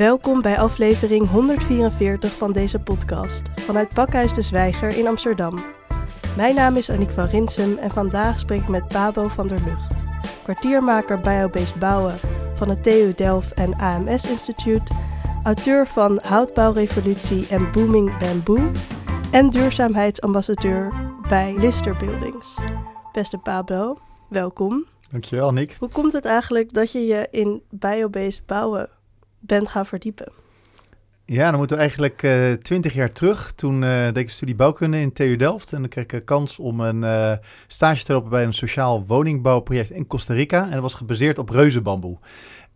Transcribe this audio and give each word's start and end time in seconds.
Welkom 0.00 0.42
bij 0.42 0.58
aflevering 0.58 1.28
144 1.28 2.32
van 2.32 2.52
deze 2.52 2.78
podcast 2.78 3.42
vanuit 3.54 3.94
Pakhuis 3.94 4.34
de 4.34 4.42
Zwijger 4.42 4.98
in 4.98 5.06
Amsterdam. 5.06 5.58
Mijn 6.36 6.54
naam 6.54 6.76
is 6.76 6.90
Aniek 6.90 7.10
van 7.10 7.24
Rinsum 7.24 7.76
en 7.76 7.90
vandaag 7.90 8.38
spreek 8.38 8.60
ik 8.60 8.68
met 8.68 8.88
Pabo 8.88 9.28
van 9.28 9.48
der 9.48 9.58
Lucht, 9.64 10.04
kwartiermaker 10.42 11.20
biobased 11.20 11.78
bouwen 11.78 12.14
van 12.54 12.68
het 12.68 12.82
TU 12.82 13.12
Delft 13.16 13.52
en 13.52 13.74
AMS 13.74 14.30
Instituut, 14.30 14.90
auteur 15.44 15.86
van 15.86 16.18
Houtbouwrevolutie 16.22 17.46
en 17.48 17.72
Booming 17.72 18.18
Bamboo 18.18 18.70
en 19.30 19.50
duurzaamheidsambassadeur 19.50 20.92
bij 21.28 21.54
Lister 21.58 21.96
Buildings. 21.96 22.58
Beste 23.12 23.38
Pablo, 23.38 23.98
welkom. 24.28 24.84
Dankjewel, 25.10 25.52
Nick. 25.52 25.76
Hoe 25.78 25.88
komt 25.88 26.12
het 26.12 26.24
eigenlijk 26.24 26.72
dat 26.72 26.92
je 26.92 27.06
je 27.06 27.28
in 27.30 27.62
biobased 27.70 28.46
bouwen 28.46 28.88
bent 29.40 29.68
gaan 29.68 29.86
verdiepen? 29.86 30.32
Ja, 31.32 31.48
dan 31.48 31.58
moeten 31.58 31.76
we 31.76 31.82
eigenlijk 31.82 32.22
eh, 32.22 32.52
twintig 32.52 32.94
jaar 32.94 33.10
terug. 33.10 33.52
Toen 33.52 33.82
uh, 33.82 34.04
deed 34.04 34.16
ik 34.16 34.30
studie 34.30 34.54
bouwkunde 34.54 35.00
in 35.00 35.12
TU 35.12 35.36
Delft. 35.36 35.72
En 35.72 35.80
dan 35.80 35.88
kreeg 35.88 36.04
ik 36.04 36.12
een 36.12 36.24
kans 36.24 36.58
om 36.58 36.80
een 36.80 37.02
uh, 37.02 37.32
stage 37.66 38.04
te 38.04 38.12
lopen 38.12 38.30
bij 38.30 38.44
een 38.44 38.52
sociaal 38.52 39.04
woningbouwproject 39.06 39.90
in 39.90 40.06
Costa 40.06 40.34
Rica. 40.34 40.64
En 40.64 40.70
dat 40.70 40.80
was 40.80 40.94
gebaseerd 40.94 41.38
op 41.38 41.48
reuzenbamboe. 41.48 42.18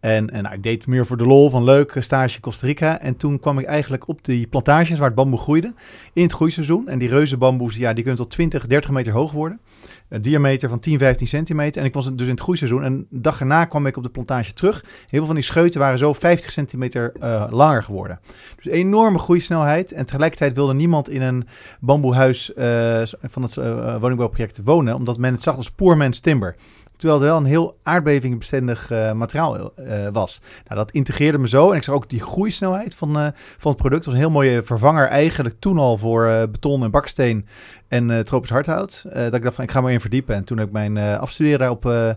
En, 0.01 0.31
en 0.31 0.43
nou, 0.43 0.55
ik 0.55 0.63
deed 0.63 0.87
meer 0.87 1.07
voor 1.07 1.17
de 1.17 1.27
lol 1.27 1.51
van 1.51 1.65
leuk, 1.65 1.97
stage 1.99 2.41
Costa 2.41 2.67
Rica. 2.67 3.01
En 3.01 3.17
toen 3.17 3.41
kwam 3.41 3.59
ik 3.59 3.65
eigenlijk 3.65 4.09
op 4.09 4.25
die 4.25 4.47
plantages 4.47 4.99
waar 4.99 5.07
het 5.07 5.17
bamboe 5.17 5.39
groeide 5.39 5.73
in 6.13 6.23
het 6.23 6.33
groeiseizoen. 6.33 6.89
En 6.89 6.99
die 6.99 7.09
reuzenbamboes, 7.09 7.77
ja, 7.77 7.93
die 7.93 8.03
kunnen 8.03 8.23
tot 8.23 8.31
20, 8.31 8.67
30 8.67 8.91
meter 8.91 9.13
hoog 9.13 9.33
worden. 9.33 9.61
Een 10.09 10.23
diameter 10.23 10.69
van 10.69 10.81
10, 10.81 10.99
15 10.99 11.27
centimeter. 11.27 11.81
En 11.81 11.87
ik 11.87 11.95
was 11.95 12.15
dus 12.15 12.27
in 12.27 12.33
het 12.33 12.43
groeiseizoen. 12.43 12.83
En 12.85 13.07
de 13.11 13.21
dag 13.21 13.41
erna 13.41 13.65
kwam 13.65 13.87
ik 13.87 13.97
op 13.97 14.03
de 14.03 14.09
plantage 14.09 14.53
terug. 14.53 14.85
Heel 14.85 15.07
veel 15.09 15.27
van 15.27 15.35
die 15.35 15.45
scheuten 15.45 15.81
waren 15.81 15.99
zo 15.99 16.13
50 16.13 16.53
centimeter 16.53 17.13
uh, 17.21 17.47
langer 17.51 17.83
geworden. 17.83 18.21
Dus 18.57 18.73
enorme 18.73 19.19
groeisnelheid. 19.19 19.93
En 19.93 20.07
tegelijkertijd 20.07 20.55
wilde 20.55 20.75
niemand 20.75 21.09
in 21.09 21.23
een 21.23 21.47
bamboehuis 21.81 22.53
uh, 22.57 23.03
van 23.23 23.43
het 23.43 23.57
uh, 23.57 23.97
woningbouwproject 24.01 24.61
wonen. 24.65 24.95
Omdat 24.95 25.19
men 25.19 25.33
het 25.33 25.43
zag 25.43 25.57
als 25.57 25.71
poor 25.71 26.11
timber. 26.11 26.57
Terwijl 26.97 27.21
het 27.21 27.29
wel 27.29 27.39
een 27.39 27.45
heel 27.45 27.77
aardbevingbestendig 27.83 28.91
uh, 28.91 29.13
materiaal 29.13 29.73
uh, 29.79 30.09
was. 30.13 30.41
Nou, 30.65 30.79
dat 30.79 30.91
integreerde 30.91 31.39
me 31.39 31.49
zo. 31.49 31.71
En 31.71 31.77
ik 31.77 31.83
zag 31.83 31.95
ook 31.95 32.09
die 32.09 32.21
groeisnelheid 32.21 32.95
van, 32.95 33.19
uh, 33.19 33.29
van 33.35 33.71
het 33.71 33.81
product. 33.81 34.05
was 34.05 34.15
een 34.15 34.21
heel 34.21 34.31
mooie 34.31 34.63
vervanger 34.63 35.07
eigenlijk 35.07 35.57
toen 35.59 35.79
al 35.79 35.99
voor 35.99 36.49
beton 36.51 36.85
en 36.85 36.91
baksteen 36.91 37.47
en 37.89 38.25
tropisch 38.25 38.51
hardhout. 38.51 39.05
dat 39.13 39.35
ik 39.35 39.43
dacht 39.43 39.55
van 39.55 39.65
ik 39.65 39.71
ga 39.71 39.81
maar 39.81 39.93
in 39.93 40.01
verdiepen. 40.01 40.35
En 40.35 40.45
toen 40.45 40.59
heb 40.59 40.67
ik 40.67 40.73
mijn 40.73 40.99
afstuderen 40.99 41.59
daarop 41.59 42.17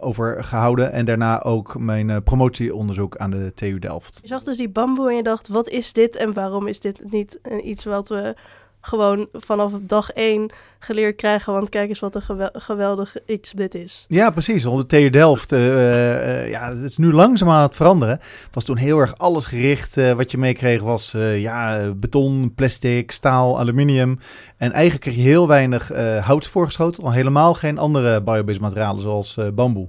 over 0.00 0.44
gehouden. 0.44 0.92
En 0.92 1.04
daarna 1.04 1.42
ook 1.42 1.78
mijn 1.78 2.22
promotieonderzoek 2.22 3.16
aan 3.16 3.30
de 3.30 3.52
TU 3.54 3.78
Delft. 3.78 4.18
Je 4.22 4.28
zag 4.28 4.42
dus 4.42 4.56
die 4.56 4.68
bamboe 4.68 5.08
en 5.08 5.16
je 5.16 5.22
dacht 5.22 5.48
wat 5.48 5.68
is 5.68 5.92
dit 5.92 6.16
en 6.16 6.32
waarom 6.32 6.66
is 6.66 6.80
dit 6.80 7.10
niet 7.10 7.40
iets 7.62 7.84
wat 7.84 8.08
we 8.08 8.34
gewoon 8.80 9.28
vanaf 9.32 9.72
dag 9.80 10.10
één 10.10 10.50
geleerd 10.78 11.16
krijgen. 11.16 11.52
Want 11.52 11.68
kijk 11.68 11.88
eens 11.88 12.00
wat 12.00 12.14
een 12.14 12.50
geweldig 12.52 13.16
iets 13.26 13.50
dit 13.50 13.74
is. 13.74 14.04
Ja, 14.08 14.30
precies. 14.30 14.64
Onder 14.66 14.88
de 14.88 14.96
TU 14.96 15.10
Delft, 15.10 15.52
uh, 15.52 15.66
uh, 15.66 16.48
ja, 16.50 16.68
het 16.68 16.82
is 16.90 16.96
nu 16.96 17.12
langzaam 17.12 17.48
aan 17.48 17.62
het 17.62 17.76
veranderen. 17.76 18.20
Was 18.52 18.64
toen 18.64 18.76
heel 18.76 18.98
erg 18.98 19.18
alles 19.18 19.46
gericht. 19.46 20.14
Wat 20.14 20.30
je 20.30 20.38
meekreeg 20.38 20.82
was 20.82 21.14
ja, 21.34 21.90
beton, 21.96 22.52
plastic, 22.54 23.10
staal, 23.10 23.58
aluminium. 23.58 24.18
En 24.56 24.72
eigenlijk 24.72 25.02
kreeg 25.02 25.16
je 25.16 25.20
heel 25.20 25.48
weinig 25.48 25.92
hout 26.20 26.46
voorgeschoten. 26.46 27.04
Al 27.04 27.12
helemaal 27.12 27.54
geen 27.54 27.78
andere 27.78 28.22
biobased 28.22 28.60
materialen 28.60 29.02
zoals 29.02 29.38
bamboe. 29.54 29.88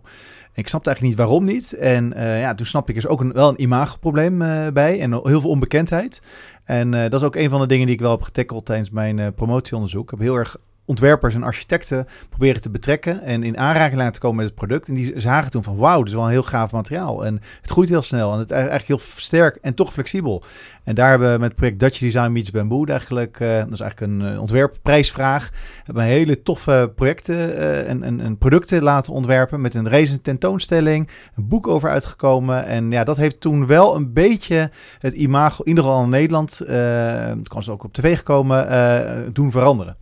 Ik 0.53 0.67
snapte 0.67 0.89
eigenlijk 0.89 1.17
niet 1.17 1.27
waarom 1.27 1.43
niet. 1.43 1.73
En 1.73 2.13
uh, 2.17 2.39
ja, 2.39 2.55
toen 2.55 2.65
snap 2.65 2.89
ik 2.89 2.95
er 2.95 3.01
is 3.01 3.07
ook 3.07 3.33
wel 3.33 3.49
een 3.49 3.61
imagoprobleem 3.61 4.41
uh, 4.41 4.67
bij 4.67 4.99
en 4.99 5.11
heel 5.11 5.41
veel 5.41 5.49
onbekendheid. 5.49 6.21
En 6.63 6.93
uh, 6.93 7.01
dat 7.01 7.13
is 7.13 7.23
ook 7.23 7.35
een 7.35 7.49
van 7.49 7.59
de 7.59 7.67
dingen 7.67 7.85
die 7.85 7.95
ik 7.95 8.01
wel 8.01 8.11
heb 8.11 8.21
getackeld 8.21 8.65
tijdens 8.65 8.89
mijn 8.89 9.33
promotieonderzoek. 9.33 10.03
Ik 10.03 10.09
heb 10.09 10.19
heel 10.19 10.35
erg 10.35 10.57
ontwerpers 10.89 11.35
en 11.35 11.43
architecten 11.43 12.07
proberen 12.29 12.61
te 12.61 12.69
betrekken 12.69 13.21
en 13.21 13.43
in 13.43 13.57
aanraking 13.57 14.01
laten 14.01 14.21
komen 14.21 14.37
met 14.37 14.45
het 14.45 14.55
product. 14.55 14.87
En 14.87 14.93
die 14.93 15.13
zagen 15.15 15.51
toen 15.51 15.63
van 15.63 15.77
wauw, 15.77 15.97
dit 15.97 16.07
is 16.07 16.13
wel 16.13 16.23
een 16.23 16.29
heel 16.29 16.43
gaaf 16.43 16.71
materiaal. 16.71 17.25
En 17.25 17.41
het 17.61 17.69
groeit 17.69 17.89
heel 17.89 18.01
snel 18.01 18.33
en 18.33 18.39
het 18.39 18.49
is 18.49 18.55
eigenlijk 18.55 18.87
heel 18.87 19.01
sterk 19.15 19.55
en 19.61 19.73
toch 19.73 19.93
flexibel. 19.93 20.43
En 20.83 20.95
daar 20.95 21.09
hebben 21.09 21.31
we 21.31 21.39
met 21.39 21.47
het 21.47 21.55
project 21.55 21.79
Dutch 21.79 21.99
Design 21.99 22.31
Meets 22.31 22.51
Bamboo 22.51 22.85
eigenlijk, 22.85 23.39
uh, 23.39 23.57
dat 23.57 23.71
is 23.71 23.79
eigenlijk 23.79 24.11
een 24.11 24.33
uh, 24.33 24.41
ontwerpprijsvraag, 24.41 25.49
hebben 25.83 26.03
we 26.03 26.09
hele 26.09 26.43
toffe 26.43 26.91
projecten 26.95 27.35
uh, 27.35 27.89
en, 27.89 28.03
en, 28.03 28.19
en, 28.19 28.37
producten 28.37 28.83
laten 28.83 29.13
ontwerpen 29.13 29.61
met 29.61 29.73
een 29.73 29.89
race 29.89 30.21
tentoonstelling, 30.21 31.09
een 31.35 31.47
boek 31.47 31.67
over 31.67 31.89
uitgekomen. 31.89 32.65
En 32.65 32.91
ja, 32.91 33.03
dat 33.03 33.17
heeft 33.17 33.41
toen 33.41 33.67
wel 33.67 33.95
een 33.95 34.13
beetje 34.13 34.71
het 34.99 35.13
imago, 35.13 35.63
in 35.63 35.69
ieder 35.69 35.83
geval 35.83 36.03
in 36.03 36.09
Nederland, 36.09 36.57
het 36.57 37.47
kan 37.47 37.63
ze 37.63 37.71
ook 37.71 37.83
op 37.83 37.93
tv 37.93 38.17
gekomen, 38.17 39.33
doen 39.33 39.51
veranderen. 39.51 39.97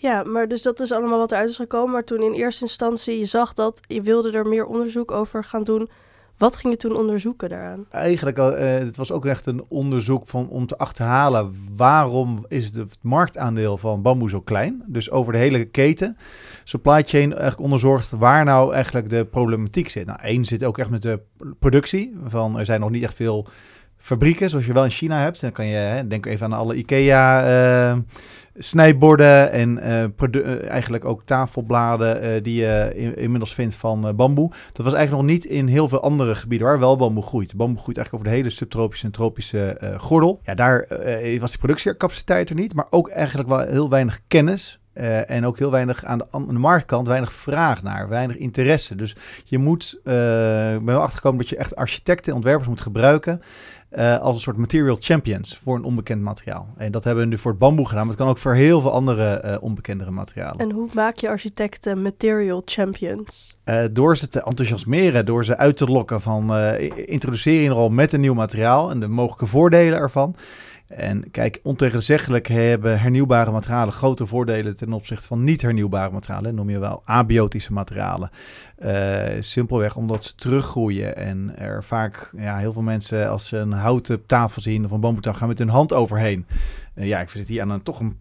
Ja, 0.00 0.22
maar 0.22 0.48
dus 0.48 0.62
dat 0.62 0.80
is 0.80 0.92
allemaal 0.92 1.18
wat 1.18 1.32
eruit 1.32 1.48
is 1.48 1.56
gekomen. 1.56 1.92
Maar 1.92 2.04
toen 2.04 2.22
in 2.22 2.32
eerste 2.32 2.62
instantie 2.62 3.18
je 3.18 3.24
zag 3.24 3.52
dat 3.52 3.80
je 3.86 4.02
wilde 4.02 4.30
er 4.30 4.46
meer 4.46 4.66
onderzoek 4.66 5.10
over 5.10 5.44
gaan 5.44 5.64
doen. 5.64 5.88
Wat 6.36 6.56
ging 6.56 6.72
je 6.72 6.78
toen 6.78 6.96
onderzoeken 6.96 7.48
daaraan? 7.48 7.86
Eigenlijk, 7.90 8.38
uh, 8.38 8.48
het 8.58 8.96
was 8.96 9.12
ook 9.12 9.26
echt 9.26 9.46
een 9.46 9.64
onderzoek 9.68 10.28
van, 10.28 10.48
om 10.48 10.66
te 10.66 10.78
achterhalen 10.78 11.56
waarom 11.76 12.44
is 12.48 12.76
het 12.76 12.96
marktaandeel 13.00 13.78
van 13.78 14.02
bamboe 14.02 14.28
zo 14.28 14.40
klein. 14.40 14.82
Dus 14.86 15.10
over 15.10 15.32
de 15.32 15.38
hele 15.38 15.64
keten, 15.64 16.16
supply 16.64 17.02
chain, 17.02 17.30
eigenlijk 17.30 17.60
onderzocht 17.60 18.10
waar 18.10 18.44
nou 18.44 18.74
eigenlijk 18.74 19.10
de 19.10 19.24
problematiek 19.24 19.88
zit. 19.88 20.06
Nou, 20.06 20.18
één 20.22 20.44
zit 20.44 20.64
ook 20.64 20.78
echt 20.78 20.90
met 20.90 21.02
de 21.02 21.20
productie. 21.58 22.16
Van, 22.24 22.58
er 22.58 22.64
zijn 22.64 22.80
nog 22.80 22.90
niet 22.90 23.02
echt 23.02 23.14
veel 23.14 23.46
fabrieken 23.96 24.50
zoals 24.50 24.66
je 24.66 24.72
wel 24.72 24.84
in 24.84 24.90
China 24.90 25.20
hebt. 25.20 25.40
Dan 25.40 25.52
kan 25.52 25.66
je, 25.66 25.76
hè, 25.76 26.06
denk 26.06 26.26
even 26.26 26.46
aan 26.46 26.58
alle 26.58 26.74
IKEA... 26.74 27.42
Uh, 27.92 27.98
snijborden 28.58 29.50
en 29.50 29.78
uh, 30.30 30.70
eigenlijk 30.70 31.04
ook 31.04 31.22
tafelbladen 31.24 32.24
uh, 32.24 32.42
die 32.42 32.54
je 32.54 32.92
in, 32.94 33.16
inmiddels 33.16 33.54
vindt 33.54 33.74
van 33.74 34.06
uh, 34.06 34.12
bamboe. 34.12 34.50
Dat 34.72 34.84
was 34.84 34.94
eigenlijk 34.94 35.26
nog 35.26 35.36
niet 35.36 35.44
in 35.44 35.66
heel 35.66 35.88
veel 35.88 36.02
andere 36.02 36.34
gebieden 36.34 36.66
waar 36.66 36.78
wel 36.78 36.96
bamboe 36.96 37.22
groeit. 37.22 37.56
Bamboe 37.56 37.82
groeit 37.82 37.96
eigenlijk 37.96 38.14
over 38.14 38.36
de 38.36 38.42
hele 38.42 38.56
subtropische 38.56 39.06
en 39.06 39.12
tropische 39.12 39.96
gordel. 39.96 40.40
Ja, 40.42 40.54
daar 40.54 40.86
was 41.40 41.50
die 41.50 41.58
productiecapaciteit 41.58 42.48
er 42.50 42.56
niet, 42.56 42.74
maar 42.74 42.86
ook 42.90 43.08
eigenlijk 43.08 43.48
wel 43.48 43.60
heel 43.60 43.88
weinig 43.88 44.20
kennis. 44.28 44.80
en 45.26 45.46
ook 45.46 45.58
heel 45.58 45.70
weinig 45.70 46.04
aan 46.04 46.18
de, 46.18 46.52
marktkant, 46.52 47.06
weinig 47.06 47.32
vraag 47.32 47.82
naar, 47.82 48.08
weinig 48.08 48.36
interesse. 48.36 48.94
Dus 48.94 49.16
je 49.44 49.58
moet, 49.58 49.92
ik 49.94 50.04
ben 50.04 50.84
wel 50.84 51.00
achtergekomen 51.00 51.38
dat 51.38 51.48
je 51.48 51.56
echt 51.56 51.76
architecten 51.76 52.30
en 52.30 52.34
ontwerpers 52.34 52.68
moet 52.68 52.80
gebruiken. 52.80 53.42
Uh, 53.96 54.18
als 54.18 54.34
een 54.34 54.42
soort 54.42 54.56
material 54.56 54.96
champions 55.00 55.60
voor 55.64 55.76
een 55.76 55.84
onbekend 55.84 56.22
materiaal. 56.22 56.68
En 56.76 56.92
dat 56.92 57.04
hebben 57.04 57.24
we 57.24 57.30
nu 57.30 57.38
voor 57.38 57.50
het 57.50 57.60
bamboe 57.60 57.86
gedaan, 57.86 58.00
maar 58.00 58.12
het 58.12 58.22
kan 58.22 58.28
ook 58.28 58.38
voor 58.38 58.54
heel 58.54 58.80
veel 58.80 58.92
andere 58.92 59.42
uh, 59.44 59.56
onbekendere 59.60 60.10
materialen. 60.10 60.58
En 60.58 60.70
hoe 60.70 60.88
maak 60.92 61.16
je 61.16 61.28
architecten 61.28 62.02
material 62.02 62.62
champions? 62.64 63.56
Uh, 63.64 63.84
door 63.90 64.16
ze 64.16 64.28
te 64.28 64.42
enthousiasmeren, 64.42 65.26
door 65.26 65.44
ze 65.44 65.56
uit 65.56 65.76
te 65.76 65.86
lokken 65.86 66.20
van 66.20 66.56
introduceer 66.94 67.62
je 67.62 67.70
al 67.70 67.90
met 67.90 68.12
een 68.12 68.20
nieuw 68.20 68.34
materiaal 68.34 68.90
en 68.90 69.00
de 69.00 69.08
mogelijke 69.08 69.46
voordelen 69.46 69.98
ervan. 69.98 70.34
En 70.88 71.30
kijk, 71.30 71.60
ontegenzeggelijk 71.62 72.46
hebben 72.46 73.00
hernieuwbare 73.00 73.50
materialen 73.50 73.92
grote 73.92 74.26
voordelen 74.26 74.76
ten 74.76 74.92
opzichte 74.92 75.26
van 75.26 75.44
niet 75.44 75.62
hernieuwbare 75.62 76.12
materialen. 76.12 76.54
Noem 76.54 76.70
je 76.70 76.78
wel 76.78 77.02
abiotische 77.04 77.72
materialen. 77.72 78.30
Uh, 78.84 79.22
simpelweg 79.40 79.96
omdat 79.96 80.24
ze 80.24 80.34
teruggroeien. 80.34 81.16
En 81.16 81.58
er 81.58 81.84
vaak, 81.84 82.30
ja, 82.36 82.58
heel 82.58 82.72
veel 82.72 82.82
mensen 82.82 83.30
als 83.30 83.46
ze 83.46 83.56
een 83.56 83.72
houten 83.72 84.26
tafel 84.26 84.62
zien 84.62 84.84
of 84.84 84.90
een 84.90 85.00
bamboetafel 85.00 85.38
gaan 85.38 85.48
met 85.48 85.58
hun 85.58 85.68
hand 85.68 85.92
overheen. 85.92 86.46
Uh, 86.94 87.06
ja, 87.06 87.20
ik 87.20 87.28
zit 87.28 87.48
hier 87.48 87.62
aan 87.62 87.70
een 87.70 87.82
toch 87.82 88.00
een 88.00 88.16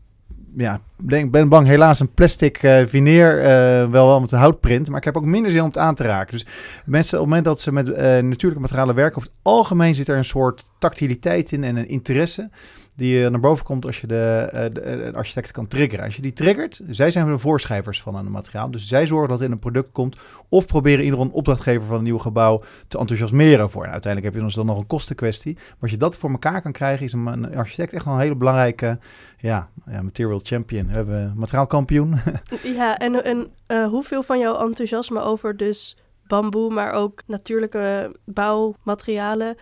ja, 0.55 0.81
ben, 1.03 1.31
ben 1.31 1.49
bang 1.49 1.67
helaas 1.67 1.99
een 1.99 2.13
plastic 2.13 2.63
uh, 2.63 2.81
veneer, 2.85 3.37
uh, 3.37 3.45
wel 3.89 4.07
wel 4.07 4.19
met 4.19 4.31
een 4.31 4.39
houtprint, 4.39 4.89
maar 4.89 4.97
ik 4.97 5.03
heb 5.03 5.17
ook 5.17 5.25
minder 5.25 5.51
zin 5.51 5.61
om 5.61 5.67
het 5.67 5.77
aan 5.77 5.95
te 5.95 6.03
raken. 6.03 6.33
Dus 6.33 6.45
mensen 6.85 7.19
op 7.19 7.25
het 7.25 7.33
moment 7.33 7.45
dat 7.45 7.61
ze 7.61 7.71
met 7.71 7.87
uh, 7.87 7.95
natuurlijke 7.97 8.59
materialen 8.59 8.95
werken, 8.95 9.17
over 9.17 9.29
het 9.29 9.39
algemeen 9.41 9.95
zit 9.95 10.07
er 10.07 10.17
een 10.17 10.25
soort 10.25 10.69
tactiliteit 10.79 11.51
in 11.51 11.63
en 11.63 11.75
een 11.75 11.87
interesse 11.87 12.49
die 12.97 13.29
naar 13.29 13.39
boven 13.39 13.65
komt 13.65 13.85
als 13.85 14.01
je 14.01 14.07
de, 14.07 14.49
de, 14.73 14.81
de, 14.81 15.11
architect 15.13 15.51
kan 15.51 15.67
triggeren. 15.67 16.05
Als 16.05 16.15
je 16.15 16.21
die 16.21 16.33
triggert, 16.33 16.81
zij 16.89 17.11
zijn 17.11 17.31
de 17.31 17.39
voorschrijvers 17.39 18.01
van 18.01 18.15
een 18.15 18.31
materiaal. 18.31 18.71
Dus 18.71 18.87
zij 18.87 19.07
zorgen 19.07 19.29
dat 19.29 19.37
het 19.37 19.47
in 19.47 19.53
een 19.53 19.59
product 19.59 19.91
komt 19.91 20.17
of 20.49 20.65
proberen 20.65 21.03
ieder 21.03 21.19
opdrachtgever 21.19 21.87
van 21.87 21.97
een 21.97 22.03
nieuw 22.03 22.17
gebouw 22.17 22.61
te 22.87 22.97
enthousiasmeren 22.97 23.69
voor. 23.69 23.83
En 23.83 23.91
uiteindelijk 23.91 24.33
heb 24.33 24.43
je 24.43 24.55
dan 24.55 24.65
nog 24.65 24.77
een 24.77 24.87
kostenkwestie. 24.87 25.53
Maar 25.53 25.75
als 25.79 25.91
je 25.91 25.97
dat 25.97 26.17
voor 26.17 26.29
elkaar 26.29 26.61
kan 26.61 26.71
krijgen, 26.71 27.05
is 27.05 27.13
een, 27.13 27.27
een 27.27 27.55
architect 27.55 27.93
echt 27.93 28.05
wel 28.05 28.13
een 28.13 28.19
hele 28.19 28.35
belangrijke 28.35 28.99
ja, 29.37 29.69
ja, 29.85 30.01
material 30.01 30.39
champion. 30.43 30.87
We 30.87 30.93
hebben 30.93 31.33
materiaalkampioen. 31.35 32.15
ja, 32.77 32.97
en, 32.97 33.23
en 33.23 33.47
uh, 33.67 33.87
hoeveel 33.87 34.23
van 34.23 34.39
jouw 34.39 34.59
enthousiasme 34.59 35.21
over 35.21 35.57
dus 35.57 35.97
bamboe, 36.27 36.73
maar 36.73 36.91
ook 36.91 37.21
natuurlijke 37.25 38.15
bouwmaterialen 38.25 39.57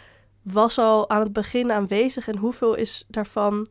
was 0.53 0.77
al 0.77 1.09
aan 1.09 1.21
het 1.21 1.33
begin 1.33 1.71
aanwezig 1.71 2.27
en 2.27 2.38
hoeveel 2.38 2.75
is 2.75 3.06
daarvan 3.07 3.68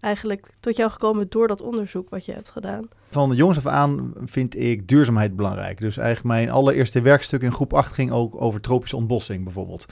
eigenlijk 0.00 0.46
tot 0.60 0.76
jou 0.76 0.90
gekomen 0.90 1.26
door 1.28 1.48
dat 1.48 1.60
onderzoek 1.60 2.10
wat 2.10 2.24
je 2.24 2.32
hebt 2.32 2.50
gedaan? 2.50 2.88
van 3.14 3.30
de 3.30 3.36
jongs 3.36 3.56
af 3.56 3.66
aan 3.66 4.12
vind 4.24 4.58
ik 4.58 4.88
duurzaamheid 4.88 5.36
belangrijk. 5.36 5.80
Dus 5.80 5.96
eigenlijk 5.96 6.36
mijn 6.36 6.50
allereerste 6.50 7.00
werkstuk 7.02 7.42
in 7.42 7.52
groep 7.52 7.72
8 7.72 7.92
ging 7.92 8.12
ook 8.12 8.40
over 8.40 8.60
tropische 8.60 8.96
ontbossing 8.96 9.44
bijvoorbeeld. 9.44 9.86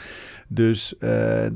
Dus 0.48 0.94
uh, 0.98 1.46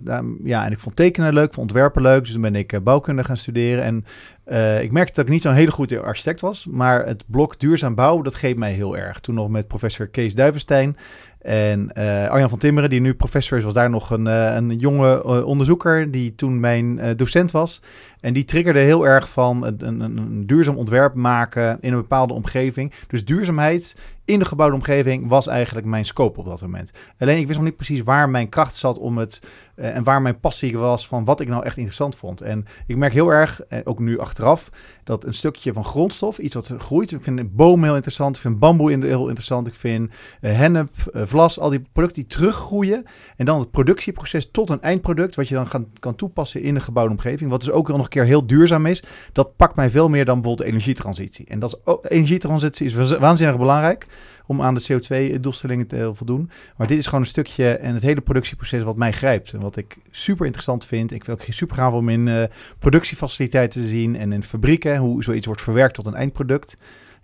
ja, 0.44 0.64
en 0.64 0.72
ik 0.72 0.78
vond 0.78 0.96
tekenen 0.96 1.32
leuk, 1.32 1.54
vond 1.54 1.58
ontwerpen 1.58 2.02
leuk. 2.02 2.22
Dus 2.22 2.32
toen 2.32 2.40
ben 2.40 2.54
ik 2.54 2.80
bouwkunde 2.82 3.24
gaan 3.24 3.36
studeren. 3.36 3.84
En 3.84 4.04
uh, 4.46 4.82
ik 4.82 4.92
merkte 4.92 5.14
dat 5.14 5.24
ik 5.24 5.30
niet 5.30 5.42
zo'n 5.42 5.52
hele 5.52 5.70
goede 5.70 6.00
architect 6.00 6.40
was. 6.40 6.66
Maar 6.70 7.06
het 7.06 7.24
blok 7.26 7.60
duurzaam 7.60 7.94
bouwen, 7.94 8.24
dat 8.24 8.34
geeft 8.34 8.58
mij 8.58 8.72
heel 8.72 8.96
erg. 8.96 9.20
Toen 9.20 9.34
nog 9.34 9.48
met 9.48 9.68
professor 9.68 10.06
Kees 10.06 10.34
Duivenstein. 10.34 10.96
En 11.38 11.90
uh, 11.98 12.28
Arjan 12.28 12.48
van 12.48 12.58
Timmeren, 12.58 12.90
die 12.90 13.00
nu 13.00 13.14
professor 13.14 13.58
is, 13.58 13.64
was 13.64 13.74
daar 13.74 13.90
nog 13.90 14.10
een, 14.10 14.26
uh, 14.26 14.54
een 14.54 14.76
jonge 14.78 15.44
onderzoeker 15.44 16.10
die 16.10 16.34
toen 16.34 16.60
mijn 16.60 17.16
docent 17.16 17.50
was. 17.50 17.82
En 18.20 18.32
die 18.32 18.44
triggerde 18.44 18.78
heel 18.78 19.06
erg 19.06 19.28
van 19.28 19.66
een, 19.66 19.86
een, 19.86 20.00
een, 20.00 20.46
duurzaam 20.46 20.76
ontwerp 20.76 21.14
maken 21.14 21.78
in 21.80 21.92
een 21.92 22.00
bepaalde 22.00 22.34
omgeving. 22.34 22.92
Dus 23.06 23.24
duurzaamheid 23.24 23.96
in 24.26 24.38
de 24.38 24.44
gebouwde 24.44 24.74
omgeving 24.74 25.28
was 25.28 25.46
eigenlijk 25.46 25.86
mijn 25.86 26.04
scope 26.04 26.38
op 26.38 26.46
dat 26.46 26.60
moment. 26.60 26.90
Alleen 27.18 27.38
ik 27.38 27.46
wist 27.46 27.58
nog 27.58 27.68
niet 27.68 27.76
precies 27.76 28.02
waar 28.02 28.28
mijn 28.28 28.48
kracht 28.48 28.74
zat 28.74 28.98
om 28.98 29.18
het 29.18 29.42
en 29.74 30.04
waar 30.04 30.22
mijn 30.22 30.40
passie 30.40 30.78
was 30.78 31.06
van 31.06 31.24
wat 31.24 31.40
ik 31.40 31.48
nou 31.48 31.64
echt 31.64 31.76
interessant 31.76 32.16
vond. 32.16 32.40
En 32.40 32.66
ik 32.86 32.96
merk 32.96 33.12
heel 33.12 33.32
erg, 33.32 33.60
ook 33.84 33.98
nu 33.98 34.18
achteraf, 34.18 34.70
dat 35.06 35.24
een 35.24 35.34
stukje 35.34 35.72
van 35.72 35.84
grondstof, 35.84 36.38
iets 36.38 36.54
wat 36.54 36.74
groeit. 36.78 37.12
Ik 37.12 37.22
vind 37.22 37.56
boom 37.56 37.82
heel 37.82 37.94
interessant, 37.94 38.36
ik 38.36 38.42
vind 38.42 38.58
bamboe 38.58 38.90
heel 38.90 39.26
interessant, 39.26 39.66
ik 39.66 39.74
vind 39.74 40.10
hennep, 40.40 40.88
vlas, 41.12 41.58
al 41.58 41.70
die 41.70 41.82
producten 41.92 42.22
die 42.22 42.36
teruggroeien. 42.36 43.04
En 43.36 43.44
dan 43.44 43.60
het 43.60 43.70
productieproces 43.70 44.50
tot 44.50 44.70
een 44.70 44.82
eindproduct, 44.82 45.34
wat 45.34 45.48
je 45.48 45.54
dan 45.54 45.66
gaan, 45.66 45.86
kan 45.98 46.14
toepassen 46.14 46.62
in 46.62 46.74
de 46.74 46.80
gebouwde 46.80 47.12
omgeving. 47.12 47.50
Wat 47.50 47.60
dus 47.60 47.70
ook 47.70 47.88
nog 47.88 48.02
een 48.02 48.08
keer 48.08 48.24
heel 48.24 48.46
duurzaam 48.46 48.86
is. 48.86 49.02
Dat 49.32 49.56
pakt 49.56 49.76
mij 49.76 49.90
veel 49.90 50.08
meer 50.08 50.24
dan 50.24 50.34
bijvoorbeeld 50.34 50.68
de 50.68 50.74
energietransitie. 50.74 51.46
En 51.46 51.58
dat 51.58 51.70
is 51.74 51.86
ook, 51.86 52.04
energietransitie 52.08 52.86
is 52.86 53.16
waanzinnig 53.18 53.58
belangrijk 53.58 54.06
om 54.46 54.62
aan 54.62 54.74
de 54.74 54.82
CO2-doelstellingen 54.92 55.86
te 55.86 56.10
voldoen. 56.14 56.50
Maar 56.76 56.86
dit 56.86 56.98
is 56.98 57.04
gewoon 57.04 57.20
een 57.20 57.26
stukje 57.26 57.70
en 57.70 57.94
het 57.94 58.02
hele 58.02 58.20
productieproces 58.20 58.82
wat 58.82 58.96
mij 58.96 59.12
grijpt. 59.12 59.52
En 59.52 59.60
wat 59.60 59.76
ik 59.76 59.96
super 60.10 60.44
interessant 60.44 60.84
vind. 60.84 61.12
Ik 61.12 61.24
vind 61.24 61.40
ook 61.40 61.46
super 61.50 61.76
gaaf 61.76 61.92
om 61.92 62.08
in 62.08 62.26
uh, 62.26 62.42
productiefaciliteiten 62.78 63.82
te 63.82 63.88
zien 63.88 64.16
en 64.16 64.32
in 64.32 64.42
fabrieken, 64.42 64.96
hoe 64.96 65.24
zoiets 65.24 65.46
wordt 65.46 65.62
verwerkt 65.62 65.94
tot 65.94 66.06
een 66.06 66.14
eindproduct. 66.14 66.74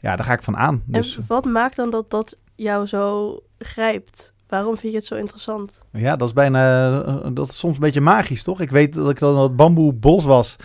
Ja, 0.00 0.16
daar 0.16 0.26
ga 0.26 0.32
ik 0.32 0.42
van 0.42 0.56
aan. 0.56 0.82
Dus... 0.86 1.16
En 1.16 1.24
wat 1.28 1.44
maakt 1.44 1.76
dan 1.76 1.90
dat 1.90 2.10
dat 2.10 2.38
jou 2.54 2.86
zo 2.86 3.38
grijpt? 3.58 4.32
Waarom 4.48 4.76
vind 4.76 4.92
je 4.92 4.98
het 4.98 5.06
zo 5.06 5.14
interessant? 5.14 5.78
Ja, 5.92 6.16
dat 6.16 6.28
is 6.28 6.34
bijna, 6.34 6.90
eh, 7.02 7.28
dat 7.32 7.48
is 7.48 7.58
soms 7.58 7.74
een 7.74 7.80
beetje 7.80 8.00
magisch, 8.00 8.42
toch? 8.42 8.60
Ik 8.60 8.70
weet 8.70 8.92
dat 8.92 9.10
ik 9.10 9.18
dan 9.18 9.34
dat 9.34 9.56
bamboebos 9.56 10.24
was 10.24 10.56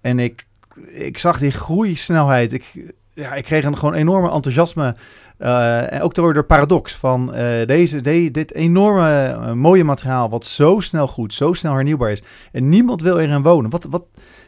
en 0.00 0.18
ik, 0.18 0.46
ik 0.86 1.18
zag 1.18 1.38
die 1.38 1.50
groeisnelheid. 1.50 2.52
Ik, 2.52 2.92
ja, 3.14 3.34
ik 3.34 3.44
kreeg 3.44 3.64
een 3.64 3.78
gewoon 3.78 3.94
enorme 3.94 4.30
enthousiasme. 4.30 4.96
Uh, 5.40 5.92
en 5.92 6.02
ook 6.02 6.14
door 6.14 6.34
de 6.34 6.42
paradox 6.42 6.94
van 6.94 7.30
uh, 7.34 7.66
deze, 7.66 8.00
de, 8.00 8.30
dit 8.30 8.54
enorme 8.54 9.54
mooie 9.54 9.84
materiaal, 9.84 10.30
wat 10.30 10.46
zo 10.46 10.80
snel 10.80 11.06
goed, 11.06 11.34
zo 11.34 11.52
snel 11.52 11.74
hernieuwbaar 11.74 12.10
is. 12.10 12.22
En 12.52 12.68
niemand 12.68 13.02
wil 13.02 13.18
erin 13.18 13.42
wonen. 13.42 13.70
Wat, 13.70 13.86
wat, 13.90 14.04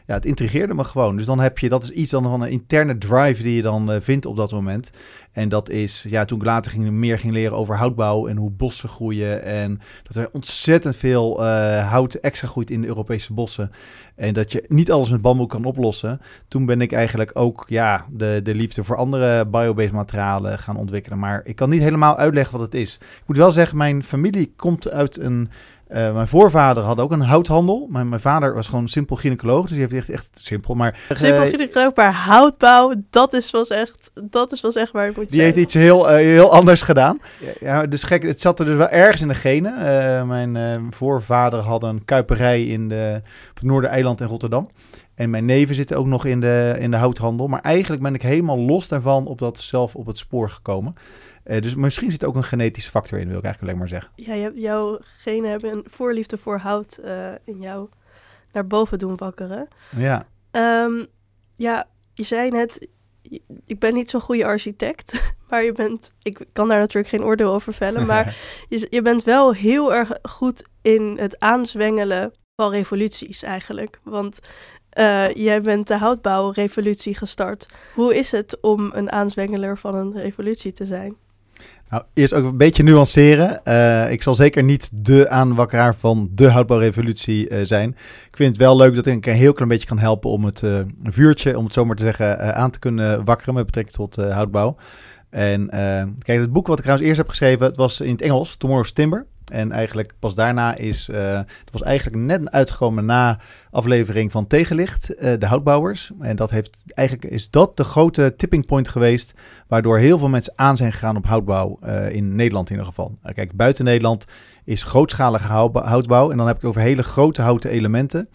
ja, 0.07 0.15
het 0.15 0.25
intrigeerde 0.25 0.75
me 0.75 0.85
gewoon. 0.85 1.17
Dus 1.17 1.27
dan 1.27 1.41
heb 1.41 1.59
je, 1.59 1.69
dat 1.69 1.83
is 1.83 1.91
iets 1.91 2.11
dan 2.11 2.23
van 2.23 2.41
een 2.41 2.51
interne 2.51 2.99
drive 2.99 3.43
die 3.43 3.57
je 3.57 3.63
dan 3.63 3.93
uh, 3.93 3.97
vindt 4.01 4.27
op 4.27 4.37
dat 4.37 4.53
moment. 4.53 4.91
En 5.33 5.49
dat 5.49 5.69
is, 5.69 6.05
ja, 6.09 6.25
toen 6.25 6.39
ik 6.39 6.45
later 6.45 6.71
ging, 6.71 6.91
meer 6.91 7.19
ging 7.19 7.33
leren 7.33 7.57
over 7.57 7.77
houtbouw 7.77 8.27
en 8.27 8.37
hoe 8.37 8.51
bossen 8.51 8.89
groeien. 8.89 9.43
En 9.43 9.81
dat 10.03 10.17
er 10.17 10.29
ontzettend 10.33 10.97
veel 10.97 11.45
uh, 11.45 11.91
hout 11.91 12.15
extra 12.15 12.49
groeit 12.49 12.71
in 12.71 12.81
de 12.81 12.87
Europese 12.87 13.33
bossen. 13.33 13.71
En 14.15 14.35
dat 14.35 14.53
je 14.53 14.65
niet 14.69 14.93
alles 14.93 15.11
met 15.11 15.23
bamboe 15.23 15.47
kan 15.47 15.65
oplossen. 15.65 16.21
Toen 16.49 16.67
ben 16.67 16.81
ik 16.81 16.93
eigenlijk 16.93 17.31
ook, 17.35 17.65
ja, 17.69 18.07
de, 18.11 18.41
de 18.43 18.55
liefde 18.55 18.85
voor 18.85 18.97
andere 18.97 19.47
biobased 19.47 19.93
materialen 19.93 20.59
gaan 20.59 20.77
ontwikkelen. 20.77 21.19
Maar 21.19 21.41
ik 21.45 21.57
kan 21.57 21.71
niet 21.71 21.83
helemaal 21.83 22.17
uitleggen 22.17 22.59
wat 22.59 22.67
het 22.67 22.81
is. 22.81 22.95
Ik 22.95 23.27
moet 23.27 23.37
wel 23.37 23.53
zeggen, 23.53 23.77
mijn 23.77 24.05
familie 24.05 24.53
komt 24.57 24.91
uit 24.91 25.19
een 25.19 25.49
uh, 25.94 26.15
mijn 26.15 26.29
voorvader 26.29 26.83
had 26.83 26.99
ook 26.99 27.12
een 27.12 27.21
houthandel. 27.21 27.87
Mijn, 27.91 28.09
mijn 28.09 28.21
vader 28.21 28.55
was 28.55 28.69
gewoon 28.69 28.89
simpel 28.89 29.17
gynaecoloog. 29.17 29.62
Dus 29.62 29.71
die 29.71 29.81
heeft 29.81 29.93
echt, 29.93 30.11
echt 30.11 30.29
simpel. 30.33 30.75
Maar, 30.75 31.00
simpel 31.09 31.44
uh, 31.44 31.50
gynaecoloog, 31.50 31.94
maar 31.94 32.12
houtbouw, 32.12 32.94
dat 33.11 33.33
is 33.33 33.50
wel 33.50 33.67
echt, 33.67 34.11
dat 34.31 34.53
is 34.53 34.61
wel 34.61 34.73
echt 34.73 34.93
waar 34.93 35.09
ik 35.09 35.17
moet 35.17 35.31
Die 35.31 35.41
heeft 35.41 35.56
iets 35.56 35.75
heel, 35.75 36.11
uh, 36.11 36.17
heel 36.17 36.53
anders 36.53 36.83
gedaan. 36.83 37.19
Ja, 37.61 37.87
dus 37.87 38.03
gek, 38.03 38.23
het 38.23 38.41
zat 38.41 38.61
er 38.61 38.67
dus 38.67 38.77
wel 38.77 38.89
ergens 38.89 39.23
in 39.23 39.29
de 39.29 39.35
genen. 39.35 40.27
mijn 40.27 40.87
voorvader 40.91 41.61
had 41.61 41.83
een 41.83 42.05
kuiperij 42.05 42.62
in 42.62 42.89
de, 42.89 43.21
op 43.50 43.55
het 43.55 43.65
Noordereiland 43.65 44.21
in 44.21 44.27
Rotterdam. 44.27 44.69
En 45.15 45.31
mijn 45.31 45.44
neven 45.44 45.75
zitten 45.75 45.97
ook 45.97 46.06
nog 46.06 46.25
in 46.25 46.41
de, 46.41 46.77
in 46.79 46.91
de 46.91 46.97
houthandel. 46.97 47.47
Maar 47.47 47.61
eigenlijk 47.61 48.03
ben 48.03 48.15
ik 48.15 48.23
helemaal 48.23 48.59
los 48.59 48.89
daarvan 48.89 49.27
op 49.27 49.39
dat 49.39 49.59
zelf 49.59 49.94
op 49.94 50.06
het 50.06 50.19
spoor 50.19 50.50
gekomen. 50.50 50.94
Uh, 51.44 51.61
dus 51.61 51.75
misschien 51.75 52.11
zit 52.11 52.25
ook 52.25 52.37
een 52.37 52.44
genetische 52.44 52.91
factor 52.91 53.19
in, 53.19 53.29
wil 53.29 53.39
ik 53.39 53.44
eigenlijk 53.44 53.62
alleen 53.62 53.89
maar 53.91 54.00
zeggen. 54.00 54.12
Ja, 54.17 54.50
jouw 54.55 54.99
genen 55.00 55.50
hebben 55.50 55.73
een 55.73 55.85
voorliefde 55.91 56.39
voor 56.39 56.59
hout 56.59 56.99
uh, 57.05 57.33
in 57.44 57.61
jou 57.61 57.89
naar 58.53 58.67
boven 58.67 58.99
doen 58.99 59.17
wakkeren. 59.17 59.69
Ja. 59.97 60.27
Um, 60.85 61.06
ja, 61.56 61.89
je 62.15 62.23
zei 62.23 62.50
net, 62.50 62.89
ik 63.67 63.79
ben 63.79 63.94
niet 63.94 64.11
zo'n 64.11 64.21
goede 64.21 64.44
architect, 64.44 65.23
maar 65.49 65.65
je 65.65 65.73
bent, 65.73 66.12
ik 66.23 66.44
kan 66.53 66.69
daar 66.69 66.79
natuurlijk 66.79 67.09
geen 67.09 67.25
oordeel 67.25 67.53
over 67.53 67.75
vellen, 67.75 68.06
maar 68.06 68.37
je, 68.69 68.87
je 68.91 69.03
bent 69.03 69.25
wel 69.25 69.55
heel 69.55 69.94
erg 69.94 70.19
goed 70.23 70.65
in 70.83 71.17
het 71.19 71.41
aanzwengelen 71.41 72.33
van 72.56 72.71
revoluties 72.71 73.43
eigenlijk. 73.43 74.00
Want 74.03 74.39
uh, 74.99 75.35
jij 75.35 75.61
bent 75.61 75.87
de 75.87 75.97
houtbouwrevolutie 75.97 77.15
gestart. 77.15 77.67
Hoe 77.94 78.17
is 78.17 78.33
het 78.33 78.61
om 78.61 78.91
een 78.94 79.12
aanzwengeler 79.12 79.79
van 79.79 79.94
een 79.94 80.12
revolutie 80.12 80.73
te 80.73 80.87
zijn? 80.87 81.17
Nou, 81.93 82.05
eerst 82.15 82.33
ook 82.33 82.44
een 82.44 82.56
beetje 82.56 82.83
nuanceren. 82.83 83.61
Uh, 83.65 84.11
ik 84.11 84.23
zal 84.23 84.35
zeker 84.35 84.62
niet 84.62 84.91
de 85.06 85.29
aanwakkeraar 85.29 85.94
van 85.94 86.31
de 86.33 86.50
houtbouwrevolutie 86.50 87.50
uh, 87.50 87.61
zijn. 87.65 87.89
Ik 88.29 88.37
vind 88.37 88.49
het 88.49 88.59
wel 88.59 88.77
leuk 88.77 88.94
dat 88.94 89.06
ik 89.06 89.27
een 89.27 89.33
heel 89.35 89.53
klein 89.53 89.69
beetje 89.69 89.87
kan 89.87 89.99
helpen 89.99 90.31
om 90.31 90.44
het 90.44 90.62
uh, 90.62 90.79
vuurtje, 91.03 91.59
om 91.59 91.65
het 91.65 91.73
zo 91.73 91.85
maar 91.85 91.97
te 91.97 92.03
zeggen, 92.03 92.55
aan 92.56 92.71
te 92.71 92.79
kunnen 92.79 93.25
wakkeren 93.25 93.55
met 93.55 93.67
betrekking 93.67 93.97
tot 93.97 94.17
houtbouw. 94.17 94.77
En 95.31 95.69
kijk, 96.19 96.41
het 96.41 96.53
boek 96.53 96.67
wat 96.67 96.77
ik 96.77 96.83
trouwens 96.83 97.09
eerst 97.09 97.21
heb 97.21 97.31
geschreven, 97.31 97.67
het 97.67 97.77
was 97.77 98.00
in 98.00 98.12
het 98.12 98.23
Engels, 98.23 98.56
Tomorrow's 98.56 98.93
Timber. 98.93 99.27
En 99.53 99.73
eigenlijk 99.73 100.13
pas 100.19 100.35
daarna 100.35 100.75
is, 100.75 101.09
uh, 101.09 101.33
dat 101.35 101.73
was 101.73 101.83
eigenlijk 101.83 102.23
net 102.23 102.51
uitgekomen 102.51 103.05
na 103.05 103.39
aflevering 103.71 104.33
van 104.33 104.47
Tegenlicht, 104.47 105.15
uh, 105.15 105.33
de 105.39 105.47
houtbouwers. 105.47 106.11
En 106.21 106.37
dat 106.37 106.51
heeft, 106.51 106.77
eigenlijk 106.87 107.31
is 107.31 107.51
dat 107.51 107.77
de 107.77 107.85
grote 107.85 108.35
tipping 108.37 108.67
point 108.67 108.89
geweest, 108.89 109.33
waardoor 109.69 109.99
heel 109.99 110.19
veel 110.19 110.29
mensen 110.29 110.53
aan 110.57 110.77
zijn 110.77 110.93
gegaan 110.93 111.17
op 111.17 111.27
houtbouw, 111.27 111.79
uh, 111.85 112.11
in 112.11 112.35
Nederland 112.35 112.71
in 112.71 112.75
ieder 112.77 112.89
geval. 112.89 113.19
kijk, 113.35 113.57
buiten 113.57 113.85
Nederland 113.85 114.25
is 114.65 114.83
grootschalige 114.83 115.53
houtbouw 115.73 116.31
en 116.31 116.37
dan 116.37 116.47
heb 116.47 116.57
ik 116.57 116.63
het 116.63 116.71
over 116.71 116.83
hele 116.83 117.03
grote 117.03 117.43
houten 117.43 117.71
elementen. 117.71 118.29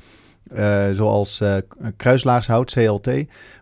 Zoals 0.92 1.42
uh, 1.42 1.56
kruislaagshout, 1.98 2.72
CLT, 2.72 3.10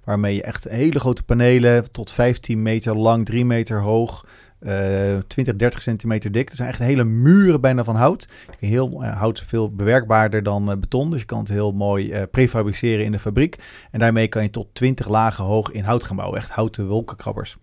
waarmee 0.03 0.35
je 0.35 0.43
echt 0.43 0.63
hele 0.63 0.99
grote 0.99 1.23
panelen 1.23 1.91
tot 1.91 2.11
15 2.11 2.61
meter 2.61 2.97
lang, 2.97 3.25
3 3.25 3.45
meter 3.45 3.81
hoog, 3.81 4.25
uh, 4.65 5.17
20, 5.27 5.55
30 5.55 5.81
centimeter 5.81 6.31
dik. 6.31 6.47
Dat 6.47 6.55
zijn 6.55 6.69
echt 6.69 6.79
hele 6.79 7.03
muren 7.03 7.61
bijna 7.61 7.83
van 7.83 7.95
hout. 7.95 8.27
Heel, 8.59 9.03
uh, 9.03 9.17
hout 9.17 9.39
is 9.39 9.45
veel 9.47 9.75
bewerkbaarder 9.75 10.43
dan 10.43 10.69
uh, 10.71 10.77
beton, 10.77 11.11
dus 11.11 11.19
je 11.19 11.25
kan 11.25 11.39
het 11.39 11.49
heel 11.49 11.71
mooi 11.71 12.27
prefabriceren 12.31 13.05
in 13.05 13.11
de 13.11 13.19
fabriek. 13.19 13.55
En 13.91 13.99
daarmee 13.99 14.27
kan 14.27 14.43
je 14.43 14.49
tot 14.49 14.67
20 14.73 15.07
lagen 15.07 15.43
hoog 15.43 15.71
in 15.71 15.83
hout 15.83 16.03
gaan 16.03 16.15
bouwen. 16.15 16.39
Echt 16.39 16.49
houten 16.49 16.87
wolkenkrabbers. 16.87 17.57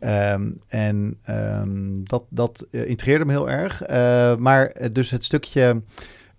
Um, 0.00 0.60
en 0.68 1.18
um, 1.30 2.04
dat, 2.04 2.24
dat 2.28 2.66
integreerde 2.70 3.24
me 3.24 3.30
heel 3.32 3.50
erg. 3.50 3.82
maar 4.38 4.74
dus 4.92 5.10
het 5.10 5.24
stukje 5.24 5.82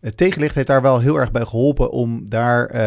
het 0.04 0.18
tegenlicht 0.18 0.56
heeft 0.56 0.68
daar 0.68 0.82
wel 0.82 1.00
heel 1.00 1.20
erg 1.20 1.32
bij 1.32 1.46
geholpen 1.46 1.92
om 1.92 2.30
daar 2.30 2.62
uh, 2.64 2.78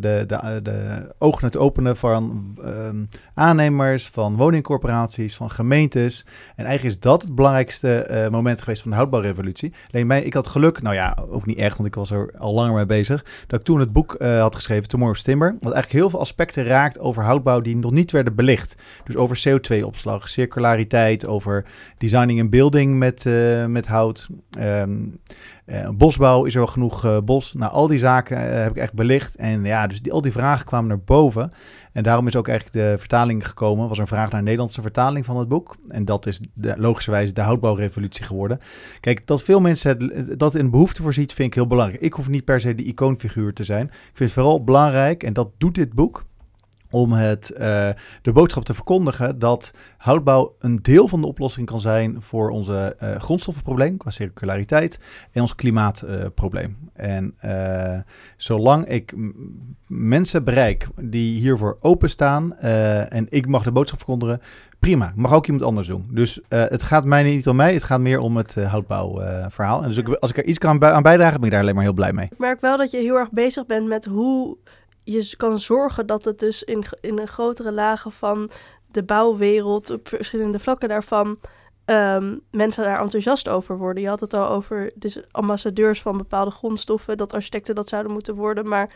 de, 0.00 0.24
de, 0.26 0.60
de 0.62 1.08
ogen 1.18 1.50
te 1.50 1.58
openen 1.58 1.96
van 1.96 2.54
um, 2.64 3.08
aannemers, 3.34 4.08
van 4.08 4.36
woningcorporaties, 4.36 5.36
van 5.36 5.50
gemeentes. 5.50 6.26
En 6.56 6.64
eigenlijk 6.64 6.96
is 6.96 7.00
dat 7.00 7.22
het 7.22 7.34
belangrijkste 7.34 8.08
uh, 8.10 8.28
moment 8.28 8.62
geweest 8.62 8.82
van 8.82 8.90
de 8.90 8.96
houtbouwrevolutie. 8.96 9.72
Alleen 9.92 10.10
ik 10.10 10.34
had 10.34 10.46
geluk, 10.46 10.82
nou 10.82 10.94
ja, 10.94 11.18
ook 11.30 11.46
niet 11.46 11.58
echt, 11.58 11.76
want 11.76 11.88
ik 11.88 11.94
was 11.94 12.10
er 12.10 12.34
al 12.38 12.54
langer 12.54 12.74
mee 12.74 12.86
bezig, 12.86 13.24
dat 13.46 13.58
ik 13.58 13.66
toen 13.66 13.80
het 13.80 13.92
boek 13.92 14.16
uh, 14.18 14.40
had 14.40 14.54
geschreven, 14.54 14.88
Tomorrow's 14.88 15.22
Timber, 15.22 15.56
wat 15.60 15.72
eigenlijk 15.72 15.92
heel 15.92 16.10
veel 16.10 16.20
aspecten 16.20 16.64
raakt 16.64 16.98
over 16.98 17.22
houtbouw 17.22 17.60
die 17.60 17.76
nog 17.76 17.90
niet 17.90 18.10
werden 18.10 18.34
belicht. 18.34 18.74
Dus 19.04 19.16
over 19.16 19.42
CO2-opslag, 19.48 20.28
circulariteit, 20.28 21.26
over 21.26 21.64
designing 21.98 22.38
en 22.38 22.50
building 22.50 22.98
met, 22.98 23.24
met 23.66 23.86
hout. 23.86 24.28
Um, 24.58 25.20
uh, 25.66 25.88
bosbouw, 25.88 26.44
is 26.44 26.52
er 26.52 26.58
wel 26.58 26.68
genoeg 26.68 27.04
uh, 27.04 27.18
bos? 27.24 27.54
Nou, 27.54 27.72
al 27.72 27.86
die 27.86 27.98
zaken 27.98 28.36
uh, 28.36 28.52
heb 28.54 28.70
ik 28.70 28.76
echt 28.76 28.92
belicht. 28.92 29.36
En 29.36 29.64
ja, 29.64 29.86
dus 29.86 30.02
die, 30.02 30.12
al 30.12 30.20
die 30.20 30.32
vragen 30.32 30.66
kwamen 30.66 30.88
naar 30.88 31.00
boven. 31.00 31.50
En 31.92 32.02
daarom 32.02 32.26
is 32.26 32.36
ook 32.36 32.48
eigenlijk 32.48 32.78
de 32.78 32.98
vertaling 32.98 33.46
gekomen. 33.46 33.88
Was 33.88 33.98
een 33.98 34.06
vraag 34.06 34.30
naar 34.30 34.38
een 34.38 34.44
Nederlandse 34.44 34.82
vertaling 34.82 35.24
van 35.24 35.36
het 35.36 35.48
boek. 35.48 35.76
En 35.88 36.04
dat 36.04 36.26
is 36.26 36.40
de, 36.54 36.74
logischerwijs 36.76 37.34
de 37.34 37.40
houtbouwrevolutie 37.40 38.24
geworden. 38.24 38.58
Kijk, 39.00 39.26
dat 39.26 39.42
veel 39.42 39.60
mensen 39.60 40.38
dat 40.38 40.54
in 40.54 40.70
behoefte 40.70 41.02
voorziet, 41.02 41.32
vind 41.32 41.48
ik 41.48 41.54
heel 41.54 41.66
belangrijk. 41.66 42.02
Ik 42.02 42.12
hoef 42.12 42.28
niet 42.28 42.44
per 42.44 42.60
se 42.60 42.74
de 42.74 42.84
icoonfiguur 42.84 43.52
te 43.52 43.64
zijn. 43.64 43.86
Ik 43.86 43.92
vind 44.02 44.18
het 44.18 44.32
vooral 44.32 44.64
belangrijk, 44.64 45.22
en 45.22 45.32
dat 45.32 45.48
doet 45.58 45.74
dit 45.74 45.92
boek 45.92 46.24
om 46.94 47.12
het, 47.12 47.50
uh, 47.52 47.58
de 48.22 48.32
boodschap 48.32 48.64
te 48.64 48.74
verkondigen 48.74 49.38
dat 49.38 49.70
houtbouw 49.96 50.54
een 50.58 50.78
deel 50.82 51.08
van 51.08 51.20
de 51.20 51.26
oplossing 51.26 51.66
kan 51.66 51.80
zijn 51.80 52.22
voor 52.22 52.50
onze 52.50 52.96
uh, 53.02 53.16
grondstoffenprobleem 53.16 53.96
qua 53.96 54.10
circulariteit 54.10 55.00
en 55.32 55.40
ons 55.40 55.54
klimaatprobleem. 55.54 56.76
Uh, 56.96 57.14
en 57.14 57.34
zolang 58.36 58.86
ik 58.86 59.14
mensen 59.86 60.44
bereik 60.44 60.88
die 61.00 61.38
hiervoor 61.38 61.78
openstaan 61.80 62.58
en 62.58 63.26
ik 63.28 63.46
mag 63.46 63.62
de 63.62 63.72
boodschap 63.72 63.98
verkondigen, 63.98 64.40
prima. 64.78 65.12
Mag 65.16 65.32
ook 65.32 65.46
iemand 65.46 65.64
anders 65.64 65.86
doen. 65.88 66.06
Dus 66.10 66.40
het 66.48 66.82
gaat 66.82 67.04
mij 67.04 67.22
niet 67.22 67.48
om 67.48 67.56
mij, 67.56 67.74
het 67.74 67.84
gaat 67.84 68.00
meer 68.00 68.18
om 68.18 68.36
het 68.36 68.54
houtbouwverhaal. 68.54 69.82
en 69.82 69.88
dus 69.88 69.96
ik, 69.96 70.08
als 70.08 70.30
ik 70.30 70.36
er 70.36 70.44
iets 70.44 70.58
kan 70.58 70.84
aan 70.84 71.02
bijdragen, 71.02 71.36
ben 71.36 71.44
ik 71.44 71.50
daar 71.50 71.62
alleen 71.62 71.74
maar 71.74 71.84
heel 71.84 71.92
blij 71.92 72.12
mee. 72.12 72.28
Ik 72.30 72.38
merk 72.38 72.60
wel 72.60 72.76
dat 72.76 72.90
je 72.90 72.98
heel 72.98 73.16
erg 73.16 73.30
bezig 73.30 73.66
bent 73.66 73.86
met 73.86 74.04
hoe 74.04 74.56
je 75.04 75.36
kan 75.36 75.58
zorgen 75.58 76.06
dat 76.06 76.24
het 76.24 76.38
dus 76.38 76.62
in, 76.62 76.84
in 77.00 77.18
een 77.18 77.28
grotere 77.28 77.72
lagen 77.72 78.12
van 78.12 78.50
de 78.90 79.02
bouwwereld, 79.02 79.90
op 79.90 80.08
verschillende 80.08 80.58
vlakken 80.58 80.88
daarvan, 80.88 81.38
um, 81.84 82.40
mensen 82.50 82.84
daar 82.84 83.00
enthousiast 83.00 83.48
over 83.48 83.78
worden. 83.78 84.02
Je 84.02 84.08
had 84.08 84.20
het 84.20 84.34
al 84.34 84.48
over 84.48 84.92
dus 84.94 85.20
ambassadeurs 85.30 86.02
van 86.02 86.16
bepaalde 86.16 86.50
grondstoffen, 86.50 87.16
dat 87.16 87.32
architecten 87.32 87.74
dat 87.74 87.88
zouden 87.88 88.12
moeten 88.12 88.34
worden. 88.34 88.68
Maar 88.68 88.90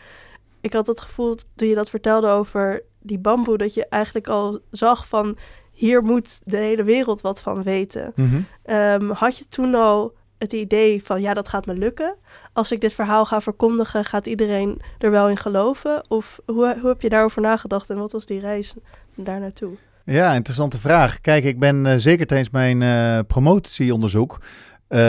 ik 0.61 0.73
had 0.73 0.87
het 0.87 1.01
gevoel, 1.01 1.35
toen 1.55 1.67
je 1.67 1.75
dat 1.75 1.89
vertelde 1.89 2.27
over 2.27 2.83
die 2.99 3.19
bamboe, 3.19 3.57
dat 3.57 3.73
je 3.73 3.85
eigenlijk 3.85 4.27
al 4.27 4.59
zag 4.71 5.07
van 5.07 5.37
hier 5.71 6.03
moet 6.03 6.41
de 6.43 6.57
hele 6.57 6.83
wereld 6.83 7.21
wat 7.21 7.41
van 7.41 7.63
weten. 7.63 8.11
Mhm. 8.15 8.41
Ehm, 8.63 9.09
had 9.09 9.37
je 9.37 9.47
toen 9.47 9.75
al 9.75 10.13
het 10.39 10.53
idee 10.53 11.03
van 11.03 11.21
ja, 11.21 11.33
dat 11.33 11.47
gaat 11.47 11.65
me 11.65 11.73
lukken. 11.73 12.15
Als 12.53 12.71
ik 12.71 12.81
dit 12.81 12.93
verhaal 12.93 13.25
ga 13.25 13.41
verkondigen, 13.41 14.05
gaat 14.05 14.27
iedereen 14.27 14.81
er 14.97 15.11
wel 15.11 15.29
in 15.29 15.37
geloven? 15.37 16.09
Of 16.09 16.39
hoe, 16.45 16.77
hoe 16.79 16.89
heb 16.89 17.01
je 17.01 17.09
daarover 17.09 17.41
nagedacht 17.41 17.89
en 17.89 17.97
wat 17.97 18.11
was 18.11 18.25
die 18.25 18.39
reis 18.39 18.73
daar 19.15 19.39
naartoe? 19.39 19.71
Ja, 20.05 20.33
interessante 20.33 20.79
vraag. 20.79 21.21
Kijk, 21.21 21.43
ik 21.43 21.59
ben 21.59 21.85
uh, 21.85 21.93
zeker 21.97 22.25
tijdens 22.25 22.49
mijn 22.49 22.81
uh, 22.81 23.19
promotieonderzoek 23.27 24.41
uh, 24.89 24.99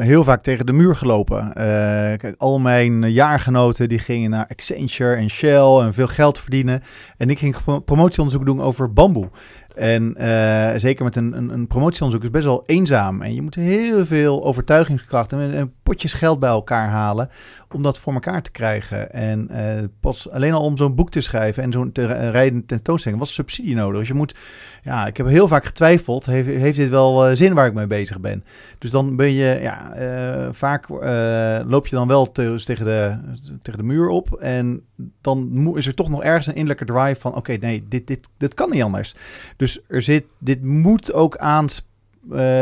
heel 0.00 0.24
vaak 0.24 0.40
tegen 0.40 0.66
de 0.66 0.72
muur 0.72 0.96
gelopen. 0.96 1.52
kijk, 2.18 2.34
al 2.38 2.58
mijn 2.58 3.12
jaargenoten 3.12 3.88
die 3.88 3.98
gingen 3.98 4.30
naar 4.30 4.46
Accenture 4.46 5.14
en 5.14 5.30
Shell 5.30 5.78
en 5.80 5.94
veel 5.94 6.06
geld 6.06 6.38
verdienen. 6.38 6.82
En 7.16 7.30
ik 7.30 7.38
ging 7.38 7.56
promotieonderzoek 7.84 8.46
doen 8.46 8.60
over 8.60 8.92
bamboe. 8.92 9.28
En 9.76 10.14
uh, 10.18 10.72
zeker 10.76 11.04
met 11.04 11.16
een, 11.16 11.36
een, 11.36 11.48
een 11.48 11.66
promotieonderzoek 11.66 12.24
is 12.24 12.30
best 12.30 12.44
wel 12.44 12.62
eenzaam. 12.66 13.22
En 13.22 13.34
je 13.34 13.42
moet 13.42 13.54
heel 13.54 14.06
veel 14.06 14.44
overtuigingskracht 14.44 15.32
en, 15.32 15.54
en 15.54 15.72
potjes 15.82 16.12
geld 16.12 16.40
bij 16.40 16.50
elkaar 16.50 16.88
halen 16.88 17.30
om 17.74 17.82
dat 17.82 17.98
voor 17.98 18.12
elkaar 18.12 18.42
te 18.42 18.50
krijgen. 18.50 19.12
En 19.12 19.48
uh, 19.50 19.84
pas 20.00 20.30
alleen 20.30 20.52
al 20.52 20.62
om 20.62 20.76
zo'n 20.76 20.94
boek 20.94 21.10
te 21.10 21.20
schrijven 21.20 21.62
en 21.62 21.72
zo'n 21.72 21.92
te 21.92 22.30
rijden 22.30 22.66
tentoonstelling 22.66 23.20
was 23.20 23.34
subsidie 23.34 23.74
nodig. 23.74 23.98
Dus 23.98 24.08
je 24.08 24.14
moet, 24.14 24.34
ja, 24.86 25.06
ik 25.06 25.16
heb 25.16 25.26
heel 25.26 25.48
vaak 25.48 25.64
getwijfeld, 25.64 26.26
heeft, 26.26 26.48
heeft 26.48 26.76
dit 26.76 26.88
wel 26.88 27.30
uh, 27.30 27.36
zin 27.36 27.54
waar 27.54 27.66
ik 27.66 27.74
mee 27.74 27.86
bezig 27.86 28.20
ben? 28.20 28.44
Dus 28.78 28.90
dan 28.90 29.16
ben 29.16 29.32
je, 29.32 29.58
ja, 29.60 29.92
vaak 30.52 30.88
loop 31.68 31.86
je 31.86 31.96
dan 31.96 32.08
wel 32.08 32.32
te, 32.32 32.62
tegen, 32.64 32.84
de, 32.84 33.18
tegen 33.62 33.80
de 33.80 33.86
muur 33.86 34.08
op 34.08 34.32
en 34.32 34.82
dan 35.20 35.72
is 35.76 35.86
er 35.86 35.94
toch 35.94 36.08
nog 36.08 36.22
ergens 36.22 36.46
een 36.46 36.54
innerlijke 36.54 36.84
drive 36.84 37.20
van, 37.20 37.34
oké, 37.34 37.52
nee, 37.52 37.86
dit, 37.88 38.06
dit, 38.06 38.28
dit 38.36 38.54
kan 38.54 38.70
niet 38.70 38.82
anders. 38.82 39.14
Dus 39.56 39.80
er 39.88 40.02
zit, 40.02 40.24
dit 40.38 40.64
moet 40.64 41.12
ook 41.12 41.36
aan 41.36 41.66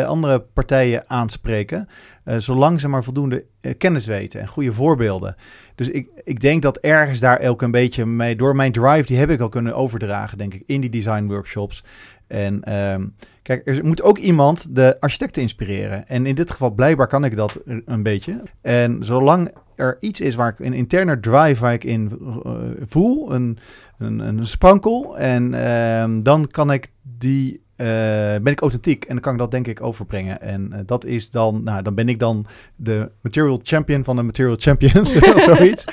andere 0.06 0.40
partijen 0.40 1.04
aanspreken, 1.06 1.88
zolang 2.24 2.80
ze 2.80 2.88
maar 2.88 3.04
voldoende 3.04 3.44
kennis 3.78 4.06
weten 4.06 4.40
en 4.40 4.48
goede 4.48 4.72
voorbeelden. 4.72 5.36
Dus 5.74 5.88
ik, 5.88 6.08
ik 6.24 6.40
denk 6.40 6.62
dat 6.62 6.76
ergens 6.76 7.20
daar 7.20 7.40
ook 7.40 7.62
een 7.62 7.70
beetje 7.70 8.06
mee, 8.06 8.36
door 8.36 8.56
mijn 8.56 8.72
drive, 8.72 9.06
die 9.06 9.18
heb 9.18 9.30
ik 9.30 9.40
al 9.40 9.48
kunnen 9.48 9.74
overdragen, 9.74 10.38
denk 10.38 10.54
ik, 10.54 10.62
in 10.66 10.80
die 10.80 10.90
design 10.90 11.26
workshops. 11.26 11.84
En 12.34 12.74
um, 12.92 13.14
kijk, 13.42 13.68
er 13.68 13.84
moet 13.84 14.02
ook 14.02 14.18
iemand 14.18 14.74
de 14.74 14.96
architecten 15.00 15.42
inspireren. 15.42 16.08
En 16.08 16.26
in 16.26 16.34
dit 16.34 16.50
geval, 16.50 16.70
blijkbaar 16.70 17.06
kan 17.06 17.24
ik 17.24 17.36
dat 17.36 17.60
een 17.64 18.02
beetje. 18.02 18.42
En 18.60 19.04
zolang 19.04 19.50
er 19.74 19.96
iets 20.00 20.20
is 20.20 20.34
waar 20.34 20.48
ik 20.48 20.58
een 20.58 20.72
interne 20.72 21.20
drive 21.20 21.60
waar 21.60 21.72
ik 21.72 21.84
in 21.84 22.18
uh, 22.46 22.52
voel, 22.86 23.34
een, 23.34 23.58
een, 23.98 24.18
een 24.18 24.46
sprankel, 24.46 25.18
en 25.18 25.52
uh, 25.52 26.22
dan 26.22 26.46
kan 26.46 26.72
ik 26.72 26.90
die 27.02 27.63
uh, 27.76 27.86
ben 28.42 28.52
ik 28.52 28.60
authentiek 28.60 29.04
en 29.04 29.12
dan 29.12 29.20
kan 29.20 29.32
ik 29.32 29.38
dat 29.38 29.50
denk 29.50 29.66
ik 29.66 29.82
overbrengen. 29.82 30.40
En 30.40 30.70
uh, 30.72 30.78
dat 30.86 31.04
is 31.04 31.30
dan, 31.30 31.62
nou, 31.62 31.82
dan 31.82 31.94
ben 31.94 32.08
ik 32.08 32.18
dan 32.18 32.46
de 32.76 33.10
material 33.20 33.60
champion 33.62 34.04
van 34.04 34.16
de 34.16 34.22
material 34.22 34.56
champions, 34.58 35.14
zoiets. 35.44 35.84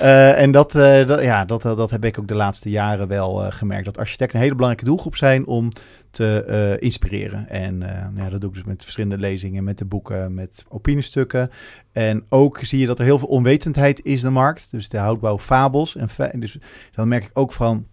Uh, 0.00 0.40
en 0.40 0.50
dat, 0.50 0.72
dat, 0.72 1.22
ja, 1.22 1.44
dat, 1.44 1.62
dat 1.62 1.90
heb 1.90 2.04
ik 2.04 2.18
ook 2.18 2.28
de 2.28 2.34
laatste 2.34 2.70
jaren 2.70 3.08
wel 3.08 3.50
gemerkt. 3.50 3.84
Dat 3.84 3.98
architecten 3.98 4.36
een 4.36 4.42
hele 4.42 4.54
belangrijke 4.56 4.90
doelgroep 4.90 5.16
zijn 5.16 5.46
om 5.46 5.70
te 6.10 6.76
inspireren. 6.80 7.48
En 7.48 7.78
nou 7.78 8.16
ja, 8.16 8.28
dat 8.28 8.40
doe 8.40 8.50
ik 8.50 8.56
dus 8.56 8.64
met 8.64 8.82
verschillende 8.82 9.18
lezingen, 9.18 9.64
met 9.64 9.78
de 9.78 9.84
boeken, 9.84 10.34
met 10.34 10.64
opiniestukken. 10.68 11.50
En 11.92 12.24
ook 12.28 12.58
zie 12.62 12.78
je 12.78 12.86
dat 12.86 12.98
er 12.98 13.04
heel 13.04 13.18
veel 13.18 13.28
onwetendheid 13.28 14.04
is 14.04 14.22
in 14.22 14.26
de 14.28 14.32
markt. 14.32 14.70
Dus 14.70 14.88
de 14.88 14.98
houtbouw 14.98 15.38
fabels. 15.38 15.96
En 15.96 16.40
dus 16.40 16.58
dan 16.92 17.08
merk 17.08 17.24
ik 17.24 17.30
ook 17.32 17.52
van 17.52 17.86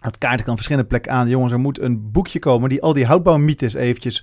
het 0.00 0.18
kaart 0.18 0.42
kan 0.42 0.54
verschillende 0.54 0.88
plekken 0.88 1.12
aan. 1.12 1.28
Jongens, 1.28 1.52
er 1.52 1.58
moet 1.58 1.80
een 1.80 2.10
boekje 2.10 2.38
komen 2.38 2.68
die 2.68 2.82
al 2.82 2.92
die 2.92 3.06
houtbouwmythes 3.06 3.74
eventjes 3.74 4.22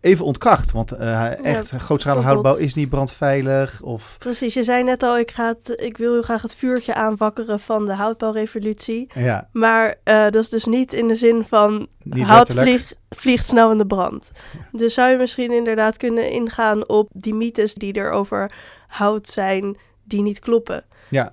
even 0.00 0.24
ontkracht. 0.24 0.72
Want 0.72 0.92
uh, 0.92 1.44
echt, 1.44 1.70
ja, 1.70 1.78
grootschalig 1.78 2.24
houtbouw 2.24 2.56
is 2.56 2.74
niet 2.74 2.88
brandveilig. 2.88 3.82
Of... 3.82 4.16
Precies, 4.18 4.54
je 4.54 4.62
zei 4.62 4.82
net 4.82 5.02
al, 5.02 5.18
ik, 5.18 5.30
ga 5.30 5.48
het, 5.48 5.80
ik 5.82 5.96
wil 5.96 6.12
heel 6.12 6.22
graag 6.22 6.42
het 6.42 6.54
vuurtje 6.54 6.94
aanwakkeren 6.94 7.60
van 7.60 7.86
de 7.86 7.92
houtbouwrevolutie. 7.92 9.10
Ja. 9.14 9.48
Maar 9.52 9.94
uh, 10.04 10.24
dat 10.24 10.34
is 10.34 10.48
dus 10.48 10.64
niet 10.64 10.92
in 10.92 11.08
de 11.08 11.14
zin 11.14 11.46
van 11.46 11.88
niet 12.02 12.26
hout 12.26 12.52
vlieg, 12.52 12.92
vliegt 13.08 13.46
snel 13.46 13.70
in 13.72 13.78
de 13.78 13.86
brand. 13.86 14.30
Dus 14.72 14.94
zou 14.94 15.10
je 15.10 15.16
misschien 15.16 15.52
inderdaad 15.52 15.96
kunnen 15.96 16.30
ingaan 16.30 16.88
op 16.88 17.08
die 17.12 17.34
mythes 17.34 17.74
die 17.74 17.92
er 17.92 18.10
over 18.10 18.52
hout 18.86 19.28
zijn, 19.28 19.76
die 20.04 20.22
niet 20.22 20.38
kloppen. 20.38 20.84
Ja, 21.08 21.32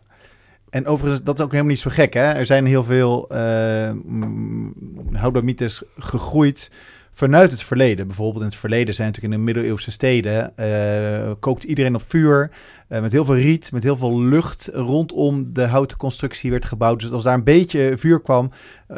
en 0.74 0.86
overigens, 0.86 1.24
dat 1.24 1.38
is 1.38 1.44
ook 1.44 1.52
helemaal 1.52 1.72
niet 1.72 1.82
zo 1.82 1.90
gek. 1.94 2.14
Hè? 2.14 2.32
Er 2.32 2.46
zijn 2.46 2.66
heel 2.66 2.84
veel 2.84 3.30
uh, 3.32 3.92
mythes 5.42 5.84
gegroeid 5.98 6.72
vanuit 7.14 7.52
het 7.52 7.64
verleden. 7.64 8.08
Bijvoorbeeld 8.08 8.44
in 8.44 8.50
het 8.50 8.56
verleden 8.56 8.94
zijn 8.94 9.08
natuurlijk 9.08 9.34
in 9.34 9.40
de 9.40 9.46
middeleeuwse 9.46 9.92
steden... 9.92 10.54
Uh, 10.60 11.32
kookt 11.40 11.64
iedereen 11.64 11.96
op 11.96 12.04
vuur, 12.08 12.52
uh, 12.90 13.02
met 13.02 13.12
heel 13.12 13.26
veel 13.26 13.36
riet, 13.36 13.72
met 13.72 13.84
heel 13.84 13.96
veel 13.96 14.22
lucht 14.22 14.70
rondom 14.74 15.54
de 15.54 15.66
houten 15.66 15.98
constructie 15.98 16.52
werd 16.52 16.66
gebouwd. 16.66 17.00
Dus 17.00 17.12
als 17.12 17.24
daar 17.24 17.34
een 17.34 17.44
beetje 17.44 17.94
vuur 17.98 18.22
kwam, 18.22 18.50
uh, 18.92 18.98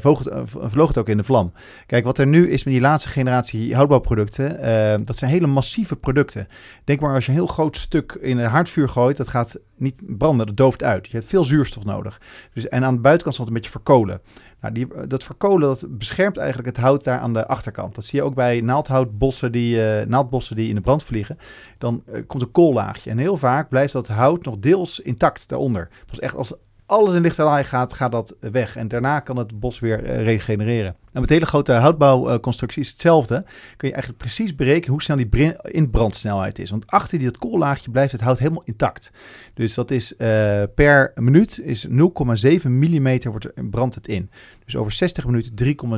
vloog, 0.00 0.18
het, 0.18 0.30
vloog, 0.44 0.88
het, 0.88 0.98
ook 0.98 1.08
in 1.08 1.16
de 1.16 1.24
vlam. 1.24 1.52
Kijk, 1.86 2.04
wat 2.04 2.18
er 2.18 2.26
nu 2.26 2.50
is 2.50 2.64
met 2.64 2.72
die 2.72 2.82
laatste 2.82 3.08
generatie 3.08 3.74
houtbouwproducten, 3.74 4.56
dat 5.04 5.16
zijn 5.16 5.30
hele 5.30 5.46
massieve 5.46 5.96
producten. 5.96 6.48
Denk 6.84 7.00
maar 7.00 7.14
als 7.14 7.24
je 7.24 7.30
een 7.30 7.36
heel 7.36 7.46
groot 7.46 7.76
stuk 7.76 8.18
in 8.20 8.38
een 8.38 8.50
hardvuur 8.50 8.88
gooit, 8.88 9.16
dat 9.16 9.28
gaat 9.28 9.58
niet 9.76 10.00
branden, 10.06 10.46
dat 10.46 10.56
dooft 10.56 10.82
uit. 10.82 11.06
Je 11.06 11.16
hebt 11.16 11.28
veel 11.28 11.44
zuurstof 11.44 11.84
nodig. 11.84 12.20
Dus, 12.52 12.68
en 12.68 12.84
aan 12.84 12.94
de 12.94 13.00
buitenkant 13.00 13.36
zal 13.36 13.44
het 13.44 13.54
een 13.54 13.60
beetje 13.60 13.78
verkolen. 13.78 14.20
Nou, 14.60 14.74
die, 14.74 15.06
dat 15.06 15.24
verkolen 15.24 15.68
dat 15.68 15.84
beschermt 15.88 16.36
eigenlijk 16.36 16.68
het 16.68 16.84
hout 16.84 17.04
daar 17.04 17.18
aan 17.18 17.32
de 17.32 17.46
achterkant. 17.46 17.94
Dat 17.94 18.04
zie 18.04 18.18
je 18.18 18.24
ook 18.24 18.34
bij 18.34 18.60
naaldhoutbossen 18.60 19.52
die, 19.52 19.76
uh, 19.76 20.06
naaldbossen 20.06 20.56
die 20.56 20.68
in 20.68 20.74
de 20.74 20.80
brand 20.80 21.02
vliegen. 21.02 21.38
Dan 21.78 22.02
uh, 22.08 22.22
komt 22.26 22.42
een 22.42 22.50
koollaagje. 22.50 23.10
En 23.10 23.18
heel 23.18 23.36
vaak 23.36 23.68
blijft 23.68 23.92
dat 23.92 24.08
hout 24.08 24.44
nog 24.44 24.58
deels 24.58 25.00
intact 25.00 25.48
daaronder. 25.48 25.88
Pas 26.06 26.18
echt 26.18 26.34
als 26.34 26.54
alles 26.90 27.14
in 27.14 27.22
lichte 27.22 27.42
laai 27.42 27.64
gaat, 27.64 27.92
gaat 27.92 28.12
dat 28.12 28.36
weg. 28.40 28.76
En 28.76 28.88
daarna 28.88 29.20
kan 29.20 29.36
het 29.36 29.60
bos 29.60 29.78
weer 29.78 30.04
uh, 30.04 30.22
regenereren. 30.22 30.96
Nou, 31.12 31.20
met 31.20 31.28
hele 31.28 31.46
grote 31.46 31.72
houtbouwconstructies 31.72 32.84
is 32.86 32.92
hetzelfde. 32.92 33.44
Kun 33.76 33.88
je 33.88 33.94
eigenlijk 33.94 34.22
precies 34.22 34.54
berekenen 34.54 34.90
hoe 34.90 35.02
snel 35.02 35.16
die 35.16 35.56
inbrandsnelheid 35.62 36.58
is. 36.58 36.70
Want 36.70 36.86
achter 36.86 37.18
die, 37.18 37.26
dat 37.26 37.38
koollaagje 37.38 37.90
blijft 37.90 38.12
het 38.12 38.20
hout 38.20 38.38
helemaal 38.38 38.62
intact. 38.64 39.10
Dus 39.54 39.74
dat 39.74 39.90
is 39.90 40.12
uh, 40.12 40.18
per 40.74 41.12
minuut 41.14 41.60
is 41.64 41.86
0,7 41.88 41.92
mm 42.64 43.18
wordt 43.22 43.44
er, 43.44 43.64
brandt 43.70 43.94
het 43.94 44.08
in. 44.08 44.30
Dus 44.70 44.80
over 44.80 44.92
60 44.92 45.26
minuten 45.26 45.52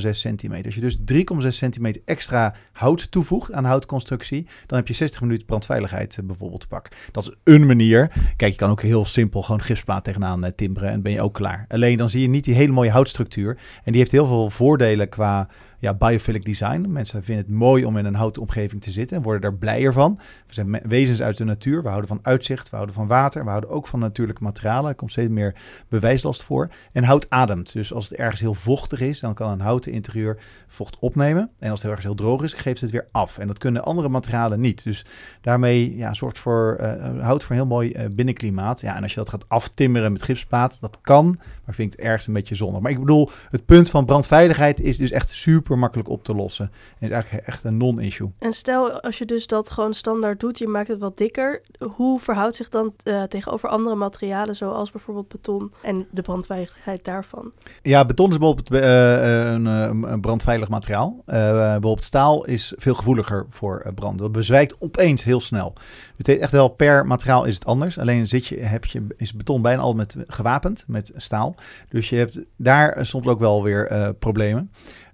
3,6 0.05 0.11
centimeter. 0.11 0.65
Als 0.65 0.75
je 0.75 0.81
dus 0.81 0.99
3,6 1.43 1.49
centimeter 1.49 2.03
extra 2.05 2.55
hout 2.73 3.11
toevoegt 3.11 3.53
aan 3.53 3.65
houtconstructie, 3.65 4.47
dan 4.67 4.79
heb 4.79 4.89
je 4.89 4.95
60 4.95 5.21
minuten 5.21 5.47
brandveiligheid 5.47 6.17
uh, 6.21 6.27
bijvoorbeeld 6.27 6.61
te 6.61 6.67
pakken. 6.67 6.93
Dat 7.11 7.23
is 7.23 7.35
een 7.45 7.67
manier. 7.67 8.13
Kijk, 8.37 8.53
je 8.53 8.59
kan 8.59 8.71
ook 8.71 8.83
heel 8.83 9.05
simpel 9.05 9.43
gewoon 9.43 9.63
gipsplaat 9.63 10.05
tegenaan 10.05 10.45
uh, 10.45 10.51
timberen 10.57 10.91
en 10.91 11.03
ben 11.03 11.13
je 11.13 11.23
ook 11.23 11.35
klaar. 11.35 11.65
Alleen 11.69 11.97
dan 11.97 12.11
zie 12.11 12.23
je 12.23 12.29
niet 12.29 12.45
die 12.45 12.55
hele 12.55 12.73
mooie 12.73 12.91
houtstructuur. 12.91 13.59
En 13.85 13.93
die 13.93 14.01
heeft 14.01 14.11
heel 14.11 14.27
veel 14.27 14.51
voordelen 14.51 15.09
qua 15.09 15.49
ja, 15.83 15.95
biophilic 15.95 16.45
design. 16.45 16.87
Mensen 16.89 17.25
vinden 17.25 17.45
het 17.45 17.55
mooi 17.55 17.85
om 17.85 17.97
in 17.97 18.05
een 18.05 18.15
houten 18.15 18.43
omgeving 18.43 18.83
te 18.83 18.91
zitten 18.91 19.17
en 19.17 19.23
worden 19.23 19.51
er 19.51 19.57
blijer 19.57 19.93
van. 19.93 20.19
We 20.47 20.55
zijn 20.55 20.81
wezens 20.83 21.23
uit 21.23 21.37
de 21.37 21.45
natuur. 21.45 21.83
We 21.83 21.89
houden 21.89 22.09
van 22.09 22.19
uitzicht, 22.23 22.71
we 22.71 22.77
houden 22.77 22.95
van 22.95 23.07
water, 23.07 23.45
we 23.45 23.49
houden 23.49 23.71
ook 23.71 23.87
van 23.87 23.99
natuurlijke 23.99 24.43
materialen. 24.43 24.91
Er 24.91 24.97
komt 24.97 25.11
steeds 25.11 25.31
meer 25.31 25.55
bewijslast 25.89 26.43
voor. 26.43 26.69
En 26.93 27.05
hout 27.05 27.31
ademt. 27.31 27.73
Dus 27.73 27.93
als 27.93 28.09
het 28.09 28.19
ergens 28.19 28.41
heel 28.41 28.55
vochtig 28.55 29.01
is, 29.01 29.21
dan 29.21 29.35
kan 29.35 29.51
een 29.51 29.61
houten 29.61 29.93
interieur 29.93 30.39
vocht 30.67 30.99
opnemen. 30.99 31.51
En 31.59 31.71
als 31.71 31.81
het 31.81 31.89
ergens 31.89 32.07
heel 32.07 32.17
droog 32.17 32.43
is, 32.43 32.55
geeft 32.55 32.81
het 32.81 32.91
weer 32.91 33.09
af. 33.11 33.39
En 33.39 33.47
dat 33.47 33.59
kunnen 33.59 33.85
andere 33.85 34.09
materialen 34.09 34.61
niet. 34.61 34.85
Dus 34.85 35.05
daarmee 35.41 35.97
ja, 35.97 36.15
zorgt 36.15 36.39
voor, 36.39 36.79
uh, 36.81 37.23
hout 37.25 37.43
voor 37.43 37.51
een 37.51 37.57
heel 37.57 37.67
mooi 37.67 37.93
uh, 37.93 38.05
binnenklimaat. 38.11 38.81
Ja, 38.81 38.97
en 38.97 39.03
als 39.03 39.13
je 39.13 39.19
dat 39.19 39.29
gaat 39.29 39.49
aftimmeren 39.49 40.13
met 40.13 40.23
gipsplaat, 40.23 40.81
dat 40.81 40.99
kan. 41.01 41.39
Maar 41.65 41.75
vind 41.75 41.93
ik 41.93 41.99
het 41.99 42.09
ergens 42.09 42.27
een 42.27 42.33
beetje 42.33 42.55
zonde. 42.55 42.81
Maar 42.81 42.91
ik 42.91 42.99
bedoel, 42.99 43.31
het 43.51 43.65
punt 43.65 43.91
van 43.91 44.05
brandveiligheid 44.05 44.81
is 44.81 44.97
dus 44.97 45.11
echt 45.11 45.31
super 45.31 45.72
makkelijk 45.79 46.09
op 46.09 46.25
te 46.25 46.35
lossen. 46.35 46.71
En 46.99 47.07
is 47.07 47.13
eigenlijk 47.13 47.47
echt 47.47 47.65
een 47.65 47.77
non-issue. 47.77 48.31
En 48.39 48.53
stel, 48.53 49.01
als 49.01 49.19
je 49.19 49.25
dus 49.25 49.47
dat 49.47 49.71
gewoon 49.71 49.95
standaard 49.95 50.41
doet, 50.41 50.59
je 50.59 50.67
maakt 50.67 50.89
het 50.89 51.01
wat 51.01 51.17
dikker. 51.17 51.63
Hoe 51.97 52.21
verhoudt 52.21 52.57
zich 52.57 52.69
dan 52.69 52.95
uh, 53.05 53.23
tegenover 53.23 53.69
andere 53.69 53.97
materialen, 53.97 54.57
zoals 54.57 54.91
bijvoorbeeld 54.91 55.29
beton 55.29 55.73
en 55.83 56.07
de 56.11 56.23
brandveiligheid 56.23 57.05
daarvan? 57.05 57.53
Ja, 57.83 58.05
beton 58.05 58.31
is 58.31 58.39
bijvoorbeeld 58.39 58.73
uh, 58.73 59.53
een, 59.53 59.65
een, 59.65 60.21
brandveilig 60.21 60.69
materiaal. 60.69 61.23
bijvoorbeeld 61.25 62.05
staal 62.05 62.45
is 62.45 62.73
veel 62.77 62.95
gevoeliger 62.95 63.47
voor 63.51 63.93
brand. 63.95 64.19
Dat 64.19 64.33
bezwijkt 64.33 64.77
opeens 64.79 65.25
heel 65.25 65.41
snel. 65.41 65.73
Het 66.17 66.29
is 66.29 66.39
echt 66.39 66.53
wel 66.53 66.69
per 66.69 67.07
materiaal 67.07 67.45
is 67.45 67.55
het 67.55 67.67
anders. 67.67 67.99
Alleen 67.99 68.29
zit 68.29 68.47
je, 68.47 68.61
heb 68.61 68.85
je, 68.85 69.07
is 69.17 69.33
beton 69.33 69.63
bijna 69.63 69.83
al 69.83 69.95
met 69.95 70.17
gewapend 70.27 70.85
met 70.87 71.13
staal. 71.17 71.55
Dus 71.89 72.09
je 72.09 72.17
hebt 72.17 72.41
daar 72.57 73.07
soms 73.07 73.27
ook 73.27 73.39
wel 73.39 73.63
weer 73.63 73.93
uh, 73.93 74.09
problemen. 74.19 74.71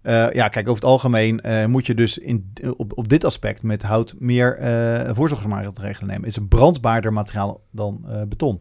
Uh, 0.08 0.30
ja, 0.30 0.48
kijk, 0.48 0.68
over 0.68 0.82
het 0.82 0.90
algemeen 0.90 1.40
uh, 1.46 1.64
moet 1.64 1.86
je 1.86 1.94
dus 1.94 2.18
in, 2.18 2.52
op, 2.76 2.92
op 2.98 3.08
dit 3.08 3.24
aspect 3.24 3.62
met 3.62 3.82
hout 3.82 4.14
meer 4.18 4.58
uh, 4.60 5.14
voorzorgsmaatregelen 5.14 6.08
nemen. 6.08 6.22
Het 6.22 6.30
is 6.30 6.36
een 6.36 6.48
brandbaarder 6.48 7.12
materiaal 7.12 7.60
dan 7.70 8.06
beton. 8.28 8.60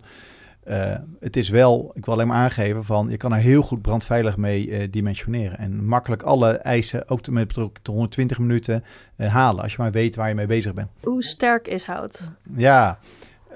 het 1.19 1.37
is 1.37 1.49
wel, 1.49 1.91
ik 1.93 2.05
wil 2.05 2.13
alleen 2.13 2.27
maar 2.27 2.37
aangeven 2.37 2.83
van, 2.83 3.09
je 3.09 3.17
kan 3.17 3.33
er 3.33 3.39
heel 3.39 3.61
goed 3.61 3.81
brandveilig 3.81 4.37
mee 4.37 4.89
dimensioneren. 4.89 5.57
En 5.57 5.85
makkelijk 5.85 6.21
alle 6.21 6.51
eisen, 6.51 7.09
ook 7.09 7.29
met 7.29 7.53
tot 7.53 7.79
120 7.83 8.39
minuten, 8.39 8.83
halen. 9.17 9.63
Als 9.63 9.71
je 9.71 9.81
maar 9.81 9.91
weet 9.91 10.15
waar 10.15 10.29
je 10.29 10.35
mee 10.35 10.45
bezig 10.45 10.73
bent. 10.73 10.89
Hoe 11.03 11.23
sterk 11.23 11.67
is 11.67 11.83
hout? 11.83 12.27
Ja, 12.55 12.99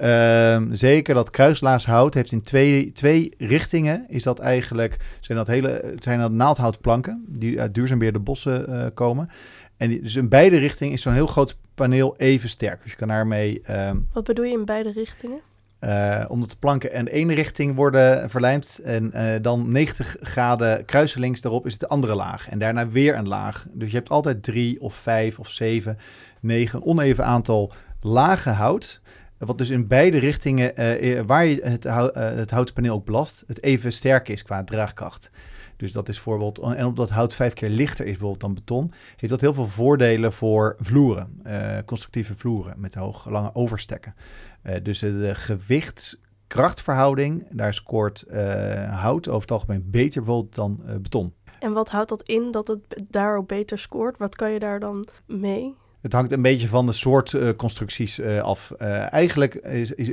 Uh, 0.01 0.61
zeker 0.71 1.13
dat 1.13 1.29
kruislaashout 1.29 2.13
heeft 2.13 2.31
in 2.31 2.41
twee, 2.41 2.91
twee 2.91 3.33
richtingen. 3.37 4.05
Is 4.07 4.23
dat 4.23 4.39
eigenlijk 4.39 4.97
zijn 5.19 5.37
dat 5.37 5.47
hele 5.47 5.95
zijn 5.99 6.19
dat 6.19 6.31
naaldhoutplanken 6.31 7.25
die 7.27 7.61
uit 7.61 7.73
duurzaambeerde 7.73 8.19
bossen 8.19 8.69
uh, 8.69 8.85
komen. 8.93 9.29
En 9.77 9.89
die, 9.89 10.01
dus 10.01 10.15
in 10.15 10.29
beide 10.29 10.57
richtingen 10.57 10.93
is 10.93 11.01
zo'n 11.01 11.13
heel 11.13 11.27
groot 11.27 11.57
paneel 11.75 12.15
even 12.17 12.49
sterk. 12.49 12.81
Dus 12.81 12.91
je 12.91 12.97
kan 12.97 13.07
daarmee. 13.07 13.63
Uh, 13.69 13.91
Wat 14.13 14.23
bedoel 14.23 14.45
je 14.45 14.51
in 14.51 14.65
beide 14.65 14.91
richtingen? 14.91 15.39
Uh, 15.79 16.25
omdat 16.27 16.49
de 16.49 16.55
planken 16.59 16.93
in 16.93 17.07
ene 17.07 17.33
richting 17.33 17.75
worden 17.75 18.29
verlijmd 18.29 18.79
en 18.83 19.11
uh, 19.15 19.33
dan 19.41 19.71
90 19.71 20.17
graden 20.21 20.85
kruiselings 20.85 21.41
daarop 21.41 21.65
is 21.65 21.71
het 21.71 21.81
de 21.81 21.87
andere 21.87 22.15
laag. 22.15 22.49
En 22.49 22.59
daarna 22.59 22.87
weer 22.87 23.15
een 23.15 23.27
laag. 23.27 23.65
Dus 23.71 23.91
je 23.91 23.97
hebt 23.97 24.09
altijd 24.09 24.43
drie 24.43 24.81
of 24.81 24.95
vijf 24.95 25.39
of 25.39 25.49
zeven, 25.49 25.97
negen, 26.39 26.79
een 26.79 26.85
oneven 26.85 27.25
aantal 27.25 27.71
lagen 28.01 28.53
hout. 28.53 29.01
Wat 29.45 29.57
dus 29.57 29.69
in 29.69 29.87
beide 29.87 30.17
richtingen, 30.17 31.03
uh, 31.03 31.21
waar 31.21 31.45
je 31.45 31.61
het, 31.63 31.85
uh, 31.85 32.07
het 32.13 32.51
houten 32.51 32.73
paneel 32.73 32.93
ook 32.93 33.05
belast, 33.05 33.43
het 33.47 33.63
even 33.63 33.93
sterk 33.93 34.29
is 34.29 34.43
qua 34.43 34.63
draagkracht. 34.63 35.31
Dus 35.77 35.91
dat 35.91 36.09
is 36.09 36.15
bijvoorbeeld, 36.15 36.59
en 36.59 36.85
omdat 36.85 37.09
hout 37.09 37.35
vijf 37.35 37.53
keer 37.53 37.69
lichter 37.69 38.05
is 38.05 38.11
bijvoorbeeld 38.11 38.41
dan 38.41 38.53
beton, 38.53 38.91
heeft 39.15 39.31
dat 39.31 39.41
heel 39.41 39.53
veel 39.53 39.67
voordelen 39.67 40.33
voor 40.33 40.75
vloeren, 40.79 41.41
constructieve 41.85 42.35
vloeren 42.35 42.79
met 42.79 42.95
hoog, 42.95 43.29
lange 43.29 43.49
overstekken. 43.53 44.15
dus 44.83 44.99
de 44.99 45.35
gewichtskrachtverhouding, 45.35 47.47
daar 47.51 47.73
scoort 47.73 48.25
hout 48.89 49.27
over 49.27 49.41
het 49.41 49.51
algemeen 49.51 49.89
beter 49.89 50.21
bijvoorbeeld 50.21 50.55
dan 50.55 50.81
beton. 51.01 51.33
En 51.59 51.73
wat 51.73 51.89
houdt 51.89 52.09
dat 52.09 52.21
in 52.21 52.51
dat 52.51 52.67
het 52.67 52.79
daar 53.09 53.37
ook 53.37 53.47
beter 53.47 53.79
scoort? 53.79 54.17
Wat 54.17 54.35
kan 54.35 54.51
je 54.51 54.59
daar 54.59 54.79
dan 54.79 55.07
mee? 55.25 55.75
Het 56.01 56.13
hangt 56.13 56.31
een 56.31 56.41
beetje 56.41 56.67
van 56.67 56.85
de 56.85 56.91
soort 56.91 57.31
uh, 57.31 57.49
constructies 57.57 58.19
uh, 58.19 58.41
af. 58.41 58.73
Uh, 58.81 59.13
eigenlijk 59.13 59.59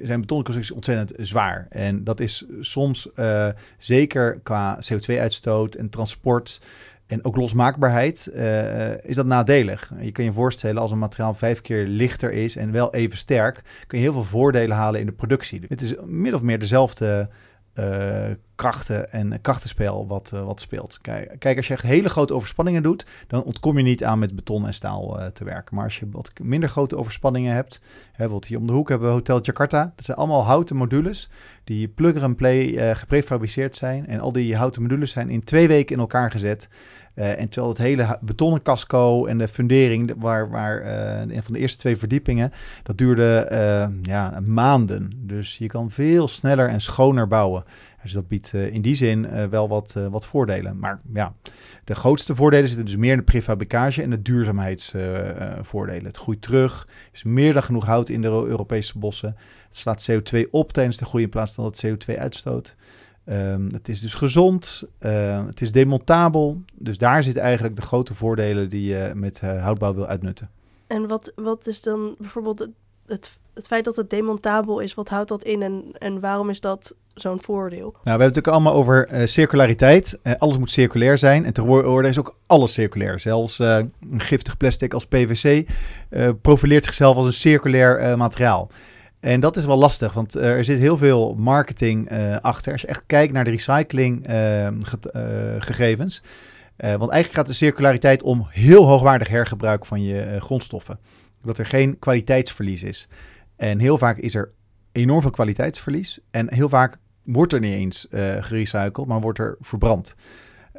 zijn 0.03 0.21
betonconstructies 0.21 0.71
ontzettend 0.71 1.29
zwaar. 1.29 1.67
En 1.71 2.05
dat 2.05 2.21
is 2.21 2.45
soms 2.61 3.09
zeker 3.79 4.41
qua 4.43 4.79
CO2-uitstoot 4.93 5.75
en 5.75 5.89
transport 5.89 6.61
en 7.07 7.25
ook 7.25 7.37
losmaakbaarheid 7.37 8.31
is 9.03 9.17
dat 9.17 9.27
nadelig. 9.27 9.93
Je 10.01 10.13
kan 10.13 10.25
je 10.25 10.33
voorstellen 10.33 10.83
als 10.83 10.91
een 10.91 10.99
materiaal 10.99 11.35
vijf 11.35 11.61
keer 11.61 11.87
lichter 11.87 12.33
is 12.33 12.57
en 12.57 12.73
wel 12.73 12.95
even 12.95 13.19
sterk, 13.19 13.63
kun 13.87 13.99
je 13.99 14.05
heel 14.05 14.13
veel 14.13 14.25
voordelen 14.25 14.77
halen 14.77 15.01
in 15.01 15.07
de 15.07 15.13
productie. 15.13 15.63
Het 15.69 15.81
is 15.81 15.95
min 16.05 16.35
of 16.35 16.43
meer 16.43 16.59
dezelfde 16.59 17.29
krachten 18.59 19.13
en 19.13 19.41
krachtenspel 19.41 20.07
wat, 20.07 20.31
uh, 20.35 20.45
wat 20.45 20.61
speelt. 20.61 20.99
Kijk, 21.01 21.37
kijk, 21.39 21.57
als 21.57 21.67
je 21.67 21.73
echt 21.75 21.83
hele 21.83 22.09
grote 22.09 22.35
overspanningen 22.35 22.83
doet, 22.83 23.07
dan 23.27 23.43
ontkom 23.43 23.77
je 23.77 23.83
niet 23.83 24.05
aan 24.05 24.19
met 24.19 24.37
beton 24.37 24.67
en 24.67 24.75
staal 24.75 25.21
uh, 25.21 25.27
te 25.27 25.45
werken. 25.45 25.75
Maar 25.75 25.85
als 25.85 25.99
je 25.99 26.09
wat 26.11 26.33
minder 26.43 26.69
grote 26.69 26.97
overspanningen 26.97 27.55
hebt, 27.55 27.75
hè, 27.83 28.17
bijvoorbeeld 28.17 28.47
hier 28.47 28.59
om 28.59 28.67
de 28.67 28.73
hoek 28.73 28.89
hebben 28.89 29.09
we 29.09 29.15
Hotel 29.15 29.41
Jakarta. 29.43 29.93
Dat 29.97 30.05
zijn 30.05 30.17
allemaal 30.17 30.45
houten 30.45 30.77
modules 30.77 31.31
die 31.65 31.89
plug 31.89 32.23
and 32.23 32.37
play 32.37 32.95
geprefabriceerd 32.97 33.77
zijn. 33.77 34.07
En 34.07 34.21
al 34.21 34.33
die 34.33 34.57
houten 34.57 34.83
modules 34.83 35.11
zijn 35.11 35.31
in 35.31 35.45
twee 35.45 35.69
weken 35.69 35.95
in 35.95 36.01
elkaar 36.01 36.31
gezet. 36.31 36.69
En 37.15 37.49
terwijl 37.49 37.73
het 37.73 37.83
hele 37.83 38.19
betonnen 38.21 38.63
casco 38.63 39.27
en 39.27 39.39
de 39.39 39.49
fundering, 39.49 40.15
waar, 40.17 40.51
waar 40.51 40.87
een 41.29 41.43
van 41.43 41.53
de 41.53 41.59
eerste 41.59 41.79
twee 41.79 41.97
verdiepingen, 41.97 42.53
dat 42.83 42.99
duurde 42.99 43.49
ja, 44.03 44.41
maanden. 44.47 45.13
Dus 45.17 45.59
je 45.59 45.67
kan 45.67 45.91
veel 45.91 46.29
sneller 46.29 46.69
en 46.69 46.81
schoner 46.81 47.29
bouwen. 47.29 47.65
Dus 48.03 48.13
dat 48.13 48.29
biedt 48.29 48.53
in 48.53 48.83
die 48.83 48.95
zin 48.95 49.49
wel 49.51 49.69
wat, 49.69 49.97
wat 50.11 50.27
voordelen. 50.27 50.79
Maar 50.79 51.01
ja, 51.13 51.35
de 51.85 51.95
grootste 51.95 52.35
voordelen 52.35 52.69
zitten 52.69 52.85
dus 52.85 52.97
meer 52.97 53.13
in 53.13 53.19
de 53.19 53.25
prefabricage 53.25 54.03
en 54.03 54.11
de 54.11 54.23
duurzaamheidsvoordelen. 54.23 56.05
het 56.05 56.17
groeit 56.17 56.43
terug, 56.43 56.89
is 57.13 57.23
meer 57.23 57.53
dan 57.53 57.63
genoeg 57.63 57.85
hout 57.85 58.09
in 58.09 58.23
de 58.23 58.29
Europese 58.29 58.99
bossen. 58.99 59.37
Het 59.69 59.77
slaat 59.77 60.11
CO2 60.11 60.51
op 60.51 60.73
tijdens 60.73 60.97
de 60.97 61.05
groei 61.05 61.23
in 61.25 61.31
plaats 61.31 61.55
van 61.55 61.65
dat 61.65 61.81
het 61.81 62.11
CO2 62.11 62.19
uitstoot. 62.19 62.77
Um, 63.31 63.69
het 63.73 63.89
is 63.89 64.01
dus 64.01 64.15
gezond, 64.15 64.85
het 64.99 65.61
is 65.61 65.73
demontabel. 65.73 66.63
Dus 66.75 66.99
daar 66.99 67.23
zitten 67.23 67.43
eigenlijk 67.43 67.77
de 67.77 67.83
grote 67.83 68.15
voordelen 68.15 68.69
die 68.69 68.89
je 68.89 69.13
met 69.15 69.41
houtbouw 69.41 69.95
wil 69.95 70.07
uitnutten. 70.07 70.51
En 70.87 71.09
wat, 71.09 71.33
wat 71.35 71.67
is 71.67 71.83
dan 71.83 72.15
bijvoorbeeld 72.19 72.59
het, 72.59 72.71
het, 73.07 73.39
het, 73.59 73.67
feit 73.67 73.85
dat 73.85 73.97
het 73.97 74.11
demontabel 74.11 74.81
is, 74.81 74.95
wat 74.95 75.09
houdt 75.09 75.29
dat 75.29 75.43
in 75.43 75.63
en, 75.63 75.85
en 75.99 76.21
waarom 76.21 76.51
is 76.51 76.61
dat 76.61 76.95
zo'n 77.15 77.41
voordeel? 77.41 77.81
Nou, 77.81 77.93
we 78.03 78.11
hebben 78.11 78.27
het 78.27 78.35
natuurlijk 78.35 78.55
allemaal 78.55 78.75
over 78.75 79.13
uh, 79.13 79.27
circulariteit. 79.27 80.19
alles 80.39 80.59
moet 80.59 80.71
circulair 80.71 81.19
zijn 81.19 81.45
en 81.45 81.53
tegenwoordig 81.53 82.11
is 82.11 82.19
ook 82.19 82.37
alles 82.47 82.73
circulair. 82.73 83.21
Zelfs 83.21 83.59
een 83.59 83.93
giftig 84.17 84.57
plastic 84.57 84.95
als 84.95 85.07
PVC 85.07 85.69
profileert 86.43 86.85
zichzelf 86.85 87.17
als 87.17 87.27
een 87.27 87.33
circulair 87.33 88.19
materiaal. 88.19 88.71
En 89.21 89.41
dat 89.41 89.57
is 89.57 89.65
wel 89.65 89.77
lastig, 89.77 90.13
want 90.13 90.35
er 90.35 90.65
zit 90.65 90.79
heel 90.79 90.97
veel 90.97 91.35
marketing 91.39 92.11
achter. 92.41 92.73
Als 92.73 92.81
je 92.81 92.87
echt 92.87 93.03
kijkt 93.07 93.33
naar 93.33 93.45
de 93.45 93.51
recyclinggegevens. 93.51 96.23
Uh, 96.79 96.95
want 96.95 97.11
eigenlijk 97.11 97.35
gaat 97.35 97.47
de 97.47 97.53
circulariteit 97.53 98.23
om 98.23 98.47
heel 98.51 98.87
hoogwaardig 98.87 99.29
hergebruik 99.29 99.87
van 99.87 100.03
je 100.03 100.37
grondstoffen. 100.41 100.99
Dat 101.43 101.59
er 101.59 101.67
geen 101.67 101.99
kwaliteitsverlies 101.99 102.83
is. 102.83 103.09
En 103.59 103.79
heel 103.79 103.99
vaak 103.99 104.19
is 104.19 104.35
er 104.35 104.53
enorm 104.93 105.21
veel 105.21 105.31
kwaliteitsverlies. 105.31 106.19
En 106.31 106.55
heel 106.55 106.69
vaak 106.69 106.99
wordt 107.23 107.53
er 107.53 107.61
niet 107.61 107.75
eens 107.75 108.07
gerecycled, 108.41 109.07
maar 109.07 109.21
wordt 109.21 109.39
er 109.39 109.57
verbrand. 109.61 110.15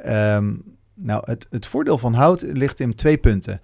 Um, 0.05 0.63
nou, 0.93 1.21
het, 1.25 1.47
het 1.49 1.65
voordeel 1.65 1.97
van 1.97 2.13
hout 2.13 2.41
ligt 2.41 2.79
in 2.79 2.95
twee 2.95 3.17
punten. 3.17 3.61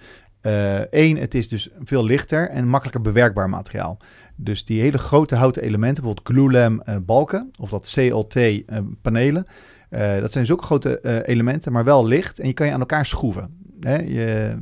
Eén, 0.90 1.18
het 1.18 1.34
is 1.34 1.50
dus 1.50 1.70
veel 1.84 2.04
lichter 2.04 2.50
en 2.50 2.68
makkelijker 2.68 3.02
bewerkbaar 3.02 3.50
materiaal. 3.50 3.98
Dus 4.36 4.66
die 4.66 4.82
hele 4.82 4.98
grote 4.98 5.36
houten 5.36 5.62
elementen, 5.64 6.04
bijvoorbeeld 6.04 6.28
glulam 6.28 6.82
uh, 6.86 6.96
balken 7.06 7.52
of 7.60 7.70
dat 7.70 7.92
CLT 7.94 8.36
uh, 8.36 8.62
panelen, 9.02 9.46
uh, 9.90 10.18
dat 10.18 10.32
zijn 10.32 10.46
zulke 10.46 10.64
grote 10.64 11.24
elementen, 11.26 11.72
maar 11.72 11.84
wel 11.84 12.06
licht 12.06 12.40
en 12.40 12.48
je 12.48 12.54
kan 12.54 12.66
je 12.66 12.74
aan 12.74 12.80
elkaar 12.80 13.06
schroeven. 13.06 13.58
Hè? 13.80 13.96
Je, 13.98 14.58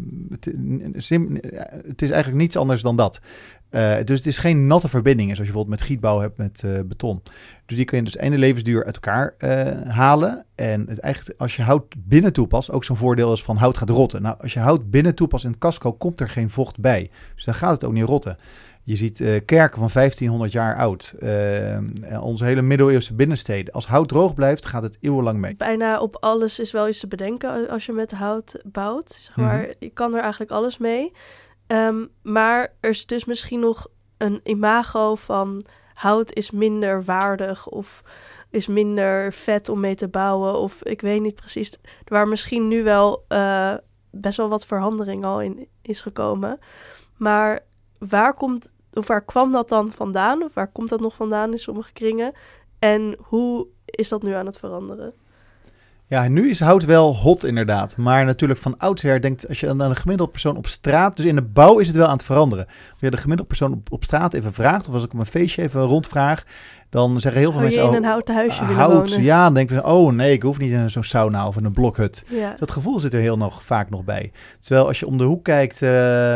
het, 1.88 2.02
is 2.02 2.10
eigenlijk 2.10 2.42
niets 2.42 2.58
anders 2.58 2.82
dan 2.82 2.96
dat. 2.96 3.20
Uh, 3.74 3.96
dus 4.06 4.18
het 4.18 4.28
is 4.28 4.38
geen 4.38 4.68
natte 4.68 4.88
verbinding, 4.88 5.30
zoals 5.30 5.48
je 5.48 5.54
bijvoorbeeld 5.54 5.80
met 5.80 5.90
gietbouw 5.90 6.20
hebt 6.20 6.38
met 6.38 6.62
uh, 6.66 6.80
beton. 6.86 7.22
Dus 7.66 7.76
die 7.78 7.86
kun 7.86 7.98
je 7.98 8.04
dus 8.04 8.18
einde 8.18 8.38
levensduur 8.38 8.86
uit 8.86 8.96
elkaar 8.96 9.36
uh, 9.40 9.92
halen. 9.92 10.46
En 10.56 10.86
het 10.88 11.00
eigenlijk, 11.00 11.40
als 11.40 11.56
je 11.56 11.62
hout 11.62 11.96
binnen 11.98 12.34
toepast, 12.34 12.72
ook 12.72 12.84
zo'n 12.84 12.98
voordeel 12.98 13.34
is 13.34 13.44
van 13.44 13.58
hout 13.58 13.78
gaat 13.78 13.90
rotten. 13.90 14.22
Nou, 14.22 14.36
als 14.42 14.54
je 14.54 14.60
hout 14.60 14.90
binnen 14.90 15.16
toepast 15.16 15.44
in 15.44 15.50
het 15.50 15.60
casco, 15.60 15.94
komt 15.94 16.22
er 16.22 16.30
geen 16.30 16.50
vocht 16.50 16.80
bij. 16.80 17.10
Dus 17.36 17.46
dan 17.46 17.54
gaat 17.54 17.72
het 17.72 17.84
ook 17.84 17.94
niet 17.94 18.04
rotten. 18.04 18.36
Je 18.84 18.96
ziet 18.96 19.18
kerken 19.46 19.80
van 19.80 19.90
1500 19.94 20.52
jaar 20.52 20.76
oud. 20.76 21.16
Onze 22.22 22.46
hele 22.46 22.62
middeleeuwse 22.62 23.14
binnensteden. 23.14 23.74
Als 23.74 23.88
hout 23.88 24.08
droog 24.08 24.34
blijft, 24.34 24.66
gaat 24.66 24.84
het 24.84 24.98
eeuwenlang 25.02 25.40
mee. 25.40 25.56
Bijna 25.56 26.00
op 26.00 26.18
alles 26.20 26.60
is 26.60 26.72
wel 26.72 26.88
iets 26.88 27.00
te 27.00 27.08
bedenken 27.08 27.70
als 27.70 27.86
je 27.86 27.92
met 27.92 28.12
hout 28.12 28.62
bouwt. 28.66 29.12
Zeg 29.12 29.36
maar, 29.36 29.58
mm 29.58 29.74
Je 29.80 29.90
kan 29.90 30.16
er 30.16 30.22
eigenlijk 30.22 30.52
alles 30.52 30.78
mee. 30.78 31.12
Um, 31.68 32.10
maar 32.22 32.74
er 32.80 32.90
is 32.90 33.06
dus 33.06 33.26
misschien 33.26 33.60
nog 33.60 33.88
een 34.18 34.40
imago 34.44 35.16
van 35.16 35.66
hout 35.94 36.34
is 36.34 36.52
minder 36.52 37.04
waardig 37.04 37.68
of 37.68 38.04
is 38.50 38.68
minder 38.68 39.34
vet 39.34 39.70
om 39.70 39.80
mee 39.80 39.96
te 39.96 40.08
bouwen. 40.08 40.58
Of 40.58 40.84
ik 40.84 41.02
weet 41.02 41.22
niet 41.22 41.36
precies. 41.36 41.78
Waar 42.08 42.28
misschien 42.28 42.68
nu 42.68 42.84
wel 42.84 43.26
uh, 43.30 43.74
best 44.12 44.38
wel 44.38 44.50
wat 44.50 44.66
verandering 44.66 45.26
al 45.26 45.42
in 45.42 45.68
is 45.82 46.02
gekomen. 46.02 46.60
Maar 47.18 47.60
waar 47.98 48.34
komt 48.34 48.72
of 48.94 49.08
waar 49.08 49.26
kwam 49.26 49.52
dat 49.52 49.70
dan 49.70 49.92
vandaan? 49.92 50.44
Of 50.44 50.54
waar 50.54 50.72
komt 50.72 50.90
dat 50.90 51.00
nog 51.00 51.16
vandaan 51.16 51.52
in 51.52 51.58
sommige 51.58 51.92
kringen? 51.94 52.34
En 52.80 53.18
hoe 53.20 53.68
is 53.86 54.10
dat 54.10 54.24
nu 54.24 54.34
aan 54.34 54.46
het 54.46 54.58
veranderen? 54.58 55.14
Ja, 56.14 56.28
nu 56.28 56.50
is 56.50 56.60
hout 56.60 56.86
wel 56.86 57.16
hot 57.16 57.44
inderdaad. 57.44 57.98
Maar 57.98 58.26
natuurlijk 58.26 58.60
van 58.60 58.78
oudsher 58.78 59.22
denkt, 59.22 59.48
als 59.48 59.60
je 59.60 59.70
aan 59.70 59.80
een 59.80 59.96
gemiddelde 59.96 60.32
persoon 60.32 60.58
op 60.58 60.68
straat... 60.68 61.16
Dus 61.16 61.26
in 61.26 61.36
de 61.36 61.42
bouw 61.42 61.80
is 61.80 61.88
het 61.88 61.96
wel 61.96 62.08
aan 62.08 62.18
het 62.18 62.24
veranderen. 62.24 62.66
Als 62.66 63.00
je 63.00 63.10
de 63.10 63.18
gemiddelde 63.18 63.50
persoon 63.50 63.74
op, 63.74 63.92
op 63.92 64.04
straat 64.04 64.34
even 64.34 64.54
vraagt... 64.54 64.88
Of 64.88 64.94
als 64.94 65.04
ik 65.04 65.14
op 65.14 65.20
een 65.20 65.26
feestje 65.26 65.62
even 65.62 65.82
rondvraag... 65.82 66.44
Dan 66.90 67.22
zeggen 67.22 67.42
heel 67.42 67.52
veel 67.52 67.62
mensen... 67.62 67.82
je 67.82 67.88
in 67.88 67.94
oh, 67.94 68.00
een 68.00 68.04
houten 68.04 68.36
huisje 68.36 68.62
willen 68.62 68.76
hout, 68.76 69.10
wonen? 69.10 69.24
Ja, 69.24 69.44
dan 69.44 69.54
denken 69.54 69.76
we, 69.76 69.84
oh 69.84 70.12
nee, 70.12 70.32
ik 70.32 70.42
hoef 70.42 70.58
niet 70.58 70.72
in 70.72 70.90
zo'n 70.90 71.04
sauna 71.04 71.48
of 71.48 71.58
in 71.58 71.66
een 71.66 71.74
blokhut. 71.74 72.24
Ja. 72.28 72.56
Dat 72.58 72.72
gevoel 72.72 73.00
zit 73.00 73.14
er 73.14 73.20
heel 73.20 73.38
nog, 73.38 73.64
vaak 73.64 73.90
nog 73.90 74.04
bij. 74.04 74.32
Terwijl 74.60 74.88
als 74.88 75.00
je 75.00 75.08
om 75.08 75.18
de 75.18 75.24
hoek 75.24 75.44
kijkt, 75.44 75.82
uh, 75.82 75.90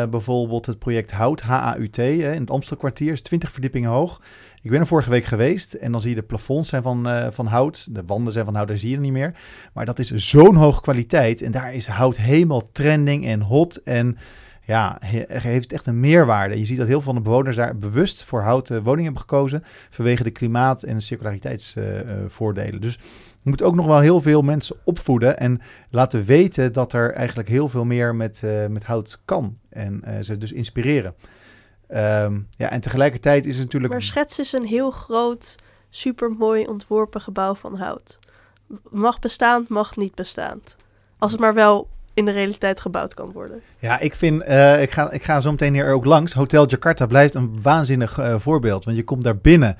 bijvoorbeeld 0.06 0.66
het 0.66 0.80
project 0.80 1.12
Hout, 1.12 1.42
HAUT, 1.42 1.98
in 1.98 2.40
het 2.40 2.52
Amstelkwartier, 2.52 3.12
is 3.12 3.22
20 3.22 3.52
verdiepingen 3.52 3.90
hoog. 3.90 4.22
Ik 4.68 4.74
ben 4.74 4.82
er 4.82 4.88
vorige 4.88 5.10
week 5.10 5.26
geweest 5.26 5.74
en 5.74 5.92
dan 5.92 6.02
zie 6.02 6.10
je 6.10 6.16
de 6.16 6.22
plafonds 6.24 6.70
zijn 6.70 6.84
van, 6.84 7.08
uh, 7.08 7.28
van 7.32 7.46
hout. 7.46 7.88
De 7.90 8.04
wanden 8.06 8.34
zijn 8.34 8.46
van 8.46 8.56
hout, 8.56 8.68
daar 8.68 8.78
zie 8.78 8.90
je 8.90 9.00
niet 9.00 9.12
meer. 9.12 9.34
Maar 9.74 9.86
dat 9.86 10.00
is 10.00 10.12
zo'n 10.12 10.56
hoge 10.56 10.82
kwaliteit. 10.82 11.42
En 11.42 11.52
daar 11.52 11.74
is 11.74 11.88
hout 11.88 12.18
helemaal 12.18 12.72
trending 12.72 13.26
en 13.26 13.42
hot. 13.42 13.84
En 13.84 14.18
ja, 14.66 14.98
heeft 15.28 15.74
echt 15.74 15.88
een 15.88 16.00
meerwaarde. 16.00 16.60
Je 16.60 16.66
ziet 16.66 16.78
dat 16.78 16.88
heel 16.88 17.02
veel 17.02 17.14
van 17.14 17.24
de 17.24 17.30
bewoners 17.30 17.56
daar 17.56 17.78
bewust 17.78 18.24
voor 18.24 18.42
houten 18.42 18.84
woningen 18.84 19.04
hebben 19.04 19.22
gekozen. 19.22 19.64
Vanwege 19.90 20.24
de 20.24 20.32
klimaat- 20.32 20.84
en 20.84 21.02
circulariteitsvoordelen. 21.02 22.82
Dus 22.82 22.94
je 23.42 23.50
moet 23.50 23.64
ook 23.64 23.76
nog 23.76 23.86
wel 23.86 24.00
heel 24.00 24.22
veel 24.22 24.42
mensen 24.42 24.76
opvoeden. 24.84 25.40
En 25.40 25.62
laten 25.90 26.26
weten 26.26 26.74
dat 26.74 26.94
er 26.94 27.14
eigenlijk 27.14 27.50
heel 27.50 27.70
veel 27.70 27.86
meer 27.86 28.16
met, 28.16 28.42
uh, 28.44 28.66
met 28.66 28.84
hout 28.84 29.20
kan. 29.26 29.58
En 29.70 30.02
uh, 30.08 30.14
ze 30.22 30.38
dus 30.38 30.52
inspireren. 30.52 31.14
Um, 31.90 32.48
ja, 32.50 32.70
en 32.70 32.82
tegelijkertijd 32.82 33.46
is 33.46 33.56
het 33.56 33.64
natuurlijk... 33.64 33.94
Maar 33.94 34.02
schets 34.02 34.40
is 34.40 34.54
een 34.54 34.66
heel 34.66 34.92
groot, 34.92 35.56
supermooi 35.90 36.66
ontworpen 36.66 37.22
gebouw 37.22 37.56
van 37.56 37.76
hout. 37.76 38.20
Mag 38.90 39.20
bestaand, 39.20 39.70
mag 39.70 39.96
niet 39.96 40.16
bestaand. 40.16 40.76
Als 41.18 41.32
het 41.32 41.42
maar 41.42 41.54
wel 41.54 41.88
in 42.14 42.26
de 42.26 42.32
realiteit 42.32 42.80
gebouwd 42.80 43.14
kan 43.14 43.32
worden. 43.32 43.62
Ja, 43.80 44.00
ik 44.00 44.16
vind, 44.16 44.44
uh, 44.48 44.82
ik, 44.82 44.92
ga, 44.92 45.12
ik 45.12 45.24
ga 45.24 45.42
zo 45.42 45.52
meteen 45.52 45.74
hier 45.74 45.92
ook 45.92 46.06
langs. 46.06 46.34
Hotel 46.34 46.68
Jakarta 46.68 47.06
blijft 47.06 47.36
een 47.36 47.62
waanzinnig 47.62 48.20
uh, 48.20 48.36
voorbeeld. 48.40 48.86
Want 48.86 48.98
je 48.98 49.04
komt 49.04 49.24
daar 49.24 49.38
binnen. 49.38 49.78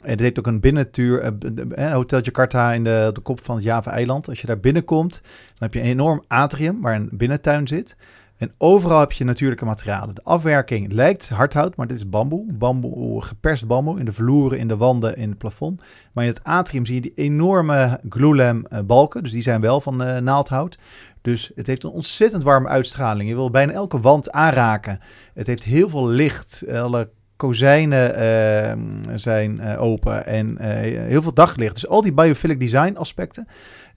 En 0.00 0.10
het 0.10 0.20
heeft 0.20 0.38
ook 0.38 0.46
een 0.46 0.60
binnentuur. 0.60 1.34
Uh, 1.78 1.92
Hotel 1.92 2.20
Jakarta 2.20 2.72
in 2.72 2.84
de, 2.84 3.10
de 3.12 3.20
kop 3.20 3.44
van 3.44 3.54
het 3.54 3.64
Java-eiland. 3.64 4.28
Als 4.28 4.40
je 4.40 4.46
daar 4.46 4.60
binnenkomt, 4.60 5.12
dan 5.22 5.58
heb 5.58 5.74
je 5.74 5.80
een 5.80 5.86
enorm 5.86 6.24
atrium 6.28 6.80
waar 6.80 6.94
een 6.94 7.08
binnentuin 7.12 7.68
zit. 7.68 7.96
En 8.34 8.52
overal 8.58 9.00
heb 9.00 9.12
je 9.12 9.24
natuurlijke 9.24 9.64
materialen. 9.64 10.14
De 10.14 10.24
afwerking 10.24 10.92
lijkt 10.92 11.28
hardhout, 11.28 11.76
maar 11.76 11.86
dit 11.86 11.96
is 11.96 12.08
bamboe. 12.08 12.52
Bamboe, 12.52 13.22
geperst 13.22 13.66
bamboe 13.66 13.98
in 13.98 14.04
de 14.04 14.12
vloeren, 14.12 14.58
in 14.58 14.68
de 14.68 14.76
wanden, 14.76 15.16
in 15.16 15.28
het 15.28 15.38
plafond. 15.38 15.82
Maar 16.12 16.24
in 16.24 16.30
het 16.30 16.44
atrium 16.44 16.86
zie 16.86 16.94
je 16.94 17.00
die 17.00 17.12
enorme 17.14 18.00
glulam 18.08 18.66
balken. 18.84 19.22
Dus 19.22 19.32
die 19.32 19.42
zijn 19.42 19.60
wel 19.60 19.80
van 19.80 20.02
uh, 20.02 20.16
naaldhout. 20.16 20.78
Dus 21.20 21.50
het 21.54 21.66
heeft 21.66 21.84
een 21.84 21.90
ontzettend 21.90 22.42
warme 22.42 22.68
uitstraling. 22.68 23.28
Je 23.28 23.34
wil 23.34 23.50
bijna 23.50 23.72
elke 23.72 24.00
wand 24.00 24.30
aanraken. 24.30 25.00
Het 25.34 25.46
heeft 25.46 25.64
heel 25.64 25.88
veel 25.88 26.08
licht. 26.08 26.64
Alle 26.68 27.10
kozijnen 27.36 28.10
uh, 28.10 29.14
zijn 29.14 29.60
uh, 29.60 29.82
open 29.82 30.26
en 30.26 30.60
heel 31.06 31.22
veel 31.22 31.34
daglicht. 31.34 31.74
Dus 31.74 31.88
al 31.88 32.02
die 32.02 32.12
biophilic 32.12 32.60
design 32.60 32.96
aspecten 32.96 33.48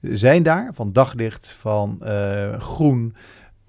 zijn 0.01 0.43
daar. 0.43 0.69
Van 0.73 0.93
daglicht, 0.93 1.55
van 1.59 2.01
groen. 2.57 3.15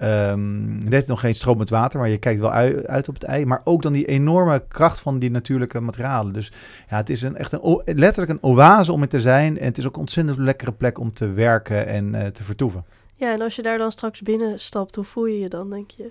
Um, 0.02 0.88
net 0.88 1.06
nog 1.06 1.20
geen 1.20 1.34
stroom 1.34 1.58
met 1.58 1.70
water, 1.70 2.00
maar 2.00 2.08
je 2.08 2.18
kijkt 2.18 2.40
wel 2.40 2.52
uit, 2.86 3.08
op 3.08 3.14
het 3.14 3.22
ei. 3.22 3.44
Maar 3.44 3.60
ook 3.64 3.82
dan 3.82 3.92
die 3.92 4.06
enorme 4.06 4.64
kracht 4.68 5.00
van 5.00 5.18
die 5.18 5.30
natuurlijke 5.30 5.80
materialen. 5.80 6.32
Dus 6.32 6.52
ja, 6.88 6.96
het 6.96 7.10
is 7.10 7.22
een, 7.22 7.36
echt 7.36 7.52
een, 7.52 7.82
letterlijk 7.84 8.32
een 8.32 8.50
oase 8.50 8.92
om 8.92 9.00
het 9.00 9.10
te 9.10 9.20
zijn. 9.20 9.58
En 9.58 9.64
het 9.64 9.78
is 9.78 9.86
ook 9.86 9.94
een 9.94 10.00
ontzettend 10.00 10.38
lekkere 10.38 10.72
plek 10.72 10.98
om 10.98 11.12
te 11.12 11.32
werken 11.32 11.86
en 11.86 12.32
te 12.32 12.44
vertoeven. 12.44 12.84
Ja, 13.14 13.32
en 13.32 13.40
als 13.40 13.56
je 13.56 13.62
daar 13.62 13.78
dan 13.78 13.90
straks 13.90 14.22
binnen 14.22 14.60
stapt, 14.60 14.94
hoe 14.94 15.04
voel 15.04 15.26
je 15.26 15.38
je 15.38 15.48
dan, 15.48 15.70
denk 15.70 15.90
je? 15.90 16.10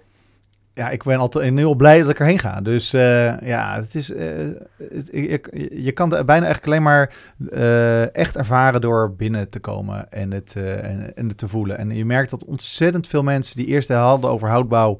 Ja, 0.78 0.90
ik 0.90 1.04
ben 1.04 1.18
altijd 1.18 1.58
heel 1.58 1.76
blij 1.76 2.02
dat 2.02 2.10
ik 2.10 2.20
erheen 2.20 2.40
ga. 2.40 2.62
Dus 2.62 2.94
uh, 2.94 3.42
ja, 3.42 3.76
het 3.76 3.96
is, 3.96 4.10
ik, 5.10 5.68
je 5.72 5.92
kan 5.92 6.13
het 6.13 6.26
bijna 6.26 6.46
eigenlijk 6.46 6.66
alleen 6.66 6.84
maar 6.84 7.13
uh, 7.40 8.16
echt 8.16 8.36
ervaren 8.36 8.82
door 8.82 9.16
binnen 9.16 9.50
te 9.50 9.60
komen 9.60 10.12
en 10.12 10.32
het, 10.32 10.56
en, 10.56 11.16
en 11.16 11.28
het 11.28 11.38
te 11.38 11.48
voelen. 11.48 11.78
En 11.78 11.96
je 11.96 12.06
merkt 12.06 12.30
dat 12.30 12.46
ontzettend 12.46 13.08
veel 13.08 13.24
mensen 13.24 13.56
die 13.56 13.66
eerst 13.66 13.90
hadden 13.90 14.30
over 14.30 14.50
houtbouw 14.50 15.00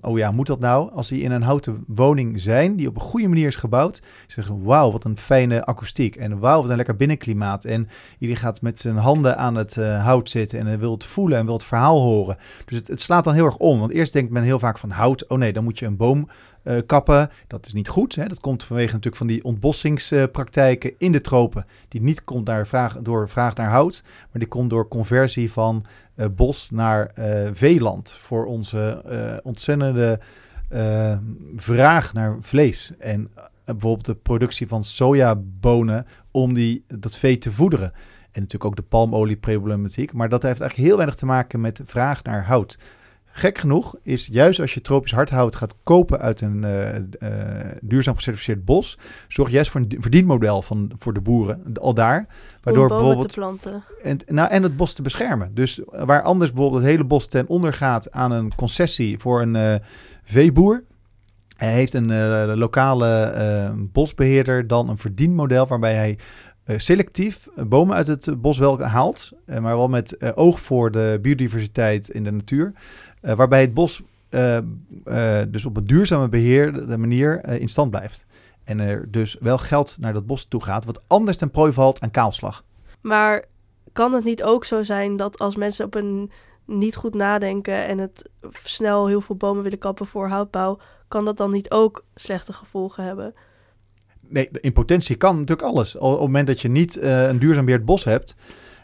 van, 0.00 0.10
oh 0.10 0.18
ja, 0.18 0.30
moet 0.30 0.46
dat 0.46 0.60
nou? 0.60 0.90
Als 0.92 1.08
die 1.08 1.22
in 1.22 1.30
een 1.30 1.42
houten 1.42 1.84
woning 1.86 2.40
zijn, 2.40 2.76
die 2.76 2.88
op 2.88 2.94
een 2.94 3.00
goede 3.00 3.28
manier 3.28 3.46
is 3.46 3.56
gebouwd, 3.56 4.02
zeggen, 4.26 4.62
wauw, 4.62 4.90
wat 4.90 5.04
een 5.04 5.18
fijne 5.18 5.64
akoestiek. 5.64 6.16
En 6.16 6.38
wauw, 6.38 6.60
wat 6.60 6.70
een 6.70 6.76
lekker 6.76 6.96
binnenklimaat. 6.96 7.64
En 7.64 7.88
iedereen 8.18 8.42
gaat 8.42 8.60
met 8.60 8.80
zijn 8.80 8.96
handen 8.96 9.38
aan 9.38 9.54
het 9.54 9.76
uh, 9.76 10.04
hout 10.04 10.30
zitten 10.30 10.66
en 10.66 10.78
wil 10.78 10.92
het 10.92 11.04
voelen 11.04 11.38
en 11.38 11.44
wil 11.44 11.54
het 11.54 11.64
verhaal 11.64 12.00
horen. 12.00 12.36
Dus 12.64 12.78
het, 12.78 12.88
het, 12.88 13.00
slaat 13.00 13.24
dan 13.24 13.34
heel 13.34 13.44
erg 13.44 13.56
om. 13.56 13.78
Want 13.78 13.92
eerst 13.92 14.12
denkt 14.12 14.30
men 14.30 14.42
heel 14.42 14.58
vaak 14.58 14.78
van 14.78 14.90
hout, 14.90 15.26
oh 15.26 15.38
nee, 15.38 15.52
dan 15.52 15.64
moet 15.64 15.78
je 15.78 15.86
een 15.86 15.96
boom 15.96 16.28
uh, 16.64 16.78
kappen. 16.86 17.30
Dat 17.46 17.66
is 17.66 17.72
niet 17.72 17.88
goed. 17.88 18.14
Hè? 18.14 18.26
Dat 18.26 18.40
komt 18.40 18.64
vanwege 18.64 18.88
natuurlijk 18.88 19.16
van 19.16 19.26
die 19.26 19.44
ontbossingspraktijken 19.44 20.90
uh, 20.90 20.96
in 20.98 21.12
de 21.12 21.20
tropen. 21.20 21.66
Die 21.88 22.02
niet 22.02 22.24
komt 22.24 22.46
naar 22.46 22.66
vraag, 22.66 22.98
door 22.98 23.28
vraag 23.28 23.54
naar 23.54 23.70
hout, 23.70 24.02
maar 24.04 24.40
die 24.40 24.48
komt 24.48 24.70
door 24.70 24.88
conversie 24.88 25.52
van 25.52 25.84
uh, 26.16 26.26
bos 26.36 26.70
naar 26.70 27.10
veeland. 27.52 28.16
Voor 28.18 28.44
onze 28.44 29.02
ontzettende 29.42 30.20
vraag 31.56 32.12
naar 32.12 32.36
vlees. 32.40 32.92
En 32.98 33.30
bijvoorbeeld 33.64 34.06
de 34.06 34.14
productie 34.14 34.68
van 34.68 34.84
sojabonen 34.84 36.06
om 36.30 36.54
die, 36.54 36.84
dat 36.86 37.16
vee 37.16 37.38
te 37.38 37.52
voederen. 37.52 37.92
En 38.32 38.40
natuurlijk 38.40 38.64
ook 38.64 38.76
de 38.76 38.82
palmolieproblematiek. 38.82 40.12
Maar 40.12 40.28
dat 40.28 40.42
heeft 40.42 40.60
eigenlijk 40.60 40.88
heel 40.88 40.96
weinig 40.96 41.18
te 41.18 41.26
maken 41.26 41.60
met 41.60 41.80
vraag 41.84 42.22
naar 42.22 42.46
hout. 42.46 42.78
Gek 43.34 43.58
genoeg 43.58 43.94
is 44.02 44.26
juist 44.26 44.60
als 44.60 44.74
je 44.74 44.80
tropisch 44.80 45.12
hardhout 45.12 45.56
gaat 45.56 45.74
kopen 45.82 46.20
uit 46.20 46.40
een 46.40 46.62
uh, 46.62 46.94
uh, 46.94 47.00
duurzaam 47.80 48.14
gecertificeerd 48.14 48.64
bos, 48.64 48.98
zorg 49.28 49.50
juist 49.50 49.70
voor 49.70 49.80
een 49.80 49.96
verdienmodel 49.98 50.62
van, 50.62 50.92
voor 50.98 51.12
de 51.12 51.20
boeren 51.20 51.78
al 51.80 51.94
daar. 51.94 52.26
Waardoor 52.62 52.88
bijvoorbeeld, 52.88 53.28
te 53.28 53.34
planten. 53.34 53.84
En, 54.02 54.18
nou, 54.26 54.50
en 54.50 54.62
het 54.62 54.76
bos 54.76 54.92
te 54.92 55.02
beschermen. 55.02 55.54
Dus 55.54 55.80
waar 55.84 56.22
anders 56.22 56.52
bijvoorbeeld 56.52 56.82
het 56.82 56.90
hele 56.90 57.04
bos 57.04 57.26
ten 57.26 57.48
onder 57.48 57.72
gaat 57.72 58.10
aan 58.10 58.32
een 58.32 58.54
concessie 58.54 59.18
voor 59.18 59.40
een 59.40 59.54
uh, 59.54 59.74
veeboer, 60.24 60.84
heeft 61.56 61.94
een 61.94 62.46
lokale 62.56 63.72
bosbeheerder 63.92 64.66
dan 64.66 64.88
een 64.88 64.98
verdienmodel 64.98 65.66
waarbij 65.66 65.94
hij 65.94 66.18
selectief 66.76 67.48
bomen 67.66 67.96
uit 67.96 68.06
het 68.06 68.40
bos 68.40 68.58
wel 68.58 68.82
haalt, 68.82 69.32
maar 69.46 69.62
wel 69.62 69.88
met 69.88 70.34
oog 70.34 70.60
voor 70.60 70.90
de 70.90 71.18
biodiversiteit 71.22 72.08
in 72.08 72.24
de 72.24 72.30
natuur. 72.30 72.72
Uh, 73.22 73.32
waarbij 73.32 73.60
het 73.60 73.74
bos 73.74 74.02
uh, 74.30 74.56
uh, 75.04 75.40
dus 75.48 75.66
op 75.66 75.76
een 75.76 75.86
duurzame 75.86 76.28
beheerde 76.28 76.98
manier 76.98 77.60
in 77.60 77.68
stand 77.68 77.90
blijft. 77.90 78.26
En 78.64 78.80
er 78.80 79.10
dus 79.10 79.36
wel 79.40 79.58
geld 79.58 79.96
naar 80.00 80.12
dat 80.12 80.26
bos 80.26 80.44
toe 80.44 80.62
gaat, 80.62 80.84
wat 80.84 81.02
anders 81.06 81.36
ten 81.36 81.50
prooi 81.50 81.72
valt 81.72 82.00
aan 82.00 82.10
kaalslag. 82.10 82.64
Maar 83.00 83.44
kan 83.92 84.12
het 84.12 84.24
niet 84.24 84.42
ook 84.42 84.64
zo 84.64 84.82
zijn 84.82 85.16
dat 85.16 85.38
als 85.38 85.56
mensen 85.56 85.84
op 85.84 85.94
een 85.94 86.30
niet 86.64 86.96
goed 86.96 87.14
nadenken 87.14 87.86
en 87.86 87.98
het 87.98 88.30
snel 88.64 89.06
heel 89.06 89.20
veel 89.20 89.36
bomen 89.36 89.62
willen 89.62 89.78
kappen 89.78 90.06
voor 90.06 90.28
houtbouw, 90.28 90.78
kan 91.08 91.24
dat 91.24 91.36
dan 91.36 91.52
niet 91.52 91.70
ook 91.70 92.04
slechte 92.14 92.52
gevolgen 92.52 93.04
hebben? 93.04 93.34
Nee, 94.28 94.48
in 94.60 94.72
potentie 94.72 95.16
kan 95.16 95.34
natuurlijk 95.34 95.68
alles. 95.68 95.96
Op 95.96 96.10
het 96.10 96.20
moment 96.20 96.46
dat 96.46 96.60
je 96.60 96.68
niet 96.68 97.02
een 97.02 97.38
duurzaam 97.38 97.64
beheerd 97.64 97.84
bos 97.84 98.04
hebt, 98.04 98.34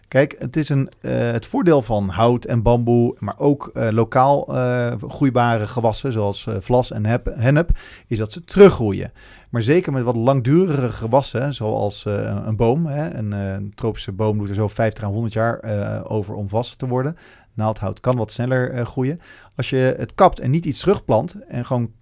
Kijk, 0.09 0.37
het 0.39 0.57
is 0.57 0.69
een, 0.69 0.89
uh, 1.01 1.13
het 1.13 1.47
voordeel 1.47 1.83
van 1.83 2.09
hout 2.09 2.45
en 2.45 2.63
bamboe, 2.63 3.15
maar 3.19 3.39
ook 3.39 3.71
uh, 3.75 3.89
lokaal 3.91 4.55
uh, 4.55 4.93
groeibare 5.09 5.67
gewassen 5.67 6.13
zoals 6.13 6.47
vlas 6.61 6.91
en 6.93 7.05
hennep, 7.39 7.79
is 8.07 8.19
dat 8.19 8.33
ze 8.33 8.45
teruggroeien. 8.45 9.13
Maar 9.51 9.63
zeker 9.63 9.93
met 9.93 10.03
wat 10.03 10.17
langdurige 10.17 10.89
gewassen, 10.89 11.55
zoals 11.55 12.05
een 12.45 12.57
boom. 12.57 12.87
Hè, 12.87 13.15
een, 13.15 13.73
tropische 13.75 14.13
boom 14.13 14.39
doet 14.39 14.49
er 14.49 14.55
zo 14.55 14.69
50 14.69 15.05
à 15.05 15.07
100 15.07 15.33
jaar 15.33 15.61
over 16.09 16.35
om 16.35 16.49
vast 16.49 16.79
te 16.79 16.87
worden. 16.87 17.17
Naaldhout 17.55 18.01
kan 18.01 18.17
wat 18.17 18.33
sneller 18.33 18.87
groeien. 18.87 19.21
Als 19.57 19.71
je 19.71 19.95
het 19.99 20.15
kapt 20.15 20.41
en 20.41 20.51
niet 20.51 20.65
iets 20.65 20.81
terugplant, 20.81 21.37
en 21.49 21.67
gewoon, 21.67 21.93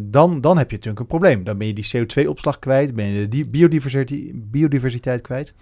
dan, 0.00 0.40
dan 0.40 0.58
heb 0.58 0.70
je 0.70 0.76
natuurlijk 0.76 1.00
een 1.00 1.06
probleem. 1.06 1.44
Dan 1.44 1.58
ben 1.58 1.66
je 1.66 1.74
die 1.74 1.90
CO2-opslag 1.96 2.58
kwijt, 2.58 2.94
ben 2.94 3.06
je 3.06 3.28
die 3.28 3.48
biodiversiteit, 3.48 4.50
biodiversiteit 4.50 5.20
kwijt. 5.20 5.54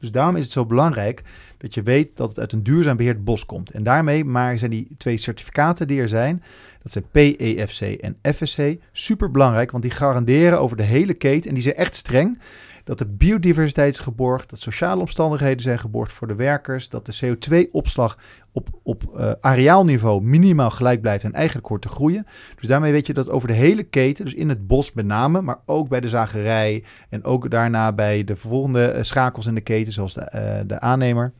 Dus 0.00 0.10
daarom 0.10 0.36
is 0.36 0.42
het 0.42 0.52
zo 0.52 0.66
belangrijk 0.66 1.22
dat 1.58 1.74
je 1.74 1.82
weet 1.82 2.16
dat 2.16 2.28
het 2.28 2.38
uit 2.38 2.52
een 2.52 2.62
duurzaam 2.62 2.96
beheerd 2.96 3.24
bos 3.24 3.46
komt. 3.46 3.70
En 3.70 3.82
daarmee 3.82 4.24
maar 4.24 4.58
zijn 4.58 4.70
die 4.70 4.88
twee 4.96 5.16
certificaten 5.16 5.86
die 5.86 6.00
er 6.00 6.08
zijn, 6.08 6.42
dat 6.82 6.92
zijn 6.92 7.04
PEFC 7.10 7.80
en 7.80 8.16
FSC, 8.34 8.76
super 8.92 9.30
belangrijk, 9.30 9.70
want 9.70 9.82
die 9.82 9.92
garanderen 9.92 10.60
over 10.60 10.76
de 10.76 10.82
hele 10.82 11.14
keten 11.14 11.48
en 11.48 11.54
die 11.54 11.62
zijn 11.62 11.74
echt 11.74 11.96
streng 11.96 12.38
dat 12.84 12.98
de 12.98 13.06
biodiversiteit 13.06 13.94
is 13.94 14.00
geborgd, 14.00 14.50
dat 14.50 14.58
sociale 14.58 15.00
omstandigheden 15.00 15.62
zijn 15.62 15.78
geborgd 15.78 16.12
voor 16.12 16.26
de 16.26 16.34
werkers, 16.34 16.88
dat 16.88 17.06
de 17.06 17.36
CO2-opslag 17.36 18.18
op, 18.52 18.68
op 18.82 19.02
uh, 19.16 19.32
areaalniveau 19.40 20.22
minimaal 20.22 20.70
gelijk 20.70 21.00
blijft 21.00 21.24
en 21.24 21.32
eigenlijk 21.32 21.66
hoort 21.66 21.82
te 21.82 21.88
groeien. 21.88 22.26
Dus 22.58 22.68
daarmee 22.68 22.92
weet 22.92 23.06
je 23.06 23.14
dat 23.14 23.28
over 23.28 23.48
de 23.48 23.54
hele 23.54 23.82
keten, 23.82 24.24
dus 24.24 24.34
in 24.34 24.48
het 24.48 24.66
bos 24.66 24.92
met 24.92 25.06
name, 25.06 25.40
maar 25.40 25.58
ook 25.66 25.88
bij 25.88 26.00
de 26.00 26.08
zagerij 26.08 26.84
en 27.08 27.24
ook 27.24 27.50
daarna 27.50 27.92
bij 27.92 28.24
de 28.24 28.36
volgende 28.36 28.84
eh, 28.84 29.02
schakels 29.02 29.46
in 29.46 29.54
de 29.54 29.60
keten, 29.60 29.92
zoals 29.92 30.14
de, 30.14 30.30
uh, 30.34 30.68
de 30.68 30.80
aannemer, 30.80 31.32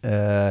uh, 0.00 0.48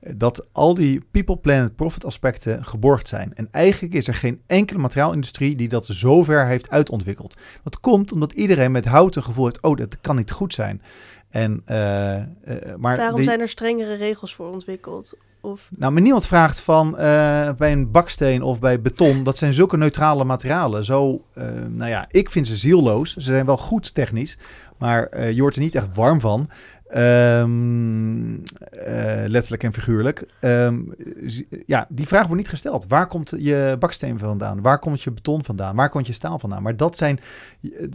dat 0.00 0.46
al 0.52 0.74
die 0.74 1.04
people, 1.10 1.36
planet, 1.36 1.76
profit 1.76 2.04
aspecten 2.04 2.64
geborgd 2.64 3.08
zijn. 3.08 3.34
En 3.34 3.48
eigenlijk 3.50 3.94
is 3.94 4.08
er 4.08 4.14
geen 4.14 4.40
enkele 4.46 4.78
materiaalindustrie 4.78 5.56
die 5.56 5.68
dat 5.68 5.86
zover 5.86 6.46
heeft 6.46 6.70
uitontwikkeld. 6.70 7.36
Dat 7.62 7.80
komt 7.80 8.12
omdat 8.12 8.32
iedereen 8.32 8.72
met 8.72 8.84
hout 8.84 9.16
een 9.16 9.24
gevoel 9.24 9.44
heeft, 9.44 9.60
oh, 9.60 9.76
dat 9.76 10.00
kan 10.00 10.16
niet 10.16 10.30
goed 10.30 10.54
zijn. 10.54 10.82
En, 11.30 11.62
uh, 11.70 12.16
uh, 12.16 12.22
maar 12.76 12.96
Daarom 12.96 13.22
zijn 13.22 13.40
er 13.40 13.48
strengere 13.48 13.94
regels 13.94 14.34
voor 14.34 14.52
ontwikkeld. 14.52 15.14
Of... 15.40 15.70
Nou, 15.76 15.92
maar 15.92 16.02
niemand 16.02 16.26
vraagt 16.26 16.60
van 16.60 16.90
bij 17.56 17.72
een 17.72 17.90
baksteen 17.90 18.42
of 18.42 18.60
bij 18.60 18.80
beton. 18.80 19.24
Dat 19.24 19.36
zijn 19.36 19.54
zulke 19.54 19.76
neutrale 19.76 20.24
materialen. 20.24 20.84
Zo, 20.84 21.24
nou 21.68 21.90
ja, 21.90 22.06
ik 22.10 22.30
vind 22.30 22.46
ze 22.46 22.56
zielloos. 22.56 23.12
Ze 23.12 23.20
zijn 23.20 23.46
wel 23.46 23.56
goed 23.56 23.94
technisch, 23.94 24.38
maar 24.78 25.26
je 25.30 25.40
wordt 25.40 25.56
er 25.56 25.62
niet 25.62 25.74
echt 25.74 25.94
warm 25.94 26.20
van. 26.20 26.48
Um, 26.96 28.42
letterlijk 29.26 29.62
en 29.62 29.72
figuurlijk. 29.72 30.26
Um, 30.40 30.94
ja, 31.66 31.86
die 31.88 32.06
vraag 32.06 32.22
wordt 32.22 32.40
niet 32.40 32.48
gesteld. 32.48 32.84
Waar 32.88 33.06
komt 33.06 33.32
je 33.38 33.76
baksteen 33.78 34.18
vandaan? 34.18 34.62
Waar 34.62 34.78
komt 34.78 35.02
je 35.02 35.10
beton 35.10 35.44
vandaan? 35.44 35.76
Waar 35.76 35.88
komt 35.88 36.06
je 36.06 36.12
staal 36.12 36.38
vandaan? 36.38 36.62
Maar 36.62 36.76
dat 36.76 36.96
zijn, 36.96 37.18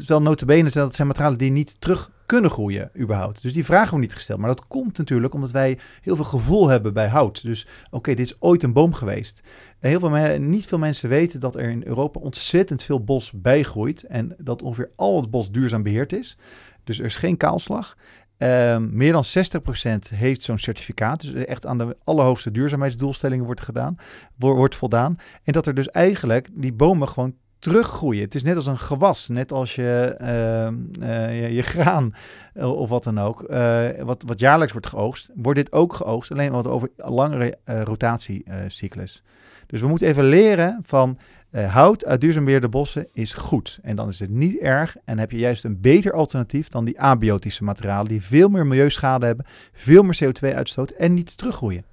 wel 0.08 0.22
notabene, 0.22 0.70
dat 0.70 0.96
zijn 0.96 1.08
materialen 1.08 1.38
die 1.38 1.52
niet 1.52 1.82
terug 1.82 2.12
kunnen 2.26 2.52
groeien 2.52 2.92
überhaupt. 3.00 3.42
Dus 3.42 3.54
die 3.54 3.66
vragen 3.66 3.90
wordt 3.90 4.06
niet 4.06 4.16
gesteld. 4.16 4.40
Maar 4.40 4.50
dat 4.50 4.68
komt 4.68 4.98
natuurlijk 4.98 5.34
omdat 5.34 5.52
wij 5.52 5.78
heel 6.02 6.16
veel 6.16 6.26
gevoel 6.26 6.68
hebben 6.68 6.94
bij 6.94 7.08
hout. 7.08 7.44
Dus 7.44 7.68
oké, 7.92 8.14
dit 8.14 8.26
is 8.26 8.42
ooit 8.42 8.64
een 8.64 8.74
boom 8.74 8.94
geweest. 8.94 9.42
Heel 9.80 10.00
veel 10.00 10.40
niet 10.40 10.66
veel 10.66 10.78
mensen 10.78 11.10
weten 11.10 11.40
dat 11.40 11.56
er 11.56 11.70
in 11.70 11.84
Europa 11.86 12.20
ontzettend 12.20 12.84
veel 12.84 13.04
bos 13.04 13.32
bijgroeit. 13.32 14.04
En 14.04 14.36
dat 14.38 14.62
ongeveer 14.62 14.90
al 14.96 15.22
het 15.22 15.30
bos 15.30 15.52
duurzaam 15.52 15.84
beheerd 15.84 16.14
is. 16.14 16.38
Dus 16.84 17.00
er 17.00 17.06
is 17.06 17.16
geen 17.16 17.38
kaalslag. 17.38 17.98
Um, 18.38 18.90
meer 18.94 19.12
dan 19.12 19.24
60% 19.24 20.16
heeft 20.16 20.42
zo'n 20.42 20.58
certificaat. 20.58 21.22
Dus 21.22 21.46
echt 21.46 21.66
aan 21.66 21.78
de 21.78 21.98
allerhoogste 22.04 22.52
duurzaamheidsdoelstellingen 22.52 23.46
wordt 23.46 23.62
gedaan, 23.62 23.98
wordt 24.36 24.76
voldaan. 24.76 25.18
En 25.44 25.54
dat 25.54 25.68
er 25.68 25.74
dus 25.74 25.90
eigenlijk 25.90 26.48
die 26.54 26.74
bomen 26.74 27.10
gewoon 27.10 27.36
teruggroeien. 27.60 28.24
Het 28.24 28.36
is 28.36 28.44
net 28.44 28.56
als 28.56 28.66
een 28.66 28.80
gewas, 28.80 29.28
net 29.28 29.52
als 29.52 29.76
je, 29.76 30.16
uh, 30.22 31.08
uh, 31.10 31.56
je, 31.56 31.62
graan 31.62 32.14
uh, 32.54 32.80
of 32.80 32.90
wat 32.90 33.04
dan 33.04 33.20
ook, 33.20 33.44
eh, 33.44 33.88
wat, 34.00 34.24
wat 34.28 34.40
jaarlijks 34.40 34.72
wordt 34.72 34.88
geoogst, 34.88 35.30
wordt 35.36 35.60
dit 35.60 35.72
ook 35.72 35.94
geoogst, 35.94 36.32
alleen 36.32 36.52
wat 36.52 36.68
over 36.68 36.90
langere 36.96 37.58
eh, 37.64 37.82
rotatiecyclus. 37.82 39.24
Dus 39.66 39.82
we 39.82 39.88
moeten 39.88 40.08
even 40.08 40.24
leren 40.24 40.80
van 40.84 41.18
uh, 41.56 41.74
hout 41.74 42.06
uit 42.06 42.22
duurzaam 42.22 42.70
bossen 42.70 43.08
is 43.14 43.34
goed. 43.34 43.80
En 43.82 43.96
dan 43.96 44.08
is 44.08 44.20
het 44.20 44.30
niet 44.30 44.60
erg 44.60 44.96
en 45.06 45.20
heb 45.20 45.32
je 45.32 45.38
juist 45.38 45.64
een 45.64 45.82
beter 45.82 46.14
alternatief 46.14 46.68
dan 46.68 46.86
die 46.86 47.00
abiotische 47.00 47.64
materialen 47.64 48.08
die 48.08 48.22
veel 48.22 48.50
meer 48.50 48.66
milieuschade 48.66 49.26
hebben, 49.26 49.46
veel 49.74 50.04
meer 50.04 50.20
CO2-uitstoot 50.24 50.92
en 50.92 51.14
niet 51.14 51.38
teruggroeien. 51.38 51.86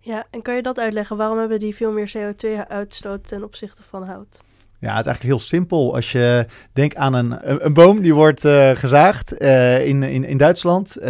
Ja, 0.00 0.26
en 0.30 0.42
kan 0.42 0.54
je 0.54 0.62
dat 0.62 0.78
uitleggen? 0.78 1.16
Waarom 1.16 1.38
hebben 1.38 1.58
die 1.58 1.74
veel 1.74 1.92
meer 1.92 2.12
CO2-uitstoot 2.18 3.28
ten 3.28 3.44
opzichte 3.44 3.82
van 3.82 4.02
hout? 4.02 4.40
Ja, 4.80 4.88
het 4.88 5.00
is 5.00 5.06
eigenlijk 5.06 5.22
heel 5.22 5.38
simpel. 5.38 5.94
Als 5.94 6.12
je 6.12 6.46
denkt 6.72 6.96
aan 6.96 7.14
een, 7.14 7.64
een, 7.64 7.74
boom 7.74 8.02
die 8.02 8.14
wordt 8.14 8.44
uh, 8.44 8.70
gezaagd 8.70 9.42
uh, 9.42 9.86
in, 9.86 10.02
in, 10.02 10.24
in 10.24 10.36
Duitsland. 10.36 10.96
Uh, 11.00 11.06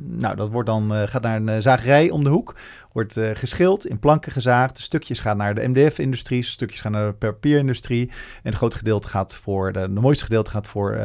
nou, 0.00 0.36
dat 0.36 0.50
wordt 0.50 0.68
dan, 0.68 0.92
gaat 0.92 1.22
naar 1.22 1.40
een 1.40 1.62
zagerij 1.62 2.10
om 2.10 2.24
de 2.24 2.30
hoek. 2.30 2.54
Wordt 2.98 3.20
geschild, 3.38 3.86
in 3.86 3.98
planken 3.98 4.32
gezaagd. 4.32 4.78
Stukjes 4.78 5.20
gaan 5.20 5.36
naar 5.36 5.54
de 5.54 5.68
MDF-industrie, 5.68 6.42
stukjes 6.42 6.80
gaan 6.80 6.92
naar 6.92 7.06
de 7.06 7.12
papierindustrie. 7.12 8.08
En 8.08 8.14
het 8.42 8.54
grote 8.54 8.76
gedeelte 8.76 9.08
gaat 9.08 9.34
voor, 9.34 9.72
de, 9.72 9.80
de 9.80 10.00
mooiste 10.00 10.24
gedeelte 10.24 10.50
gaat 10.50 10.66
voor 10.66 10.96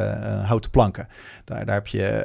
houten 0.44 0.70
planken. 0.70 1.08
Daar, 1.44 1.64
daar 1.64 1.74
heb 1.74 1.86
je, 1.86 2.24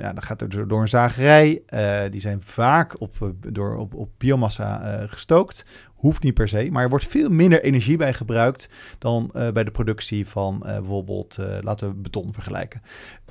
ja, 0.00 0.12
dan 0.12 0.22
gaat 0.22 0.40
er 0.40 0.68
door 0.68 0.80
een 0.80 0.88
zagerij. 0.88 1.62
die 2.10 2.20
zijn 2.20 2.42
vaak 2.42 3.00
op, 3.00 3.32
door, 3.46 3.76
op, 3.76 3.94
op 3.94 4.10
biomassa 4.18 5.06
gestookt 5.06 5.64
Hoeft 6.00 6.22
niet 6.22 6.34
per 6.34 6.48
se, 6.48 6.68
maar 6.70 6.82
er 6.82 6.88
wordt 6.88 7.06
veel 7.06 7.28
minder 7.28 7.62
energie 7.62 7.96
bij 7.96 8.14
gebruikt 8.14 8.68
dan 8.98 9.30
uh, 9.36 9.50
bij 9.50 9.64
de 9.64 9.70
productie 9.70 10.26
van 10.26 10.62
uh, 10.66 10.72
bijvoorbeeld, 10.72 11.36
uh, 11.40 11.46
laten 11.60 11.88
we 11.88 11.94
beton 11.94 12.32
vergelijken. 12.32 12.82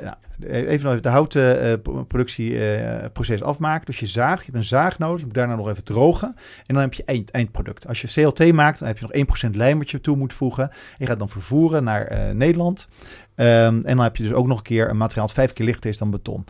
Ja, 0.01 0.17
even 0.39 0.83
nog 0.83 0.91
even 0.91 1.01
de 1.01 1.09
houten 1.09 1.81
productieproces 2.07 3.43
afmaken. 3.43 3.85
Dus 3.85 3.99
je 3.99 4.05
zaagt, 4.05 4.39
je 4.39 4.51
hebt 4.51 4.57
een 4.57 4.63
zaag 4.63 4.99
nodig, 4.99 5.19
je 5.19 5.25
moet 5.25 5.33
daarna 5.33 5.55
nog 5.55 5.69
even 5.69 5.83
drogen 5.83 6.35
en 6.65 6.73
dan 6.73 6.83
heb 6.83 6.93
je 6.93 7.03
eind, 7.05 7.31
eindproduct. 7.31 7.87
Als 7.87 8.01
je 8.01 8.07
CLT 8.07 8.51
maakt, 8.51 8.79
dan 8.79 8.87
heb 8.87 8.97
je 8.97 9.25
nog 9.25 9.47
1% 9.47 9.55
lijm 9.55 9.77
wat 9.77 9.89
je 9.91 10.01
toe 10.01 10.15
moet 10.15 10.33
voegen. 10.33 10.71
Je 10.97 11.05
gaat 11.05 11.19
dan 11.19 11.29
vervoeren 11.29 11.83
naar 11.83 12.35
Nederland. 12.35 12.87
Um, 13.35 13.45
en 13.45 13.81
dan 13.81 13.99
heb 13.99 14.15
je 14.15 14.23
dus 14.23 14.33
ook 14.33 14.47
nog 14.47 14.57
een 14.57 14.63
keer 14.63 14.89
een 14.89 14.97
materiaal 14.97 15.25
dat 15.25 15.35
vijf 15.35 15.53
keer 15.53 15.65
lichter 15.65 15.89
is 15.89 15.97
dan 15.97 16.11
beton. 16.11 16.45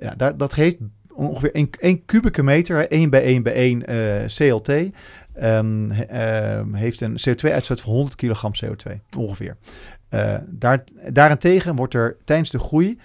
Ja, 0.00 0.14
daar, 0.14 0.36
dat 0.36 0.52
geeft 0.52 0.76
ongeveer 1.14 1.68
1 1.78 2.04
kubieke 2.04 2.42
meter, 2.42 2.88
1 2.88 3.10
bij 3.10 3.22
1 3.22 3.42
bij 3.42 3.52
1 3.52 3.82
CLT. 4.26 4.68
Um, 5.42 5.90
heeft 6.72 7.00
een 7.00 7.16
CO2-uitstoot 7.28 7.80
van 7.80 7.92
100 7.92 8.14
kilogram 8.14 8.52
CO2 8.64 8.92
ongeveer. 9.18 9.56
Uh, 10.10 10.34
daar, 10.46 10.84
daarentegen 11.12 11.76
wordt 11.76 11.94
er 11.94 12.16
tijdens 12.24 12.50
de 12.50 12.58
groei 12.58 12.98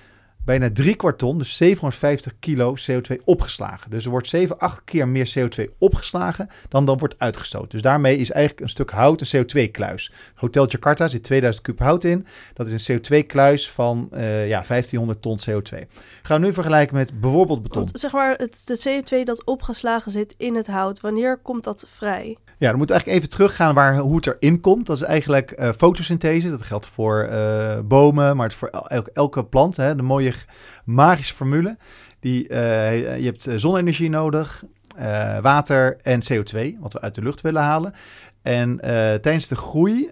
bijna 0.50 0.70
drie 0.74 0.96
kwart 0.96 1.18
ton, 1.18 1.38
dus 1.38 1.58
750 1.58 2.34
kilo 2.40 2.76
CO2 2.76 3.24
opgeslagen. 3.24 3.92
Dus 3.92 4.06
er 4.06 4.12
wordt 4.12 4.28
7, 4.28 4.60
8 4.60 4.82
keer 4.84 5.08
meer 5.08 5.34
CO2 5.38 5.64
opgeslagen 5.78 6.50
dan 6.70 6.86
dan 6.86 6.98
wordt 6.98 7.16
uitgestoten. 7.18 7.70
Dus 7.70 7.82
daarmee 7.82 8.18
is 8.18 8.32
eigenlijk 8.32 8.62
een 8.64 8.70
stuk 8.70 8.90
hout 8.90 9.22
een 9.22 9.46
CO2-kluis. 9.46 10.12
Hotel 10.36 10.68
Jakarta 10.68 11.08
zit 11.08 11.24
2000 11.24 11.66
kub 11.66 11.80
hout 11.80 12.04
in. 12.04 12.26
Dat 12.54 12.68
is 12.68 12.88
een 12.88 13.00
CO2-kluis 13.00 13.72
van 13.72 14.10
uh, 14.14 14.48
ja, 14.48 14.64
1500 14.68 15.22
ton 15.22 15.40
CO2. 15.50 15.78
Gaan 16.22 16.42
we 16.42 16.48
nu 16.48 16.54
vergelijken 16.54 16.96
met 16.96 17.20
bijvoorbeeld 17.22 17.64
beton. 17.64 17.84
Want, 17.84 18.00
zeg 18.00 18.12
maar, 18.12 18.36
het, 18.38 18.62
de 18.66 19.02
CO2 19.04 19.24
dat 19.24 19.46
opgeslagen 19.46 20.12
zit 20.12 20.36
in 20.38 20.56
het 20.56 20.68
hout, 20.68 21.00
wanneer 21.00 21.38
komt 21.38 21.64
dat 21.64 21.86
vrij? 21.90 22.38
Ja, 22.58 22.70
dan 22.70 22.78
moet 22.78 22.90
eigenlijk 22.90 23.20
even 23.20 23.34
teruggaan 23.36 23.76
waar, 23.76 23.98
hoe 23.98 24.16
het 24.16 24.26
erin 24.26 24.60
komt. 24.60 24.86
Dat 24.86 24.96
is 24.96 25.04
eigenlijk 25.04 25.56
uh, 25.60 25.70
fotosynthese. 25.78 26.50
Dat 26.50 26.64
geldt 26.64 26.88
voor 26.88 27.30
uh, 27.32 27.80
bomen, 27.80 28.36
maar 28.36 28.48
het 28.48 28.56
voor 28.56 28.68
elke, 28.68 29.12
elke 29.14 29.46
plant. 29.46 29.78
Hè, 29.78 29.96
de 29.96 30.02
mooie 30.02 30.32
magische 30.86 31.34
formule. 31.34 31.78
Die, 32.20 32.50
uh, 32.50 33.18
je 33.18 33.26
hebt 33.26 33.48
zonne-energie 33.56 34.10
nodig, 34.10 34.64
water 35.42 35.98
en 36.02 36.22
CO2, 36.22 36.80
wat 36.80 36.94
we 36.94 37.02
uit 37.02 37.16
de 37.16 37.22
lucht 37.22 37.42
willen 37.42 37.62
halen. 37.62 37.94
En 38.42 38.80
tijdens 39.22 39.48
de 39.48 39.56
groei 39.56 40.12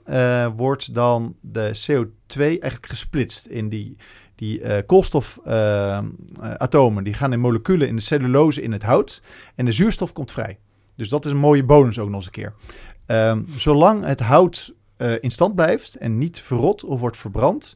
wordt 0.56 0.94
dan 0.94 1.36
de 1.42 1.72
CO2 1.88 2.40
eigenlijk 2.40 2.86
gesplitst 2.86 3.46
in 3.46 3.70
die 3.70 3.96
die 4.36 4.84
koolstofatomen 4.84 7.04
die 7.04 7.14
gaan 7.14 7.34
in 7.34 7.40
moleculen 7.40 7.88
in 7.88 7.96
de 7.96 8.02
cellulose 8.02 8.62
in 8.62 8.72
het 8.72 8.84
hout 8.84 9.22
en 9.56 9.66
de 9.66 9.72
zuurstof 9.72 10.14
komt 10.14 10.32
vrij. 10.32 10.60
Dus 10.96 11.10
dat 11.10 11.26
is 11.26 11.32
een 11.32 11.38
mooie 11.38 11.64
bonus 11.64 12.00
ook 12.00 12.10
nog 12.10 12.16
eens 12.16 12.26
een 12.26 12.32
keer. 12.32 12.54
Um, 13.06 13.46
zolang 13.56 14.06
het 14.06 14.20
hout 14.20 14.74
in 15.22 15.32
stand 15.32 15.56
blijft 15.56 15.96
en 15.96 16.18
niet 16.18 16.42
verrot 16.42 16.84
of 16.84 17.00
wordt 17.00 17.18
verbrand, 17.18 17.76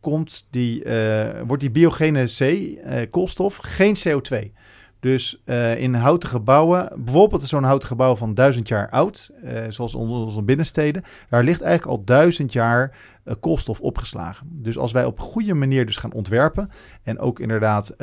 komt 0.00 0.46
die, 0.50 0.84
uh, 0.84 1.40
wordt 1.46 1.62
die 1.62 1.70
biogene 1.70 2.24
C, 2.24 2.40
uh, 2.40 3.00
koolstof, 3.10 3.56
geen 3.56 3.96
CO2. 4.08 4.52
Dus 5.00 5.42
uh, 5.44 5.80
in 5.80 5.94
houten 5.94 6.28
gebouwen, 6.28 6.92
bijvoorbeeld 6.96 7.42
zo'n 7.42 7.62
houten 7.62 7.88
gebouw 7.88 8.16
van 8.16 8.34
duizend 8.34 8.68
jaar 8.68 8.90
oud, 8.90 9.30
zoals 9.68 9.94
onze 9.94 10.42
binnensteden, 10.42 11.02
daar 11.28 11.44
ligt 11.44 11.60
eigenlijk 11.60 11.98
al 11.98 12.04
duizend 12.04 12.52
jaar 12.52 12.96
koolstof 13.40 13.80
opgeslagen. 13.80 14.46
Dus 14.52 14.78
als 14.78 14.92
wij 14.92 15.04
op 15.04 15.20
goede 15.20 15.54
manier 15.54 15.86
dus 15.86 15.96
gaan 15.96 16.12
ontwerpen 16.12 16.70
en 17.02 17.18
ook 17.18 17.40
inderdaad 17.40 17.94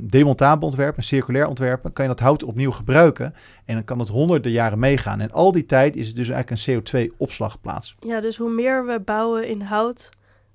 demontabel 0.00 0.68
ontwerpen, 0.68 1.02
circulair 1.02 1.46
ontwerpen, 1.46 1.92
kan 1.92 2.04
je 2.04 2.10
dat 2.10 2.20
hout 2.20 2.44
opnieuw 2.44 2.70
gebruiken 2.70 3.34
en 3.64 3.74
dan 3.74 3.84
kan 3.84 3.98
het 3.98 4.08
honderden 4.08 4.52
jaren 4.52 4.78
meegaan. 4.78 5.20
En 5.20 5.32
al 5.32 5.52
die 5.52 5.66
tijd 5.66 5.96
is 5.96 6.06
het 6.06 6.16
dus 6.16 6.28
eigenlijk 6.28 6.66
een 6.66 7.08
CO2-opslagplaats. 7.08 7.94
Ja, 8.00 8.20
dus 8.20 8.36
hoe 8.36 8.50
meer 8.50 8.86
we 8.86 9.00
bouwen 9.04 9.48
in 9.48 9.60
hout, 9.60 10.10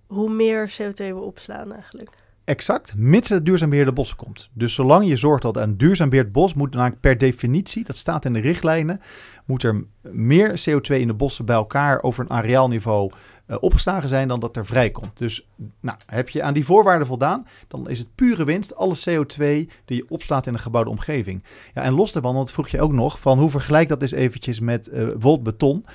hoe 0.07 0.29
meer 0.29 0.75
CO2 0.81 0.95
we 0.95 1.19
opslaan 1.19 1.73
eigenlijk. 1.73 2.09
Exact, 2.47 2.95
mits 2.95 3.29
het 3.29 3.45
duurzaam 3.45 3.69
beheerde 3.69 3.93
bossen 3.93 4.17
komt. 4.17 4.49
Dus 4.53 4.73
zolang 4.73 5.07
je 5.07 5.17
zorgt 5.17 5.41
dat 5.41 5.57
een 5.57 5.77
duurzaam 5.77 6.09
beheerd 6.09 6.31
bos 6.31 6.53
moet 6.53 6.99
per 6.99 7.17
definitie, 7.17 7.83
dat 7.83 7.95
staat 7.95 8.25
in 8.25 8.33
de 8.33 8.39
richtlijnen, 8.39 9.01
moet 9.45 9.63
er 9.63 9.83
meer 10.01 10.61
CO2 10.69 10.95
in 10.95 11.07
de 11.07 11.13
bossen 11.13 11.45
bij 11.45 11.55
elkaar 11.55 12.03
over 12.03 12.23
een 12.23 12.29
areaalniveau 12.29 13.11
uh, 13.47 13.57
opgeslagen 13.59 14.09
zijn 14.09 14.27
dan 14.27 14.39
dat 14.39 14.57
er 14.57 14.65
vrijkomt. 14.65 15.17
Dus 15.17 15.47
nou, 15.79 15.97
heb 16.05 16.29
je 16.29 16.43
aan 16.43 16.53
die 16.53 16.65
voorwaarden 16.65 17.07
voldaan, 17.07 17.47
dan 17.67 17.89
is 17.89 17.99
het 17.99 18.15
pure 18.15 18.43
winst, 18.45 18.75
alle 18.75 18.95
CO2 19.09 19.37
die 19.85 19.97
je 19.97 20.05
opslaat 20.09 20.47
in 20.47 20.53
een 20.53 20.59
gebouwde 20.59 20.89
omgeving. 20.89 21.43
Ja, 21.73 21.81
en 21.81 21.93
los 21.93 22.11
daarvan, 22.11 22.35
want 22.35 22.51
vroeg 22.51 22.69
je 22.69 22.81
ook 22.81 22.91
nog, 22.91 23.19
van 23.19 23.39
hoe 23.39 23.49
vergelijk 23.49 23.87
dat 23.87 24.01
eens 24.01 24.11
eventjes 24.11 24.59
met 24.59 24.89
uh, 24.93 25.35
beton. 25.41 25.85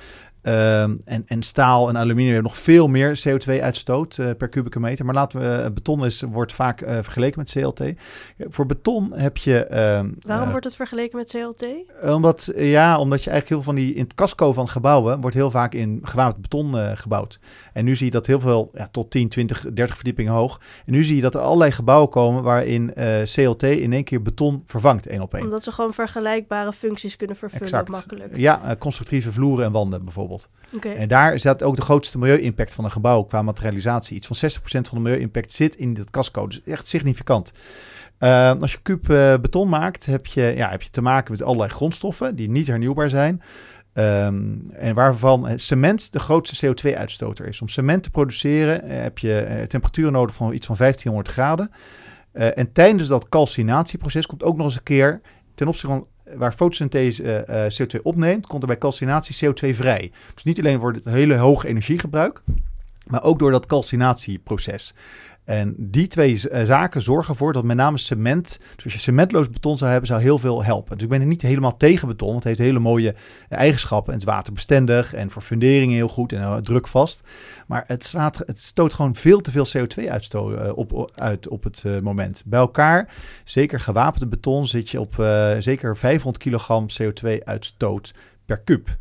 Ehm, 0.43 0.95
en, 1.05 1.23
en 1.27 1.43
staal 1.43 1.89
en 1.89 1.97
aluminium 1.97 2.33
hebben 2.33 2.51
nog 2.51 2.61
veel 2.61 2.87
meer 2.87 3.23
CO2-uitstoot 3.27 4.17
uh, 4.17 4.29
eh, 4.29 4.37
per 4.37 4.49
kubieke 4.49 4.79
meter. 4.79 5.05
Maar 5.05 5.13
laten 5.13 5.39
we, 5.39 5.63
uh, 5.63 5.73
beton 5.73 6.05
is, 6.05 6.21
wordt 6.21 6.53
vaak 6.53 6.81
uh, 6.81 6.89
vergeleken 6.89 7.39
met 7.39 7.51
CLT. 7.51 7.81
voor 8.49 8.65
beton 8.65 9.13
heb 9.13 9.37
je... 9.37 9.65
Ehm, 9.65 10.09
Waarom 10.19 10.49
wordt 10.49 10.65
het 10.65 10.75
vergeleken 10.75 11.17
met 11.17 11.29
CLT? 11.29 11.65
Omdat, 12.13 12.51
ja, 12.55 12.99
omdat 12.99 13.23
je 13.23 13.29
eigenlijk 13.29 13.49
heel 13.49 13.73
veel 13.73 13.73
van 13.73 13.75
die... 13.75 13.93
In 13.93 14.03
het 14.03 14.13
casco 14.13 14.53
van 14.53 14.69
gebouwen 14.69 15.21
wordt 15.21 15.35
heel 15.35 15.51
vaak 15.51 15.73
in 15.73 15.99
gewapend 16.03 16.41
beton 16.41 16.97
gebouwd. 16.97 17.39
En 17.73 17.85
nu 17.85 17.95
zie 17.95 18.05
je 18.05 18.11
dat 18.11 18.27
heel 18.27 18.39
veel, 18.39 18.71
ja, 18.73 18.87
tot 18.91 19.11
10, 19.11 19.29
20, 19.29 19.65
30 19.73 19.95
verdiepingen 19.95 20.33
hoog. 20.33 20.59
En 20.85 20.93
nu 20.93 21.03
zie 21.03 21.15
je 21.15 21.21
dat 21.21 21.35
er 21.35 21.41
allerlei 21.41 21.71
gebouwen 21.71 22.09
komen 22.09 22.43
waarin 22.43 22.93
CLT 23.23 23.63
in 23.63 23.93
één 23.93 24.03
keer 24.03 24.21
beton 24.21 24.63
vervangt, 24.65 25.07
één 25.07 25.21
op 25.21 25.33
één. 25.33 25.43
Omdat 25.43 25.63
ze 25.63 25.71
gewoon 25.71 25.93
vergelijkbare 25.93 26.73
functies 26.73 27.15
kunnen 27.15 27.35
vervullen, 27.35 27.65
exact. 27.65 27.89
makkelijk. 27.89 28.37
Ja, 28.37 28.75
constructieve 28.79 29.31
vloeren 29.31 29.65
en 29.65 29.71
wanden 29.71 30.03
bijvoorbeeld. 30.03 30.32
En 30.81 31.07
daar 31.07 31.39
zit 31.39 31.63
ook 31.63 31.75
de 31.75 31.81
grootste 31.81 32.17
milieu-impact 32.17 32.73
van 32.73 32.83
een 32.83 32.91
gebouw 32.91 33.23
qua 33.23 33.41
materialisatie. 33.41 34.15
Iets 34.15 34.27
van 34.27 34.51
60% 34.51 34.63
van 34.63 34.83
de 34.91 34.99
milieu-impact 34.99 35.51
zit 35.51 35.75
in 35.75 35.93
dit 35.93 36.09
casco. 36.09 36.47
Dus 36.47 36.61
echt 36.63 36.87
significant. 36.87 37.51
Uh, 38.19 38.51
als 38.61 38.71
je 38.71 38.79
kuub 38.81 39.09
uh, 39.09 39.33
beton 39.41 39.69
maakt, 39.69 40.05
heb 40.05 40.27
je, 40.27 40.53
ja, 40.55 40.69
heb 40.69 40.81
je 40.81 40.89
te 40.89 41.01
maken 41.01 41.31
met 41.31 41.43
allerlei 41.43 41.69
grondstoffen 41.69 42.35
die 42.35 42.49
niet 42.49 42.67
hernieuwbaar 42.67 43.09
zijn. 43.09 43.41
Um, 43.93 44.71
en 44.71 44.95
waarvan 44.95 45.59
cement 45.59 46.11
de 46.11 46.19
grootste 46.19 46.67
CO2-uitstoter 46.67 47.47
is. 47.47 47.61
Om 47.61 47.67
cement 47.67 48.03
te 48.03 48.09
produceren 48.09 48.85
uh, 48.85 49.01
heb 49.01 49.17
je 49.17 49.65
temperaturen 49.67 50.11
nodig 50.11 50.35
van 50.35 50.53
iets 50.53 50.65
van 50.65 50.75
1500 50.77 51.35
graden. 51.35 51.71
en 52.55 52.71
tijdens 52.71 53.07
dat 53.07 53.29
calcinatieproces 53.29 54.25
komt 54.25 54.43
ook 54.43 54.57
nog 54.57 54.65
eens 54.65 54.75
een 54.75 54.83
keer 54.83 55.21
ten 55.55 55.67
opzichte 55.67 55.95
van 55.95 56.07
waar 56.37 56.53
fotosynthese 56.53 57.45
uh, 57.49 57.65
uh, 57.65 57.71
CO2 57.71 58.01
opneemt, 58.01 58.47
komt 58.47 58.61
er 58.61 58.67
bij 58.67 58.77
calcinatie 58.77 59.45
CO2 59.45 59.69
vrij. 59.69 60.11
Dus 60.33 60.43
niet 60.43 60.59
alleen 60.59 60.79
voor 60.79 60.93
het 60.93 61.05
hele 61.05 61.37
hoge 61.37 61.67
energiegebruik, 61.67 62.41
maar 63.07 63.23
ook 63.23 63.39
door 63.39 63.51
dat 63.51 63.65
calcinatieproces. 63.65 64.93
En 65.45 65.75
die 65.77 66.07
twee 66.07 66.49
eh, 66.49 66.63
zaken 66.63 67.01
zorgen 67.01 67.33
ervoor 67.33 67.53
dat 67.53 67.63
met 67.63 67.77
name 67.77 67.97
cement, 67.97 68.59
dus 68.75 68.83
als 68.83 68.93
je 68.93 68.99
cementloos 68.99 69.49
beton 69.49 69.77
zou 69.77 69.91
hebben, 69.91 70.09
zou 70.09 70.21
heel 70.21 70.37
veel 70.37 70.63
helpen. 70.63 70.95
Dus 70.95 71.03
ik 71.03 71.09
ben 71.09 71.21
er 71.21 71.27
niet 71.27 71.41
helemaal 71.41 71.77
tegen 71.77 72.07
beton, 72.07 72.27
want 72.27 72.43
het 72.43 72.57
heeft 72.57 72.69
hele 72.69 72.79
mooie 72.79 73.15
eh, 73.49 73.57
eigenschappen. 73.57 74.13
Het 74.13 74.21
is 74.21 74.27
waterbestendig 74.27 75.13
en 75.13 75.31
voor 75.31 75.41
funderingen 75.41 75.95
heel 75.95 76.07
goed 76.07 76.33
en 76.33 76.41
uh, 76.41 76.55
drukvast. 76.55 77.21
Maar 77.67 77.83
het, 77.87 78.13
het 78.45 78.59
stoot 78.59 78.93
gewoon 78.93 79.15
veel 79.15 79.41
te 79.41 79.51
veel 79.51 79.67
CO2-uitstoot 79.77 80.73
op, 80.73 81.11
uit 81.15 81.47
op 81.47 81.63
het 81.63 81.83
moment. 82.01 82.43
Bij 82.45 82.59
elkaar, 82.59 83.09
zeker 83.43 83.79
gewapende 83.79 84.27
beton, 84.27 84.67
zit 84.67 84.89
je 84.89 84.99
op 84.99 85.13
zeker 85.59 85.97
500 85.97 86.43
kilogram 86.43 86.85
CO2-uitstoot 87.01 88.13
per 88.45 88.59
kub. 88.59 88.97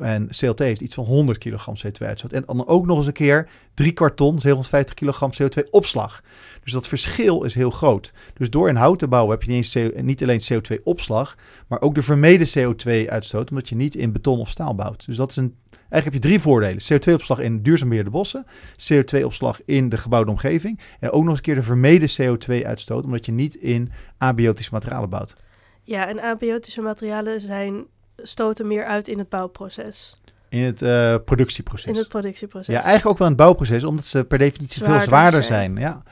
En 0.00 0.28
CLT 0.28 0.58
heeft 0.58 0.80
iets 0.80 0.94
van 0.94 1.04
100 1.04 1.38
kilogram 1.38 1.74
CO2-uitstoot. 1.86 2.32
En 2.32 2.42
dan 2.46 2.66
ook 2.66 2.86
nog 2.86 2.96
eens 2.96 3.06
een 3.06 3.12
keer 3.12 3.48
drie 3.74 3.92
kwart 3.92 4.16
ton, 4.16 4.38
750 4.38 4.94
kilogram 4.94 5.30
CO2-opslag. 5.42 6.22
Dus 6.62 6.72
dat 6.72 6.88
verschil 6.88 7.42
is 7.42 7.54
heel 7.54 7.70
groot. 7.70 8.12
Dus 8.34 8.50
door 8.50 8.68
in 8.68 8.76
hout 8.76 8.98
te 8.98 9.08
bouwen 9.08 9.30
heb 9.30 9.42
je 9.42 9.50
niet, 9.50 10.02
niet 10.02 10.22
alleen 10.22 10.40
CO2-opslag, 10.52 11.36
maar 11.68 11.80
ook 11.80 11.94
de 11.94 12.02
vermeden 12.02 12.48
CO2-uitstoot, 12.58 13.50
omdat 13.50 13.68
je 13.68 13.74
niet 13.74 13.94
in 13.94 14.12
beton 14.12 14.38
of 14.38 14.48
staal 14.48 14.74
bouwt. 14.74 15.06
Dus 15.06 15.16
dat 15.16 15.30
is 15.30 15.36
een, 15.36 15.54
eigenlijk 15.70 16.04
heb 16.04 16.12
je 16.12 16.28
drie 16.28 16.40
voordelen. 16.40 16.82
CO2-opslag 16.92 17.38
in 17.38 17.62
duurzaam 17.62 18.10
bossen, 18.10 18.46
CO2-opslag 18.92 19.60
in 19.64 19.88
de 19.88 19.96
gebouwde 19.96 20.30
omgeving 20.30 20.80
en 21.00 21.10
ook 21.10 21.20
nog 21.20 21.28
eens 21.28 21.38
een 21.38 21.44
keer 21.44 21.54
de 21.54 21.62
vermeden 21.62 22.08
CO2-uitstoot, 22.08 23.04
omdat 23.04 23.26
je 23.26 23.32
niet 23.32 23.54
in 23.54 23.90
abiotische 24.18 24.72
materialen 24.72 25.08
bouwt. 25.08 25.36
Ja, 25.82 26.08
en 26.08 26.22
abiotische 26.22 26.80
materialen 26.80 27.40
zijn 27.40 27.86
stoten 28.26 28.66
meer 28.66 28.84
uit 28.84 29.08
in 29.08 29.18
het 29.18 29.28
bouwproces. 29.28 30.14
In 30.48 30.62
het 30.62 30.82
uh, 30.82 31.14
productieproces. 31.24 31.92
In 31.92 31.96
het 31.96 32.08
productieproces. 32.08 32.74
Ja, 32.74 32.80
eigenlijk 32.80 33.06
ook 33.06 33.18
wel 33.18 33.26
in 33.26 33.32
het 33.32 33.42
bouwproces, 33.42 33.84
omdat 33.84 34.04
ze 34.04 34.24
per 34.24 34.38
definitie 34.38 34.76
zwaarder 34.76 34.98
veel 34.98 35.08
zwaarder 35.08 35.42
zijn. 35.42 35.76
Ja. 35.76 36.02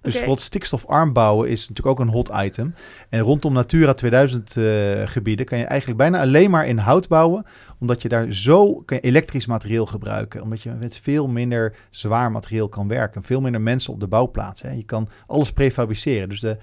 Dus 0.00 0.14
okay. 0.14 0.20
bijvoorbeeld 0.20 0.40
stikstofarm 0.40 1.12
bouwen 1.12 1.48
is 1.48 1.68
natuurlijk 1.68 2.00
ook 2.00 2.06
een 2.06 2.12
hot 2.12 2.30
item. 2.34 2.74
En 3.08 3.20
rondom 3.20 3.52
Natura 3.52 3.94
2000 3.94 4.56
uh, 4.56 4.64
gebieden 5.04 5.46
kan 5.46 5.58
je 5.58 5.64
eigenlijk 5.64 5.98
bijna 5.98 6.20
alleen 6.20 6.50
maar 6.50 6.66
in 6.66 6.78
hout 6.78 7.08
bouwen. 7.08 7.44
Omdat 7.78 8.02
je 8.02 8.08
daar 8.08 8.32
zo 8.32 8.74
kan 8.74 8.96
je 8.96 9.08
elektrisch 9.08 9.46
materieel 9.46 9.86
gebruiken. 9.86 10.42
Omdat 10.42 10.62
je 10.62 10.70
met 10.70 10.98
veel 11.02 11.28
minder 11.28 11.76
zwaar 11.90 12.30
materieel 12.30 12.68
kan 12.68 12.88
werken. 12.88 13.22
Veel 13.22 13.40
minder 13.40 13.60
mensen 13.60 13.92
op 13.92 14.00
de 14.00 14.08
bouwplaats. 14.08 14.62
Hè. 14.62 14.70
Je 14.70 14.84
kan 14.84 15.08
alles 15.26 15.52
prefabriceren. 15.52 16.28
Dus 16.28 16.40
de, 16.40 16.56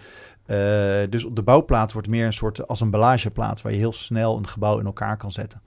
dus 1.10 1.26
op 1.26 1.36
de 1.36 1.44
bouwplaats 1.44 1.94
wordt 1.94 2.08
meer 2.08 2.26
een 2.26 2.34
soort 2.34 2.68
assemblageplaats 2.68 3.62
waar 3.62 3.72
je 3.72 3.78
heel 3.78 3.94
snel 3.94 4.38
een 4.38 4.48
gebouw 4.48 4.80
in 4.80 4.86
elkaar 4.86 5.18
kan 5.18 5.32
zetten. 5.32 5.62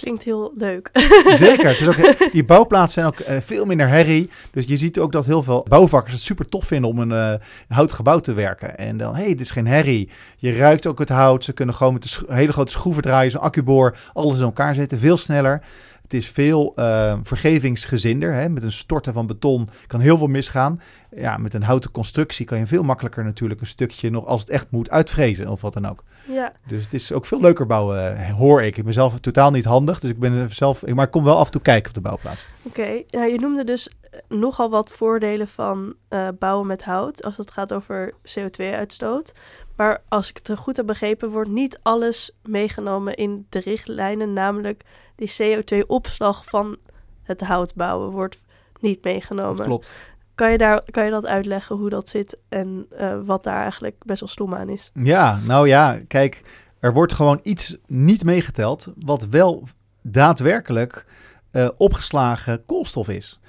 Klinkt 0.00 0.22
heel 0.22 0.52
leuk. 0.56 0.90
Zeker. 1.46 1.68
Het 1.68 1.80
is 1.80 1.88
ook, 1.88 2.18
die 2.32 2.44
bouwplaatsen 2.44 3.02
zijn 3.02 3.06
ook 3.06 3.28
uh, 3.28 3.40
veel 3.44 3.64
minder 3.64 3.88
herrie. 3.88 4.30
Dus 4.50 4.66
je 4.66 4.76
ziet 4.76 4.98
ook 4.98 5.12
dat 5.12 5.26
heel 5.26 5.42
veel 5.42 5.66
bouwvakkers 5.68 6.12
het 6.12 6.22
super 6.22 6.48
tof 6.48 6.64
vinden 6.64 6.90
om 6.90 6.98
een 6.98 7.10
uh, 7.10 7.44
houten 7.68 7.96
gebouw 7.96 8.18
te 8.18 8.32
werken. 8.32 8.78
En 8.78 8.96
dan, 8.96 9.14
hé, 9.14 9.20
hey, 9.20 9.30
dit 9.30 9.40
is 9.40 9.50
geen 9.50 9.66
herrie. 9.66 10.08
Je 10.36 10.56
ruikt 10.56 10.86
ook 10.86 10.98
het 10.98 11.08
hout. 11.08 11.44
Ze 11.44 11.52
kunnen 11.52 11.74
gewoon 11.74 11.92
met 11.92 12.22
een 12.26 12.36
hele 12.36 12.52
grote 12.52 12.72
schroeven 12.72 13.02
draaien, 13.02 13.30
zo'n 13.30 13.40
accuboor, 13.40 13.96
alles 14.12 14.38
in 14.38 14.44
elkaar 14.44 14.74
zetten. 14.74 14.98
Veel 14.98 15.16
sneller. 15.16 15.62
Het 16.10 16.20
is 16.20 16.28
veel 16.28 16.72
uh, 16.76 17.18
vergevingsgezinder. 17.22 18.32
Hè? 18.32 18.48
Met 18.48 18.62
een 18.62 18.72
storten 18.72 19.12
van 19.12 19.26
beton 19.26 19.68
kan 19.86 20.00
heel 20.00 20.18
veel 20.18 20.26
misgaan. 20.26 20.80
Ja, 21.16 21.36
met 21.36 21.54
een 21.54 21.62
houten 21.62 21.90
constructie 21.90 22.46
kan 22.46 22.58
je 22.58 22.66
veel 22.66 22.82
makkelijker 22.82 23.24
natuurlijk 23.24 23.60
een 23.60 23.66
stukje 23.66 24.10
nog, 24.10 24.26
als 24.26 24.40
het 24.40 24.50
echt 24.50 24.66
moet, 24.70 24.90
uitvrezen 24.90 25.48
of 25.48 25.60
wat 25.60 25.72
dan 25.72 25.88
ook. 25.88 26.04
Ja. 26.24 26.52
Dus 26.66 26.84
het 26.84 26.94
is 26.94 27.12
ook 27.12 27.26
veel 27.26 27.40
leuker 27.40 27.66
bouwen, 27.66 28.16
eh, 28.16 28.30
hoor 28.32 28.62
ik. 28.62 28.76
Ik 28.76 28.84
ben 28.84 28.92
zelf 28.92 29.20
totaal 29.20 29.50
niet 29.50 29.64
handig, 29.64 30.00
dus 30.00 30.10
ik 30.10 30.18
ben 30.18 30.50
zelf, 30.50 30.86
maar 30.86 31.04
ik 31.04 31.10
kom 31.10 31.24
wel 31.24 31.38
af 31.38 31.46
en 31.46 31.52
toe 31.52 31.60
kijken 31.60 31.88
op 31.88 31.94
de 31.94 32.00
bouwplaats. 32.00 32.46
Oké, 32.62 33.02
ja, 33.06 33.24
je 33.24 33.38
noemde 33.38 33.64
dus 33.64 33.90
nogal 34.28 34.70
wat 34.70 34.92
voordelen 34.92 35.48
van 35.48 35.94
uh, 36.10 36.28
bouwen 36.38 36.66
met 36.66 36.84
hout 36.84 37.24
als 37.24 37.36
het 37.36 37.50
gaat 37.50 37.72
over 37.72 38.12
CO2-uitstoot. 38.12 39.34
Maar 39.76 40.02
als 40.08 40.30
ik 40.30 40.40
het 40.42 40.58
goed 40.58 40.76
heb 40.76 40.86
begrepen, 40.86 41.30
wordt 41.30 41.50
niet 41.50 41.78
alles 41.82 42.30
meegenomen 42.42 43.14
in 43.14 43.46
de 43.48 43.58
richtlijnen, 43.58 44.32
namelijk 44.32 44.84
die 45.16 45.32
CO2-opslag 45.42 46.44
van 46.44 46.76
het 47.22 47.40
hout 47.40 47.74
bouwen 47.74 48.10
wordt 48.10 48.44
niet 48.80 49.04
meegenomen. 49.04 49.56
Dat 49.56 49.66
klopt. 49.66 49.94
Kan 50.34 50.50
je, 50.50 50.58
daar, 50.58 50.82
kan 50.90 51.04
je 51.04 51.10
dat 51.10 51.26
uitleggen 51.26 51.76
hoe 51.76 51.90
dat 51.90 52.08
zit 52.08 52.38
en 52.48 52.86
uh, 53.00 53.18
wat 53.24 53.44
daar 53.44 53.62
eigenlijk 53.62 54.04
best 54.04 54.20
wel 54.20 54.28
stom 54.28 54.54
aan 54.54 54.68
is? 54.68 54.90
Ja, 54.94 55.38
nou 55.46 55.68
ja, 55.68 56.00
kijk, 56.08 56.42
er 56.78 56.92
wordt 56.92 57.12
gewoon 57.12 57.40
iets 57.42 57.76
niet 57.86 58.24
meegeteld 58.24 58.92
wat 58.96 59.26
wel 59.26 59.68
daadwerkelijk 60.02 61.06
uh, 61.52 61.68
opgeslagen 61.76 62.64
koolstof 62.64 63.08
is. 63.08 63.40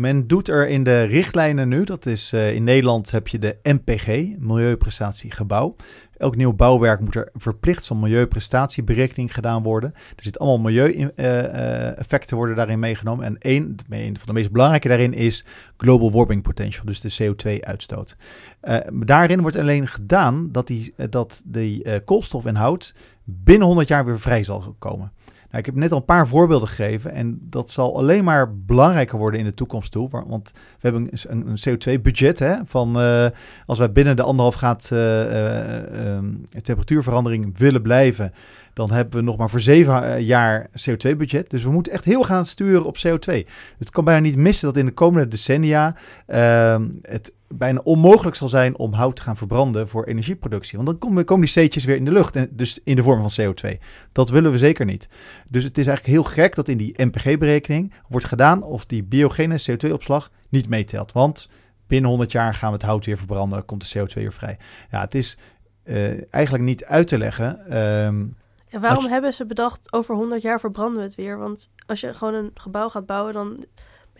Men 0.00 0.26
doet 0.26 0.48
er 0.48 0.68
in 0.68 0.84
de 0.84 1.02
richtlijnen 1.02 1.68
nu, 1.68 1.84
dat 1.84 2.06
is 2.06 2.32
uh, 2.32 2.54
in 2.54 2.64
Nederland 2.64 3.10
heb 3.10 3.28
je 3.28 3.38
de 3.38 3.58
MPG, 3.62 4.06
Milieuprestatie 4.38 5.30
Gebouw. 5.30 5.76
Elk 6.16 6.36
nieuw 6.36 6.52
bouwwerk 6.52 7.00
moet 7.00 7.14
er 7.14 7.28
verplicht 7.34 7.84
zo'n 7.84 8.00
milieuprestatieberekening 8.00 9.34
gedaan 9.34 9.62
worden. 9.62 9.92
Er 9.94 10.22
zitten 10.22 10.40
allemaal 10.40 10.70
milieueffecten 10.70 12.36
worden 12.36 12.56
daarin 12.56 12.78
meegenomen. 12.78 13.24
En 13.24 13.36
een, 13.38 13.78
een 13.88 14.18
van 14.18 14.26
de 14.26 14.32
meest 14.32 14.52
belangrijke 14.52 14.88
daarin 14.88 15.14
is 15.14 15.44
global 15.76 16.12
warming 16.12 16.42
potential, 16.42 16.84
dus 16.84 17.00
de 17.00 17.34
CO2-uitstoot. 17.34 18.16
Uh, 18.62 18.76
daarin 18.92 19.40
wordt 19.40 19.56
alleen 19.56 19.86
gedaan 19.86 20.48
dat 20.52 20.66
die, 20.66 20.94
dat 21.10 21.42
uh, 21.52 21.96
koolstof 22.04 22.44
en 22.44 22.56
hout 22.56 22.94
binnen 23.24 23.66
100 23.66 23.88
jaar 23.88 24.04
weer 24.04 24.20
vrij 24.20 24.44
zal 24.44 24.76
komen. 24.78 25.12
Nou, 25.50 25.62
ik 25.62 25.66
heb 25.66 25.74
net 25.74 25.92
al 25.92 25.98
een 25.98 26.04
paar 26.04 26.28
voorbeelden 26.28 26.68
gegeven 26.68 27.12
en 27.12 27.38
dat 27.42 27.70
zal 27.70 27.96
alleen 27.96 28.24
maar 28.24 28.56
belangrijker 28.56 29.18
worden 29.18 29.40
in 29.40 29.46
de 29.46 29.54
toekomst 29.54 29.92
toe. 29.92 30.08
Want 30.26 30.50
we 30.54 30.88
hebben 30.88 31.08
een, 31.28 31.46
een 31.46 31.78
CO2-budget 31.78 32.44
van 32.64 33.00
uh, 33.00 33.26
als 33.66 33.78
wij 33.78 33.92
binnen 33.92 34.16
de 34.16 34.22
anderhalf 34.22 34.54
graad 34.54 34.90
uh, 34.92 35.20
uh, 35.20 36.18
temperatuurverandering 36.62 37.58
willen 37.58 37.82
blijven, 37.82 38.32
dan 38.72 38.90
hebben 38.90 39.18
we 39.18 39.24
nog 39.24 39.36
maar 39.36 39.50
voor 39.50 39.60
zeven 39.60 40.22
jaar 40.24 40.66
CO2-budget. 40.68 41.50
Dus 41.50 41.64
we 41.64 41.70
moeten 41.70 41.92
echt 41.92 42.04
heel 42.04 42.22
gaan 42.22 42.46
sturen 42.46 42.84
op 42.84 42.96
CO2. 42.96 43.24
Dus 43.24 43.46
het 43.78 43.90
kan 43.90 44.04
bijna 44.04 44.20
niet 44.20 44.36
missen 44.36 44.66
dat 44.66 44.76
in 44.76 44.86
de 44.86 44.92
komende 44.92 45.28
decennia 45.28 45.94
ehm, 46.26 46.88
het 47.02 47.32
bijna 47.54 47.80
onmogelijk 47.84 48.36
zal 48.36 48.48
zijn 48.48 48.76
om 48.76 48.92
hout 48.92 49.16
te 49.16 49.22
gaan 49.22 49.36
verbranden 49.36 49.88
voor 49.88 50.04
energieproductie. 50.04 50.76
Want 50.76 50.88
dan 50.88 50.98
komen, 50.98 51.24
komen 51.24 51.42
die 51.42 51.50
steetjes 51.50 51.84
weer 51.84 51.96
in 51.96 52.04
de 52.04 52.12
lucht, 52.12 52.36
en 52.36 52.48
dus 52.52 52.80
in 52.84 52.96
de 52.96 53.02
vorm 53.02 53.30
van 53.30 53.54
CO2. 53.54 53.78
Dat 54.12 54.30
willen 54.30 54.50
we 54.50 54.58
zeker 54.58 54.84
niet. 54.84 55.08
Dus 55.48 55.64
het 55.64 55.78
is 55.78 55.86
eigenlijk 55.86 56.16
heel 56.16 56.32
gek 56.32 56.54
dat 56.54 56.68
in 56.68 56.76
die 56.76 57.04
MPG-berekening 57.04 57.92
wordt 58.08 58.26
gedaan 58.26 58.62
of 58.62 58.86
die 58.86 59.02
biogene 59.02 59.60
CO2-opslag 59.70 60.30
niet 60.48 60.68
meetelt. 60.68 61.12
Want 61.12 61.48
binnen 61.86 62.10
100 62.10 62.32
jaar 62.32 62.54
gaan 62.54 62.70
we 62.70 62.76
het 62.76 62.86
hout 62.86 63.06
weer 63.06 63.18
verbranden, 63.18 63.64
komt 63.64 63.92
de 63.92 63.98
CO2 63.98 64.14
weer 64.14 64.32
vrij. 64.32 64.58
Ja, 64.90 65.00
het 65.00 65.14
is 65.14 65.38
uh, 65.84 66.32
eigenlijk 66.32 66.64
niet 66.64 66.84
uit 66.84 67.08
te 67.08 67.18
leggen. 67.18 67.78
Um, 68.06 68.36
ja, 68.68 68.80
waarom 68.80 69.06
hebben 69.06 69.32
ze 69.32 69.46
bedacht 69.46 69.92
over 69.92 70.14
100 70.14 70.42
jaar 70.42 70.60
verbranden 70.60 70.98
we 70.98 71.02
het 71.02 71.14
weer? 71.14 71.38
Want 71.38 71.68
als 71.86 72.00
je 72.00 72.14
gewoon 72.14 72.34
een 72.34 72.50
gebouw 72.54 72.88
gaat 72.88 73.06
bouwen, 73.06 73.32
dan 73.32 73.64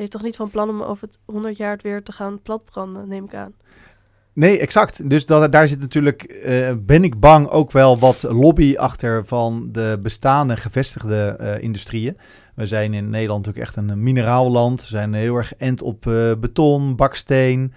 je 0.03 0.09
toch 0.09 0.23
niet 0.23 0.37
van 0.37 0.51
plan 0.51 0.69
om 0.69 0.83
over 0.83 1.07
het 1.07 1.19
100 1.25 1.57
jaar 1.57 1.73
het 1.73 1.83
weer 1.83 2.03
te 2.03 2.13
gaan 2.13 2.43
platbranden, 2.43 3.09
neem 3.09 3.25
ik 3.25 3.35
aan. 3.35 3.55
Nee, 4.33 4.59
exact. 4.59 5.11
Dus 5.11 5.27
dat, 5.27 5.53
daar 5.53 5.69
zit 5.69 5.81
natuurlijk, 5.81 6.43
uh, 6.47 6.73
ben 6.79 7.05
ik 7.05 7.21
bang, 7.21 7.49
ook 7.49 7.73
wel 7.73 7.99
wat 7.99 8.23
lobby 8.23 8.75
achter 8.77 9.27
van 9.27 9.69
de 9.73 9.99
bestaande 10.03 10.57
gevestigde 10.57 11.39
uh, 11.41 11.63
industrieën. 11.63 12.17
We 12.55 12.67
zijn 12.67 12.95
in 12.95 13.11
Nederland 13.11 13.47
natuurlijk 13.47 13.77
echt 13.77 13.77
een 13.77 14.03
mineraalland. 14.03 14.81
We 14.81 14.87
zijn 14.87 15.15
heel 15.15 15.37
erg 15.37 15.55
end 15.55 15.83
op 15.83 16.07
uh, 16.07 16.33
beton, 16.39 16.97
baksteen. 16.97 17.73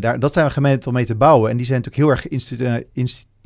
daar, 0.00 0.18
dat 0.18 0.32
zijn 0.32 0.46
we 0.46 0.52
gemeend 0.52 0.86
om 0.86 0.92
mee 0.92 1.04
te 1.04 1.14
bouwen. 1.14 1.50
En 1.50 1.56
die 1.56 1.66
zijn 1.66 1.82
natuurlijk 1.82 2.06
heel 2.06 2.16
erg 2.16 2.28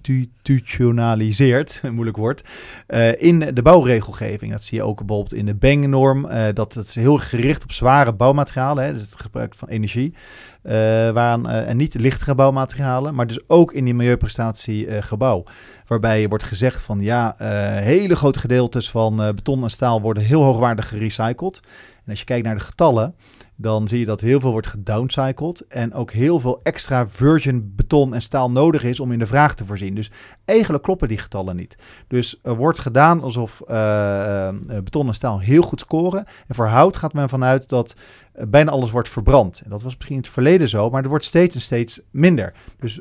geïnstitutionaliseerd 0.05 0.32
institutionaliseerd, 0.44 1.82
moeilijk 1.92 2.16
woord, 2.16 2.44
uh, 2.88 3.22
in 3.22 3.55
de 3.55 3.62
bouwregelgeving. 3.62 4.52
Dat 4.52 4.62
zie 4.62 4.78
je 4.78 4.84
ook 4.84 4.98
bijvoorbeeld 4.98 5.34
in 5.34 5.46
de 5.46 5.55
Beng-norm, 5.55 6.26
uh, 6.26 6.42
dat 6.55 6.74
het 6.74 6.94
heel 6.94 7.18
gericht 7.18 7.62
op 7.62 7.72
zware 7.72 8.12
bouwmaterialen, 8.12 8.84
hè, 8.84 8.92
dus 8.92 9.02
het 9.02 9.20
gebruik 9.20 9.55
van 9.55 9.68
energie, 9.68 10.14
uh, 10.62 10.72
waaraan, 10.72 11.48
en 11.48 11.76
niet 11.76 11.94
lichtere 11.94 12.34
bouwmaterialen, 12.34 13.14
maar 13.14 13.26
dus 13.26 13.40
ook 13.46 13.72
in 13.72 13.84
die 13.84 13.94
milieuprestatie 13.94 15.02
gebouw. 15.02 15.44
Waarbij 15.86 16.28
wordt 16.28 16.44
gezegd 16.44 16.82
van 16.82 17.00
ja, 17.00 17.34
hele 17.80 18.16
grote 18.16 18.38
gedeeltes 18.38 18.90
van 18.90 19.16
beton 19.16 19.62
en 19.62 19.70
staal 19.70 20.00
worden 20.00 20.22
heel 20.22 20.42
hoogwaardig 20.42 20.88
gerecycled. 20.88 21.61
En 22.05 22.11
als 22.11 22.18
je 22.18 22.24
kijkt 22.24 22.46
naar 22.46 22.55
de 22.55 22.61
getallen, 22.61 23.14
dan 23.57 23.88
zie 23.88 23.98
je 23.98 24.05
dat 24.05 24.20
heel 24.20 24.40
veel 24.40 24.50
wordt 24.50 24.66
gedowncycled 24.66 25.66
en 25.66 25.94
ook 25.94 26.11
heel 26.11 26.40
veel 26.40 26.61
extra 26.62 27.09
virgin 27.09 27.72
beton 27.76 28.14
en 28.14 28.22
staal 28.22 28.50
nodig 28.50 28.84
is 28.84 29.00
om 29.00 29.12
in 29.12 29.18
de 29.18 29.26
vraag 29.26 29.55
te 29.55 29.66
voorzien. 29.66 29.94
Dus 29.94 30.11
eigenlijk 30.44 30.82
kloppen 30.82 31.09
die 31.09 31.18
getallen 31.18 31.57
niet. 31.57 31.76
Dus 32.09 32.40
er 32.42 32.57
wordt 32.57 32.78
gedaan 32.78 33.22
alsof 33.22 33.62
uh, 33.68 34.48
beton 34.66 35.07
en 35.07 35.14
staal 35.14 35.40
heel 35.40 35.62
goed 35.62 35.80
scoren. 35.80 36.24
En 36.46 36.55
voor 36.55 36.66
hout 36.66 36.96
gaat 36.96 37.12
men 37.12 37.28
vanuit 37.28 37.68
dat 37.68 37.94
uh, 38.36 38.44
bijna 38.46 38.70
alles 38.70 38.90
wordt 38.90 39.09
verbrand. 39.09 39.61
En 39.64 39.70
dat 39.70 39.82
was 39.82 39.94
misschien 39.94 40.16
in 40.16 40.22
het 40.22 40.30
verleden 40.30 40.68
zo, 40.68 40.90
maar 40.90 41.02
er 41.02 41.09
wordt 41.09 41.24
steeds 41.24 41.55
en 41.55 41.61
steeds 41.61 42.00
minder. 42.11 42.52
Dus 42.78 43.00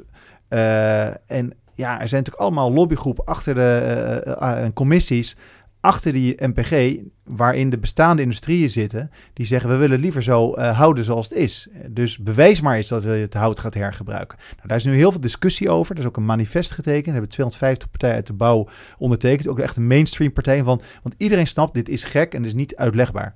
en 1.27 1.53
ja, 1.75 2.01
er 2.01 2.07
zijn 2.07 2.23
natuurlijk 2.23 2.35
allemaal 2.35 2.71
lobbygroepen 2.71 3.25
achter 3.25 3.55
de 3.55 4.71
commissies 4.73 5.37
achter 5.83 6.11
die 6.11 6.35
MPG, 6.39 6.99
waarin 7.23 7.69
de 7.69 7.77
bestaande 7.77 8.21
industrieën 8.21 8.69
zitten, 8.69 9.11
die 9.33 9.45
zeggen 9.45 9.69
we 9.69 9.75
willen 9.75 9.99
liever 9.99 10.23
zo 10.23 10.55
uh, 10.55 10.77
houden 10.77 11.03
zoals 11.03 11.29
het 11.29 11.37
is. 11.37 11.67
Dus 11.89 12.17
bewijs 12.17 12.61
maar 12.61 12.75
eens 12.75 12.87
dat 12.87 13.03
we 13.03 13.09
het 13.09 13.33
hout 13.33 13.59
gaat 13.59 13.73
hergebruiken. 13.73 14.37
Nou, 14.55 14.67
daar 14.67 14.77
is 14.77 14.83
nu 14.83 14.95
heel 14.95 15.11
veel 15.11 15.21
discussie 15.21 15.69
over. 15.69 15.95
Er 15.95 16.01
is 16.01 16.07
ook 16.07 16.17
een 16.17 16.25
manifest 16.25 16.71
getekend. 16.71 17.05
Er 17.05 17.11
hebben 17.11 17.29
250 17.29 17.89
partijen 17.89 18.15
uit 18.15 18.27
de 18.27 18.33
bouw 18.33 18.67
ondertekend. 18.97 19.47
Ook 19.47 19.59
echt 19.59 19.75
een 19.75 19.87
mainstream 19.87 20.33
partij 20.33 20.63
van, 20.63 20.81
want 21.01 21.15
iedereen 21.17 21.47
snapt 21.47 21.73
dit 21.73 21.89
is 21.89 22.03
gek 22.03 22.33
en 22.33 22.45
is 22.45 22.53
niet 22.53 22.75
uitlegbaar 22.75 23.35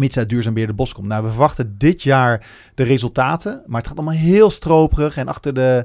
mits 0.00 0.18
uit 0.18 0.28
duurzaam 0.28 0.52
beheer 0.52 0.68
de 0.68 0.74
bos 0.74 0.92
komt. 0.92 1.06
Nou, 1.06 1.22
we 1.22 1.28
verwachten 1.28 1.74
dit 1.78 2.02
jaar 2.02 2.46
de 2.74 2.82
resultaten, 2.82 3.62
maar 3.66 3.78
het 3.78 3.88
gaat 3.88 3.96
allemaal 3.96 4.14
heel 4.14 4.50
stroperig 4.50 5.16
en 5.16 5.28
achter 5.28 5.54
de, 5.54 5.84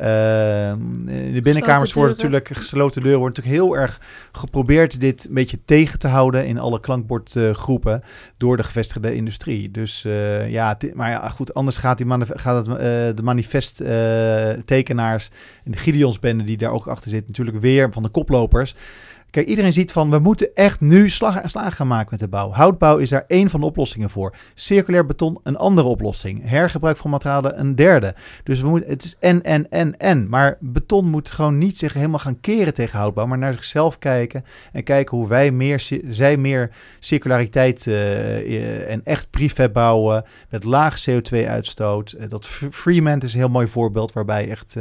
de 0.00 1.40
binnenkamers 1.42 1.92
worden 1.92 2.16
natuurlijk 2.16 2.48
gesloten 2.52 3.02
deuren. 3.02 3.20
Wordt 3.20 3.36
natuurlijk 3.36 3.64
heel 3.64 3.76
erg 3.76 4.00
geprobeerd 4.32 5.00
dit 5.00 5.26
een 5.28 5.34
beetje 5.34 5.64
tegen 5.64 5.98
te 5.98 6.08
houden 6.08 6.46
in 6.46 6.58
alle 6.58 6.80
klankbordgroepen 6.80 8.02
door 8.36 8.56
de 8.56 8.62
gevestigde 8.62 9.14
industrie. 9.14 9.70
Dus 9.70 10.04
uh, 10.04 10.50
ja, 10.50 10.76
maar 10.94 11.10
ja, 11.10 11.28
goed, 11.28 11.54
anders 11.54 11.76
gaat, 11.76 11.98
die 11.98 12.06
gaat 12.26 12.66
het, 12.66 12.68
uh, 12.68 12.76
de 13.14 13.22
manifesttekenaars 13.22 15.30
en 15.64 15.70
de 15.70 15.78
Gideonsbende 15.78 16.44
die 16.44 16.56
daar 16.56 16.72
ook 16.72 16.86
achter 16.86 17.10
zit 17.10 17.26
natuurlijk 17.26 17.60
weer 17.60 17.92
van 17.92 18.02
de 18.02 18.08
koplopers. 18.08 18.74
Kijk, 19.30 19.46
iedereen 19.46 19.72
ziet 19.72 19.92
van 19.92 20.10
we 20.10 20.18
moeten 20.18 20.54
echt 20.54 20.80
nu 20.80 21.10
slag, 21.10 21.40
slag 21.44 21.76
gaan 21.76 21.86
maken 21.86 22.08
met 22.10 22.20
de 22.20 22.28
bouw. 22.28 22.50
Houtbouw 22.50 22.96
is 22.96 23.10
daar 23.10 23.24
één 23.26 23.50
van 23.50 23.60
de 23.60 23.66
oplossingen 23.66 24.10
voor. 24.10 24.34
Circulair 24.54 25.06
beton 25.06 25.40
een 25.42 25.56
andere 25.56 25.88
oplossing. 25.88 26.48
Hergebruik 26.48 26.96
van 26.96 27.10
materialen 27.10 27.60
een 27.60 27.74
derde. 27.74 28.14
Dus 28.44 28.60
we 28.60 28.68
moeten, 28.68 28.90
het 28.90 29.04
is 29.04 29.16
en, 29.18 29.42
en, 29.42 29.70
en, 29.70 29.98
en. 29.98 30.28
Maar 30.28 30.56
beton 30.60 31.06
moet 31.06 31.30
gewoon 31.30 31.58
niet 31.58 31.78
zich 31.78 31.92
helemaal 31.92 32.18
gaan 32.18 32.40
keren 32.40 32.74
tegen 32.74 32.98
houtbouw, 32.98 33.26
maar 33.26 33.38
naar 33.38 33.52
zichzelf 33.52 33.98
kijken 33.98 34.44
en 34.72 34.82
kijken 34.82 35.16
hoe 35.16 35.28
wij 35.28 35.50
meer, 35.50 35.88
zij 36.08 36.36
meer 36.36 36.70
circulariteit 36.98 37.86
uh, 37.86 38.90
en 38.90 39.00
echt 39.04 39.30
prefab 39.30 39.72
bouwen 39.72 40.24
met 40.48 40.64
laag 40.64 41.04
CO2-uitstoot. 41.08 42.14
Uh, 42.18 42.28
dat 42.28 42.46
Freeman 42.46 43.20
is 43.20 43.32
een 43.32 43.38
heel 43.38 43.48
mooi 43.48 43.66
voorbeeld 43.66 44.12
waarbij 44.12 44.48
echt 44.48 44.76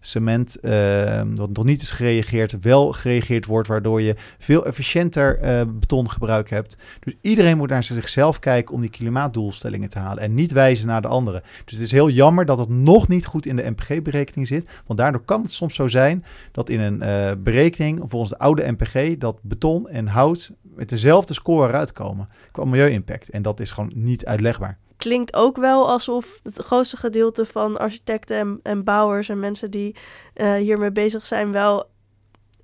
cement, 0.00 0.56
uh, 0.62 1.22
wat 1.34 1.56
nog 1.56 1.64
niet 1.64 1.82
is 1.82 1.90
gereageerd, 1.90 2.60
wel 2.60 2.92
gereageerd 2.92 3.46
wordt, 3.46 3.68
waardoor 3.68 4.02
je 4.02 4.14
veel 4.38 4.66
efficiënter 4.66 5.38
uh, 5.42 5.60
betongebruik 5.78 6.50
hebt. 6.50 6.76
Dus 7.00 7.14
iedereen 7.20 7.56
moet 7.56 7.68
naar 7.68 7.84
zichzelf 7.84 8.38
kijken 8.38 8.74
om 8.74 8.80
die 8.80 8.90
klimaatdoelstellingen 8.90 9.88
te 9.88 9.98
halen 9.98 10.22
en 10.22 10.34
niet 10.34 10.52
wijzen 10.52 10.86
naar 10.86 11.02
de 11.02 11.08
anderen. 11.08 11.42
Dus 11.64 11.74
het 11.74 11.84
is 11.84 11.92
heel 11.92 12.10
jammer 12.10 12.44
dat 12.44 12.58
het 12.58 12.68
nog 12.68 13.08
niet 13.08 13.26
goed 13.26 13.46
in 13.46 13.56
de 13.56 13.70
MPG-berekening 13.70 14.46
zit, 14.46 14.70
want 14.86 14.98
daardoor 14.98 15.24
kan 15.24 15.42
het 15.42 15.52
soms 15.52 15.74
zo 15.74 15.88
zijn 15.88 16.24
dat 16.52 16.68
in 16.68 16.80
een 16.80 17.02
uh, 17.02 17.42
berekening, 17.42 18.02
volgens 18.06 18.30
de 18.30 18.38
oude 18.38 18.72
MPG, 18.72 19.18
dat 19.18 19.38
beton 19.42 19.88
en 19.88 20.06
hout 20.06 20.52
met 20.62 20.88
dezelfde 20.88 21.34
score 21.34 21.68
eruit 21.68 21.92
komen 21.92 22.28
qua 22.52 22.64
milieu-impact. 22.64 23.30
En 23.30 23.42
dat 23.42 23.60
is 23.60 23.70
gewoon 23.70 23.92
niet 23.94 24.26
uitlegbaar 24.26 24.78
klinkt 24.98 25.34
ook 25.34 25.56
wel 25.56 25.88
alsof 25.88 26.40
het 26.42 26.58
grootste 26.58 26.96
gedeelte 26.96 27.46
van 27.46 27.78
architecten 27.78 28.36
en, 28.36 28.60
en 28.62 28.84
bouwers 28.84 29.28
en 29.28 29.40
mensen 29.40 29.70
die 29.70 29.96
uh, 30.34 30.54
hiermee 30.54 30.92
bezig 30.92 31.26
zijn, 31.26 31.52
wel 31.52 31.90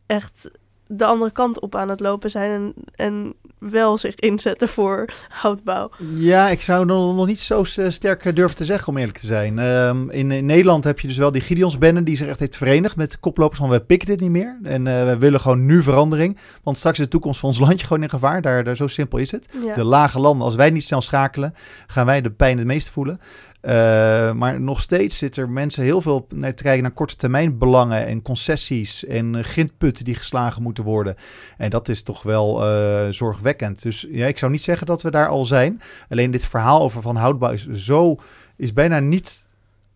echt 0.07 0.51
de 0.99 1.05
andere 1.05 1.31
kant 1.31 1.61
op 1.61 1.75
aan 1.75 1.89
het 1.89 2.01
lopen 2.01 2.31
zijn 2.31 2.51
en, 2.51 2.75
en 2.95 3.35
wel 3.71 3.97
zich 3.97 4.15
inzetten 4.15 4.69
voor 4.69 5.09
houtbouw. 5.29 5.91
Ja, 6.15 6.49
ik 6.49 6.63
zou 6.63 6.85
nog, 6.85 7.17
nog 7.17 7.27
niet 7.27 7.41
zo 7.41 7.65
sterk 7.89 8.37
durven 8.37 8.57
te 8.57 8.65
zeggen, 8.65 8.89
om 8.89 8.99
eerlijk 8.99 9.19
te 9.19 9.27
zijn. 9.27 9.59
Um, 9.59 10.11
in, 10.11 10.31
in, 10.31 10.47
Nederland 10.47 10.85
heb 10.85 11.01
je 11.01 11.09
dus 11.09 11.17
wel 11.17 11.33
die 11.33 11.41
Gideonsbende 11.41 12.03
die 12.03 12.17
zich 12.17 12.29
echt 12.29 12.39
heeft 12.39 12.57
verenigd 12.57 12.97
met 12.97 13.11
de 13.11 13.19
koplopers 13.19 13.59
van 13.59 13.69
we 13.69 13.81
pikken 13.81 14.09
dit 14.09 14.21
niet 14.21 14.31
meer. 14.31 14.59
En 14.63 14.87
uh, 14.87 15.05
we 15.05 15.19
willen 15.19 15.41
gewoon 15.41 15.67
nu 15.67 15.83
verandering, 15.83 16.39
want 16.63 16.79
straks 16.79 16.99
is 16.99 17.05
de 17.05 17.11
toekomst 17.11 17.41
van 17.41 17.49
ons 17.49 17.59
landje 17.59 17.87
gewoon 17.87 18.03
in 18.03 18.11
gevaar. 18.11 18.43
Daar, 18.43 18.65
daar 18.65 18.77
zo 18.77 18.87
simpel 18.87 19.19
is 19.19 19.31
het. 19.31 19.49
Ja. 19.65 19.75
De 19.75 19.85
lage 19.85 20.21
landen, 20.21 20.45
als 20.45 20.55
wij 20.55 20.71
niet 20.71 20.85
snel 20.85 21.01
schakelen, 21.01 21.55
gaan 21.87 22.07
wij 22.07 22.21
de 22.21 22.31
pijn 22.31 22.59
het 22.59 22.67
meest 22.67 22.91
voelen. 22.91 23.21
Uh, 23.67 24.33
maar 24.33 24.61
nog 24.61 24.81
steeds 24.81 25.19
zit 25.19 25.37
er 25.37 25.51
mensen 25.51 25.83
heel 25.83 26.01
veel 26.01 26.27
naar 26.35 26.55
te 26.55 26.63
kijken 26.63 26.83
naar 26.83 26.93
korte 26.93 27.17
termijn 27.17 27.59
belangen 27.59 28.07
en 28.07 28.23
concessies 28.23 29.05
en 29.05 29.35
uh, 29.35 29.43
grindputten 29.43 30.05
die 30.05 30.15
geslagen 30.15 30.63
moeten 30.63 30.85
worden. 30.85 31.17
En 31.59 31.71
dat 31.71 31.89
is 31.89 32.03
toch 32.03 32.23
wel 32.23 32.63
uh, 32.63 33.09
zorgwekkend. 33.11 33.83
Dus 33.83 34.07
ja, 34.11 34.27
ik 34.27 34.39
zou 34.39 34.53
niet 34.53 34.63
zeggen 34.63 34.87
dat 34.87 35.03
we 35.03 35.11
daar 35.11 35.29
al 35.29 35.45
zijn. 35.45 35.81
Alleen 36.09 36.31
dit 36.31 36.47
verhaal 36.47 36.81
over 36.83 37.03
van 37.03 37.17
houtbouw 37.17 37.53
is 37.53 37.69
zo 37.71 38.17
is 38.57 38.73
bijna 38.73 38.99
niet 38.99 39.44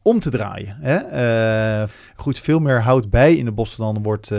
om 0.08 0.20
te 0.20 0.30
draaien. 0.30 0.76
Hè? 0.80 1.86
goed, 2.16 2.38
veel 2.38 2.58
meer 2.58 2.82
hout 2.82 3.10
bij 3.10 3.34
in 3.34 3.44
de 3.44 3.52
bossen 3.52 3.80
dan 3.80 4.02
wordt 4.02 4.32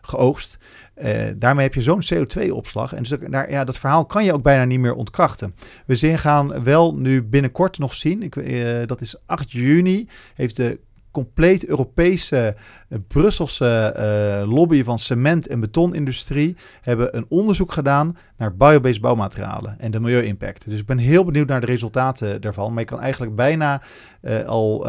geoogst. 0.00 0.58
Uh, 1.02 1.12
daarmee 1.36 1.64
heb 1.64 1.74
je 1.74 1.82
zo'n 1.82 2.02
CO2-opslag. 2.14 2.92
En 2.92 3.02
dus 3.02 3.18
daar, 3.30 3.50
ja, 3.50 3.64
dat 3.64 3.78
verhaal 3.78 4.04
kan 4.04 4.24
je 4.24 4.32
ook 4.32 4.42
bijna 4.42 4.64
niet 4.64 4.80
meer 4.80 4.94
ontkrachten. 4.94 5.54
We 5.86 5.96
zien, 5.96 6.18
gaan 6.18 6.62
wel 6.62 6.94
nu 6.94 7.22
binnenkort 7.22 7.78
nog 7.78 7.94
zien, 7.94 8.22
ik, 8.22 8.88
dat 8.88 9.00
is 9.00 9.16
8 9.26 9.52
juni, 9.52 10.08
heeft 10.34 10.56
de 10.56 10.78
compleet 11.22 11.66
Europese 11.66 12.56
uh, 12.88 12.98
Brusselse 13.08 14.44
lobby 14.48 14.84
van 14.84 14.98
cement- 14.98 15.46
en 15.46 15.60
betonindustrie 15.60 16.56
hebben 16.80 17.16
een 17.16 17.26
onderzoek 17.28 17.72
gedaan 17.72 18.16
naar 18.36 18.56
biobased 18.56 19.00
bouwmaterialen 19.00 19.78
en 19.78 19.90
de 19.90 20.00
milieu-impact. 20.00 20.70
Dus 20.70 20.80
ik 20.80 20.86
ben 20.86 20.98
heel 20.98 21.24
benieuwd 21.24 21.48
naar 21.48 21.60
de 21.60 21.66
resultaten 21.66 22.40
daarvan. 22.40 22.70
Maar 22.70 22.80
je 22.80 22.88
kan 22.88 23.00
eigenlijk 23.00 23.34
bijna 23.34 23.82
al 24.46 24.86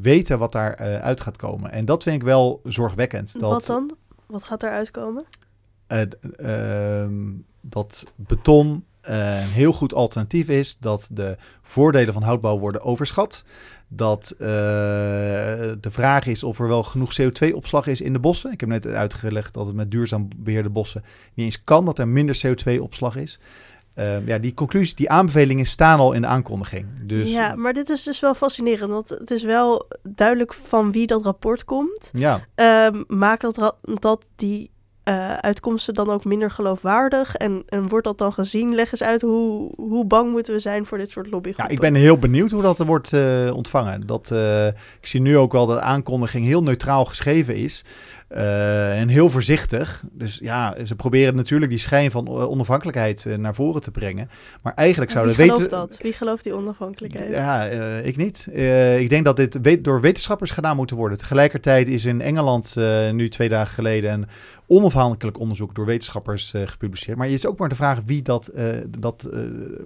weten 0.00 0.38
wat 0.38 0.52
daar 0.52 0.76
uit 1.00 1.20
gaat 1.20 1.36
komen. 1.36 1.72
En 1.72 1.84
dat 1.84 2.02
vind 2.02 2.16
ik 2.16 2.22
wel 2.22 2.60
zorgwekkend. 2.64 3.32
Dat, 3.40 3.50
wat 3.50 3.66
dan? 3.66 3.90
Wat 4.26 4.44
gaat 4.44 4.62
eruit 4.62 4.90
komen? 4.90 5.24
Uh, 5.88 7.06
dat 7.60 8.06
beton 8.16 8.84
uh, 9.08 9.42
een 9.42 9.48
heel 9.48 9.72
goed 9.72 9.94
alternatief 9.94 10.48
is. 10.48 10.76
Dat 10.78 11.08
de 11.12 11.36
voordelen 11.62 12.12
van 12.12 12.22
houtbouw 12.22 12.58
worden 12.58 12.82
overschat. 12.82 13.44
Dat 13.94 14.34
uh, 14.38 14.48
de 15.80 15.90
vraag 15.90 16.26
is 16.26 16.42
of 16.42 16.58
er 16.58 16.68
wel 16.68 16.82
genoeg 16.82 17.20
CO2-opslag 17.20 17.86
is 17.86 18.00
in 18.00 18.12
de 18.12 18.18
bossen. 18.18 18.52
Ik 18.52 18.60
heb 18.60 18.68
net 18.68 18.86
uitgelegd 18.86 19.54
dat 19.54 19.66
het 19.66 19.74
met 19.74 19.90
duurzaam 19.90 20.28
beheerde 20.36 20.70
bossen 20.70 21.04
niet 21.34 21.46
eens 21.46 21.64
kan. 21.64 21.84
Dat 21.84 21.98
er 21.98 22.08
minder 22.08 22.40
CO2-opslag 22.46 23.16
is. 23.16 23.38
Uh, 23.98 24.26
ja, 24.26 24.38
die 24.38 24.54
conclusies, 24.54 24.94
die 24.94 25.10
aanbevelingen 25.10 25.66
staan 25.66 25.98
al 25.98 26.12
in 26.12 26.20
de 26.20 26.26
aankondiging. 26.26 26.86
Dus... 27.02 27.30
Ja, 27.30 27.54
maar 27.54 27.72
dit 27.72 27.88
is 27.88 28.02
dus 28.02 28.20
wel 28.20 28.34
fascinerend. 28.34 28.90
Want 28.90 29.08
het 29.08 29.30
is 29.30 29.42
wel 29.42 29.86
duidelijk 30.02 30.54
van 30.54 30.92
wie 30.92 31.06
dat 31.06 31.24
rapport 31.24 31.64
komt. 31.64 32.10
Ja. 32.12 32.46
Uh, 32.56 33.02
maakt 33.06 33.42
dat, 33.42 33.76
dat 34.00 34.24
die 34.36 34.70
uh, 35.04 35.34
uitkomsten 35.34 35.94
dan 35.94 36.10
ook 36.10 36.24
minder 36.24 36.50
geloofwaardig? 36.50 37.34
En, 37.34 37.64
wordt 37.88 38.06
dat 38.06 38.18
dan 38.18 38.32
gezien? 38.32 38.74
Leg 38.74 38.92
eens 38.92 39.02
uit 39.02 39.20
hoe, 39.20 39.72
hoe 39.76 40.04
bang 40.04 40.30
moeten 40.30 40.54
we 40.54 40.58
zijn 40.58 40.86
voor 40.86 40.98
dit 40.98 41.10
soort 41.10 41.30
lobbygroepen? 41.30 41.74
Ja, 41.76 41.82
ik 41.86 41.92
ben 41.92 42.00
heel 42.00 42.18
benieuwd 42.18 42.50
hoe 42.50 42.62
dat 42.62 42.78
wordt 42.78 43.12
uh, 43.12 43.54
ontvangen. 43.54 44.06
Dat, 44.06 44.30
uh, 44.32 44.66
ik 44.66 45.06
zie 45.06 45.20
nu 45.20 45.36
ook 45.36 45.52
wel 45.52 45.66
dat 45.66 45.78
aankondiging 45.78 46.46
heel 46.46 46.62
neutraal 46.62 47.04
geschreven 47.04 47.56
is. 47.56 47.84
Uh, 48.36 49.00
en 49.00 49.08
heel 49.08 49.30
voorzichtig. 49.30 50.04
Dus 50.12 50.38
ja, 50.38 50.76
ze 50.84 50.96
proberen 50.96 51.34
natuurlijk 51.34 51.70
die 51.70 51.80
schijn 51.80 52.10
van 52.10 52.28
onafhankelijkheid 52.28 53.24
uh, 53.24 53.36
naar 53.36 53.54
voren 53.54 53.82
te 53.82 53.90
brengen. 53.90 54.30
Maar 54.62 54.74
eigenlijk 54.74 55.10
zouden 55.10 55.36
weten. 55.36 55.56
Wie 55.56 55.64
gelooft 55.68 55.90
dat? 55.90 56.02
Wie 56.02 56.12
gelooft 56.12 56.44
die 56.44 56.54
onafhankelijkheid? 56.54 57.30
Ja, 57.30 57.72
uh, 57.72 58.06
ik 58.06 58.16
niet. 58.16 58.46
ik 58.98 59.08
denk 59.08 59.24
dat 59.24 59.36
dit 59.36 59.58
weet 59.62 59.84
door 59.84 60.00
wetenschappers 60.00 60.50
gedaan 60.50 60.76
moet 60.76 60.90
worden. 60.90 61.18
Tegelijkertijd 61.18 61.88
is 61.88 62.04
in 62.04 62.20
Engeland 62.20 62.76
nu 63.12 63.28
twee 63.28 63.48
dagen 63.48 63.74
geleden 63.74 64.12
een 64.12 64.26
onafhankelijk 64.66 65.38
onderzoek 65.38 65.74
door 65.74 65.86
wetenschappers 65.86 66.52
gepubliceerd. 66.64 67.18
Maar 67.18 67.28
je 67.28 67.34
is 67.34 67.46
ook 67.46 67.58
maar 67.58 67.68
de 67.68 67.74
vraag 67.74 68.00
wie 68.04 68.22
dat, 68.22 68.50
dat 68.98 69.28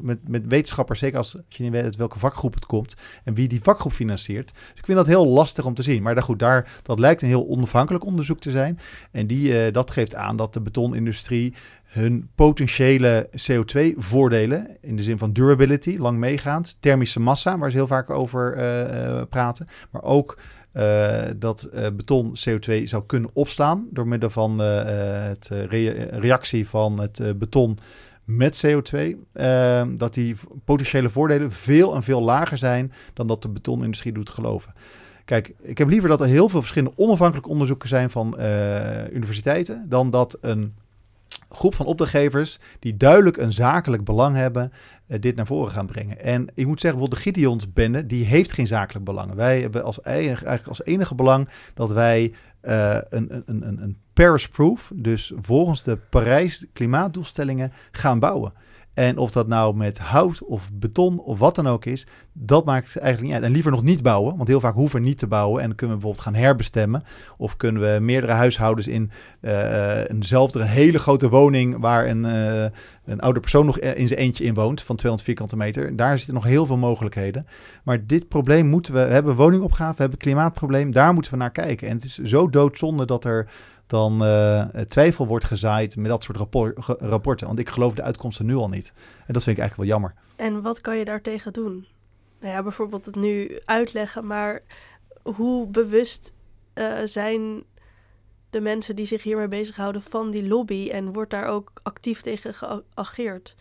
met, 0.01 0.29
met 0.29 0.47
wetenschappers, 0.47 0.99
zeker 0.99 1.19
als, 1.19 1.37
als 1.37 1.57
je 1.57 1.63
niet 1.63 1.73
weet 1.73 1.83
uit 1.83 1.97
welke 1.97 2.19
vakgroep 2.19 2.55
het 2.55 2.67
komt, 2.67 2.95
en 3.25 3.35
wie 3.35 3.49
die 3.49 3.63
vakgroep 3.63 3.93
financiert. 3.93 4.53
Dus 4.55 4.79
ik 4.79 4.85
vind 4.85 4.99
dat 4.99 5.07
heel 5.07 5.27
lastig 5.27 5.65
om 5.65 5.75
te 5.75 5.83
zien. 5.83 6.03
Maar 6.03 6.23
goed, 6.23 6.39
daar, 6.39 6.69
dat 6.83 6.99
lijkt 6.99 7.23
een 7.23 7.29
heel 7.29 7.49
onafhankelijk 7.49 8.05
onderzoek 8.05 8.36
te 8.41 8.51
zijn. 8.51 8.79
En 9.11 9.27
die, 9.27 9.67
uh, 9.67 9.73
dat 9.73 9.91
geeft 9.91 10.15
aan 10.15 10.37
dat 10.37 10.53
de 10.53 10.61
betonindustrie 10.61 11.55
hun 11.85 12.29
potentiële 12.35 13.29
CO2-voordelen, 13.31 14.77
in 14.81 14.97
de 14.97 15.03
zin 15.03 15.19
van 15.19 15.33
durability, 15.33 15.97
lang 15.99 16.19
meegaand, 16.19 16.77
thermische 16.81 17.21
massa, 17.21 17.59
waar 17.59 17.71
ze 17.71 17.77
heel 17.77 17.87
vaak 17.87 18.11
over 18.11 18.57
uh, 18.57 19.23
praten, 19.31 19.69
maar 19.91 20.03
ook 20.03 20.39
dat 21.37 21.71
beton 21.97 22.37
CO2 22.49 22.83
zou 22.83 23.03
kunnen 23.07 23.31
opslaan 23.33 23.87
door 23.91 24.07
middel 24.09 24.31
van 24.31 24.59
het 24.59 25.49
re 25.49 25.89
reactie 26.11 26.69
van 26.69 27.01
het 27.01 27.39
beton 27.39 27.79
met 28.25 28.67
CO2, 28.67 29.17
dat 29.95 30.15
die 30.15 30.37
potentiële 30.65 31.11
voordelen 31.11 31.53
veel 31.53 31.95
en 31.95 32.03
veel 32.03 32.23
lager 32.23 32.59
zijn 32.59 32.93
dan 33.15 33.27
dat 33.27 33.43
de 33.43 33.49
betonindustrie 33.49 34.13
doet 34.13 34.31
geloven. 34.31 34.73
Kijk, 35.27 35.55
ik 35.63 35.79
heb 35.79 35.89
liever 35.89 36.09
dat 36.09 36.21
er 36.21 36.27
heel 36.27 36.49
veel 36.49 36.61
verschillende 36.61 36.99
onafhankelijke 36.99 37.51
onderzoeken 37.51 37.89
zijn 37.89 38.11
van 38.11 38.35
uh, 38.39 39.11
universiteiten, 39.13 39.85
dan 39.89 40.11
dat 40.11 40.39
een 40.41 40.75
groep 41.51 41.75
van 41.75 41.87
opdrachtgevers 41.87 42.59
die 42.79 42.97
duidelijk 42.97 43.37
een 43.37 43.53
zakelijk 43.53 44.05
belang 44.05 44.37
hebben, 44.37 44.73
uh, 45.07 45.21
dit 45.21 45.37
naar 45.37 45.47
voren 45.47 45.73
gaan 45.73 45.87
brengen. 45.87 46.21
En 46.21 46.47
ik 46.55 46.67
moet 46.67 46.81
zeggen, 46.81 47.01
bijvoorbeeld 47.01 47.25
de 47.25 47.31
Gideons-bende, 47.31 48.07
die 48.07 48.25
heeft 48.25 48.53
geen 48.53 48.67
zakelijk 48.67 49.05
belang. 49.05 49.35
Wij 49.35 49.61
hebben 49.61 49.85
als 49.85 50.05
enige, 50.05 50.45
eigenlijk 50.45 50.67
als 50.67 50.85
enige 50.85 51.15
belang 51.15 51.49
dat 51.75 51.91
wij 51.91 52.33
uh, 52.63 52.99
een, 53.11 53.43
een, 53.47 53.67
een, 53.67 53.83
een 53.83 53.97
Paris-proof, 54.13 54.93
dus 54.95 55.33
volgens 55.41 55.83
de 55.83 55.99
Parijs 56.11 56.67
klimaatdoelstellingen, 56.73 57.73
gaan 57.91 58.19
bouwen. 58.19 58.53
En 58.97 59.19
of 59.19 59.31
dat 59.31 59.49
nou 59.49 59.77
met 59.77 59.99
hout 59.99 60.43
of 60.43 60.71
beton 60.73 61.19
of 61.19 61.39
wat 61.39 61.55
dan 61.55 61.67
ook 61.67 61.85
is, 61.85 62.07
dat 62.33 62.65
maakt 62.65 62.97
eigenlijk 62.97 63.23
niet 63.23 63.35
uit. 63.35 63.43
En 63.43 63.53
liever 63.53 63.71
nog 63.71 63.83
niet 63.83 64.03
bouwen, 64.03 64.37
want 64.37 64.49
heel 64.49 64.61
vaak 64.61 64.75
hoeven 64.75 65.01
we 65.01 65.07
niet 65.07 65.19
te 65.19 65.27
bouwen. 65.27 65.63
En 65.63 65.75
kunnen 65.75 65.97
we 65.97 66.03
bijvoorbeeld 66.03 66.35
gaan 66.35 66.43
herbestemmen. 66.45 67.05
Of 67.37 67.57
kunnen 67.57 67.83
we 67.83 68.01
meerdere 68.01 68.33
huishoudens 68.33 68.89
in 68.89 69.11
uh, 69.41 70.11
eenzelfde 70.11 70.61
een 70.61 70.67
hele 70.67 70.99
grote 70.99 71.29
woning 71.29 71.77
waar 71.79 72.07
een, 72.07 72.25
uh, 72.25 72.65
een 73.05 73.21
oude 73.21 73.41
persoon 73.41 73.67
nog 73.67 73.79
in 73.79 74.09
zijn 74.09 74.21
eentje 74.21 74.45
in 74.45 74.55
woont 74.55 74.83
van 74.83 74.97
200 74.97 75.29
vierkante 75.29 75.57
meter. 75.57 75.97
Daar 75.97 76.17
zitten 76.17 76.35
nog 76.35 76.45
heel 76.45 76.67
veel 76.67 76.77
mogelijkheden. 76.77 77.47
Maar 77.83 78.07
dit 78.07 78.29
probleem 78.29 78.67
moeten 78.67 78.93
we, 78.93 79.07
we 79.07 79.13
hebben 79.13 79.37
woningopgave, 79.37 79.95
we 79.97 80.01
hebben 80.01 80.19
klimaatprobleem, 80.19 80.93
daar 80.93 81.15
moeten 81.15 81.33
we 81.33 81.39
naar 81.39 81.51
kijken. 81.53 81.89
En 81.89 81.97
het 81.97 82.05
is 82.05 82.19
zo 82.19 82.51
doodzonde 82.51 83.05
dat 83.05 83.25
er 83.25 83.49
dan 83.87 84.25
uh, 84.25 84.65
twijfel 84.89 85.27
wordt 85.27 85.45
gezaaid 85.45 85.97
met 85.97 86.11
dat 86.11 86.23
soort 86.23 86.37
rapport, 86.37 86.87
rapporten. 86.87 87.47
Want 87.47 87.59
ik 87.59 87.69
geloof 87.69 87.95
de 87.95 88.03
uitkomsten 88.03 88.47
nu 88.47 88.55
al 88.55 88.69
niet. 88.69 88.93
En 89.27 89.33
dat 89.33 89.43
vind 89.43 89.57
ik 89.57 89.63
eigenlijk 89.63 89.77
wel 89.77 89.99
jammer. 89.99 90.15
En 90.37 90.63
wat 90.63 90.81
kan 90.81 90.97
je 90.97 91.05
daartegen 91.05 91.53
doen? 91.53 91.87
Nou 92.41 92.53
ja, 92.53 92.63
bijvoorbeeld 92.63 93.07
het 93.07 93.15
nu 93.15 93.61
uitleggen, 93.65 94.27
maar 94.27 94.63
hoe 95.23 95.67
bewust 95.67 96.33
uh, 96.75 96.99
zijn 97.05 97.65
de 98.51 98.61
mensen 98.61 98.97
die 98.97 99.07
zich 99.07 99.23
hiermee 99.23 99.49
bezighouden 99.49 100.03
van 100.03 100.31
die 100.31 100.49
lobby 100.49 100.89
en 100.93 101.13
wordt 101.13 101.31
daar 101.31 101.47
ook 101.47 101.73
actief 101.83 102.21
tegen 102.21 102.55
geageerd? 102.55 103.57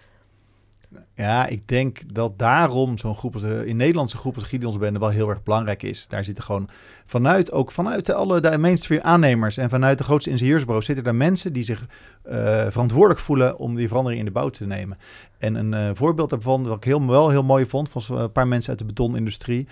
Ja, 1.16 1.48
ik 1.48 1.68
denk 1.68 2.14
dat 2.14 2.40
daarom 2.40 2.98
zo'n 2.98 3.16
groep 3.16 3.34
als 3.34 3.44
de, 3.44 3.66
in 3.66 3.76
Nederlandse 3.76 4.18
groep 4.18 4.36
als 4.36 4.44
Gideonsbende 4.44 5.00
wel 5.00 5.10
heel 5.10 5.30
erg 5.30 5.44
belangrijk 5.44 5.84
is. 5.84 6.08
Daar 6.08 6.24
zitten 6.24 6.44
gewoon 6.44 6.70
vanuit, 7.06 7.52
ook 7.52 7.72
vanuit 7.72 8.06
de, 8.06 8.14
alle 8.14 8.40
de 8.40 8.58
mainstream 8.58 9.02
aannemers 9.02 9.58
en 9.58 9.70
vanuit 9.70 9.98
de 9.98 10.04
grootste 10.04 10.30
ingenieursbureaus 10.30 10.86
zitten 10.86 11.06
er 11.06 11.16
mensen 11.16 11.54
die 11.54 11.64
zich 11.64 11.86
uh, 12.26 12.34
verantwoordelijk 12.68 13.20
voelen 13.20 13.58
om 13.58 13.76
die 13.76 13.88
verandering 13.88 14.20
in 14.20 14.26
de 14.26 14.32
bouw 14.32 14.50
te 14.50 14.66
nemen. 14.66 14.98
En 15.38 15.56
een 15.56 15.74
uh, 15.74 15.90
voorbeeld 15.94 16.30
daarvan, 16.30 16.68
wat 16.68 16.78
ik 16.78 16.84
heel, 16.84 17.08
wel 17.08 17.30
heel 17.30 17.44
mooi 17.44 17.66
vond, 17.66 17.94
was 17.94 18.10
een 18.10 18.32
paar 18.32 18.48
mensen 18.48 18.70
uit 18.70 18.80
de 18.80 18.86
betonindustrie. 18.86 19.68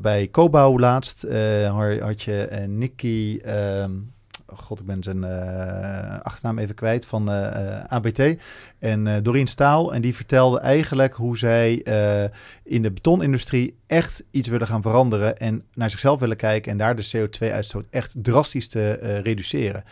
Bij 0.00 0.28
Cobouw 0.30 0.78
laatst 0.78 1.26
had 2.00 2.22
je 2.22 2.64
Nicky... 2.68 3.40
Ehm, 3.44 3.90
god, 4.54 4.80
ik 4.80 4.86
ben 4.86 5.02
zijn 5.02 5.22
uh, 5.22 6.20
achternaam 6.20 6.58
even 6.58 6.74
kwijt, 6.74 7.06
van 7.06 7.30
uh, 7.30 7.36
uh, 7.36 7.84
ABT. 7.88 8.36
En 8.78 9.22
Doreen 9.22 9.46
Staal. 9.46 9.94
En 9.94 10.00
die 10.00 10.14
vertelde 10.14 10.58
eigenlijk 10.58 11.14
hoe 11.14 11.38
zij 11.38 11.72
in 12.64 12.82
de 12.82 12.90
betonindustrie 12.90 13.78
echt 13.86 14.24
iets 14.30 14.48
willen 14.48 14.66
gaan 14.66 14.82
veranderen. 14.82 15.38
En 15.38 15.62
naar 15.74 15.90
zichzelf 15.90 16.20
willen 16.20 16.36
kijken 16.36 16.72
en 16.72 16.78
daar 16.78 16.96
de 16.96 17.10
CO2-uitstoot 17.16 17.86
echt 17.90 18.14
drastisch 18.22 18.68
te 18.68 18.92
reduceren. 19.22 19.84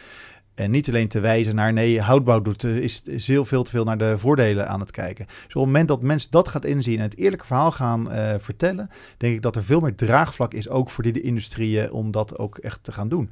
En 0.55 0.71
niet 0.71 0.89
alleen 0.89 1.09
te 1.09 1.21
wijzen 1.21 1.55
naar 1.55 1.73
nee, 1.73 2.01
houtbouw 2.01 2.43
doet, 2.43 2.65
is, 2.65 3.03
is 3.03 3.27
heel 3.27 3.45
veel 3.45 3.63
te 3.63 3.71
veel 3.71 3.85
naar 3.85 3.99
de 3.99 4.19
voordelen 4.19 4.69
aan 4.69 4.81
het 4.81 4.91
kijken. 4.91 5.27
Dus 5.27 5.37
op 5.45 5.49
het 5.49 5.65
moment 5.65 5.89
dat 5.89 6.03
mensen 6.03 6.31
dat 6.31 6.49
gaat 6.49 6.65
inzien 6.65 6.97
en 6.97 7.03
het 7.03 7.17
eerlijke 7.17 7.47
verhaal 7.47 7.71
gaan 7.71 8.09
vertellen, 8.41 8.91
denk 9.17 9.35
ik 9.35 9.43
dat 9.43 9.57
er 9.57 9.65
veel 9.65 9.81
meer 9.81 9.95
draagvlak 9.95 10.55
is, 10.55 10.69
ook 10.69 10.91
voor 10.91 11.05
die 11.05 11.13
de 11.13 11.21
industrieën, 11.21 11.93
om 11.93 12.11
dat 12.11 12.39
ook 12.39 12.59
echt 12.59 12.85
te 12.85 12.93
gaan 12.93 13.09
doen. 13.09 13.31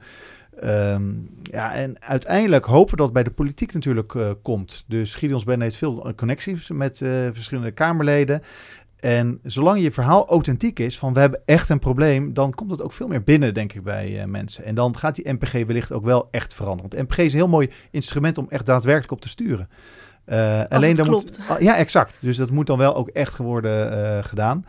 Um, 0.64 1.30
ja, 1.42 1.72
en 1.74 2.02
uiteindelijk 2.02 2.64
hopen 2.64 2.96
we 2.96 3.02
dat 3.02 3.12
bij 3.12 3.22
de 3.22 3.30
politiek 3.30 3.72
natuurlijk 3.72 4.14
uh, 4.14 4.30
komt. 4.42 4.84
Dus 4.86 5.14
Gideons 5.14 5.44
Ben 5.44 5.60
heeft 5.60 5.76
veel 5.76 6.12
connecties 6.16 6.68
met 6.70 7.00
uh, 7.00 7.10
verschillende 7.32 7.70
Kamerleden. 7.70 8.42
En 8.96 9.40
zolang 9.42 9.80
je 9.80 9.92
verhaal 9.92 10.28
authentiek 10.28 10.78
is, 10.78 10.98
van 10.98 11.12
we 11.12 11.20
hebben 11.20 11.40
echt 11.44 11.68
een 11.68 11.78
probleem, 11.78 12.34
dan 12.34 12.54
komt 12.54 12.70
het 12.70 12.82
ook 12.82 12.92
veel 12.92 13.08
meer 13.08 13.22
binnen, 13.22 13.54
denk 13.54 13.72
ik, 13.72 13.82
bij 13.82 14.20
uh, 14.20 14.24
mensen. 14.24 14.64
En 14.64 14.74
dan 14.74 14.96
gaat 14.96 15.14
die 15.14 15.32
MPG 15.32 15.52
wellicht 15.52 15.92
ook 15.92 16.04
wel 16.04 16.28
echt 16.30 16.54
veranderen. 16.54 16.90
Want 16.90 17.08
MPG 17.08 17.18
is 17.18 17.32
een 17.32 17.38
heel 17.38 17.48
mooi 17.48 17.70
instrument 17.90 18.38
om 18.38 18.46
echt 18.48 18.66
daadwerkelijk 18.66 19.12
op 19.12 19.20
te 19.20 19.28
sturen. 19.28 19.68
alleen 20.68 20.94
dan 20.94 21.06
klopt. 21.06 21.38
moet. 21.48 21.60
Ja, 21.60 21.76
exact. 21.76 22.18
Dus 22.20 22.36
dat 22.36 22.50
moet 22.50 22.66
dan 22.66 22.78
wel 22.78 22.94
ook 22.94 23.08
echt 23.08 23.36
worden 23.36 24.24
gedaan. 24.24 24.64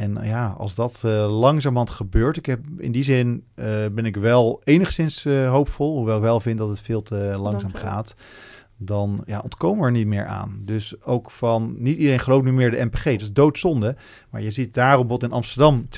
En 0.00 0.18
ja, 0.22 0.54
als 0.58 0.74
dat 0.74 1.02
uh, 1.06 1.38
langzamerhand 1.40 1.90
gebeurt, 1.90 2.36
ik 2.36 2.46
heb 2.46 2.60
in 2.78 2.92
die 2.92 3.02
zin 3.02 3.44
uh, 3.54 3.64
ben 3.92 4.04
ik 4.04 4.16
wel 4.16 4.60
enigszins 4.64 5.26
uh, 5.26 5.50
hoopvol, 5.50 5.96
hoewel 5.96 6.16
ik 6.16 6.22
wel 6.22 6.40
vind 6.40 6.58
dat 6.58 6.68
het 6.68 6.80
veel 6.80 7.02
te 7.02 7.16
langzaam 7.16 7.74
gaat. 7.74 8.14
Dan 8.76 9.22
ja, 9.26 9.40
ontkomen 9.40 9.80
we 9.80 9.86
er 9.86 9.92
niet 9.92 10.06
meer 10.06 10.26
aan. 10.26 10.60
Dus 10.64 11.02
ook 11.02 11.30
van, 11.30 11.74
niet 11.78 11.96
iedereen 11.96 12.20
gelooft 12.20 12.44
nu 12.44 12.52
meer 12.52 12.70
de 12.70 12.84
MPG, 12.84 13.04
dat 13.04 13.20
is 13.20 13.32
doodzonde. 13.32 13.96
Maar 14.30 14.42
je 14.42 14.50
ziet 14.50 14.74
daarom 14.74 15.06
bijvoorbeeld 15.06 15.30
in 15.30 15.36
Amsterdam 15.36 15.88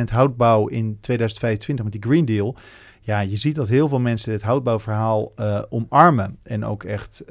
20% 0.00 0.12
houtbouw 0.12 0.66
in 0.66 0.98
2025 1.00 1.84
met 1.84 1.92
die 1.92 2.10
Green 2.10 2.24
Deal. 2.24 2.56
Ja, 3.00 3.20
je 3.20 3.36
ziet 3.36 3.54
dat 3.54 3.68
heel 3.68 3.88
veel 3.88 4.00
mensen 4.00 4.32
dit 4.32 4.42
houtbouwverhaal 4.42 5.32
omarmen 5.68 6.38
en 6.42 6.64
ook 6.64 6.84
echt 6.84 7.22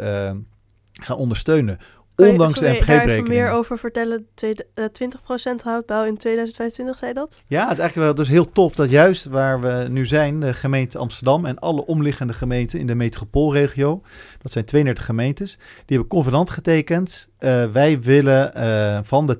gaan 0.93 1.17
ondersteunen 1.17 1.77
Ondanks 2.25 2.59
de 2.59 2.65
MPG-berekening. 2.65 3.25
Kan 3.25 3.35
je 3.35 3.41
meer 3.41 3.49
over 3.49 3.77
vertellen? 3.77 4.27
Tweede, 4.33 4.65
uh, 4.75 4.85
20% 4.85 5.63
houtbouw 5.63 6.05
in 6.05 6.17
2025, 6.17 6.97
zei 6.97 7.13
dat? 7.13 7.41
Ja, 7.45 7.61
het 7.61 7.71
is 7.71 7.79
eigenlijk 7.79 7.95
wel 7.95 8.15
dus 8.15 8.33
heel 8.33 8.51
tof 8.51 8.75
dat 8.75 8.89
juist 8.89 9.25
waar 9.25 9.61
we 9.61 9.85
nu 9.89 10.05
zijn, 10.05 10.39
de 10.39 10.53
gemeente 10.53 10.97
Amsterdam 10.97 11.45
en 11.45 11.59
alle 11.59 11.85
omliggende 11.85 12.33
gemeenten 12.33 12.79
in 12.79 12.87
de 12.87 12.95
metropoolregio, 12.95 14.01
dat 14.41 14.51
zijn 14.51 14.65
32 14.65 15.05
gemeentes, 15.05 15.55
die 15.55 15.97
hebben 15.97 16.07
convenant 16.07 16.49
getekend. 16.49 17.27
Uh, 17.39 17.65
wij 17.65 18.01
willen 18.01 18.51
uh, 18.57 18.99
van 19.03 19.27
de 19.27 19.39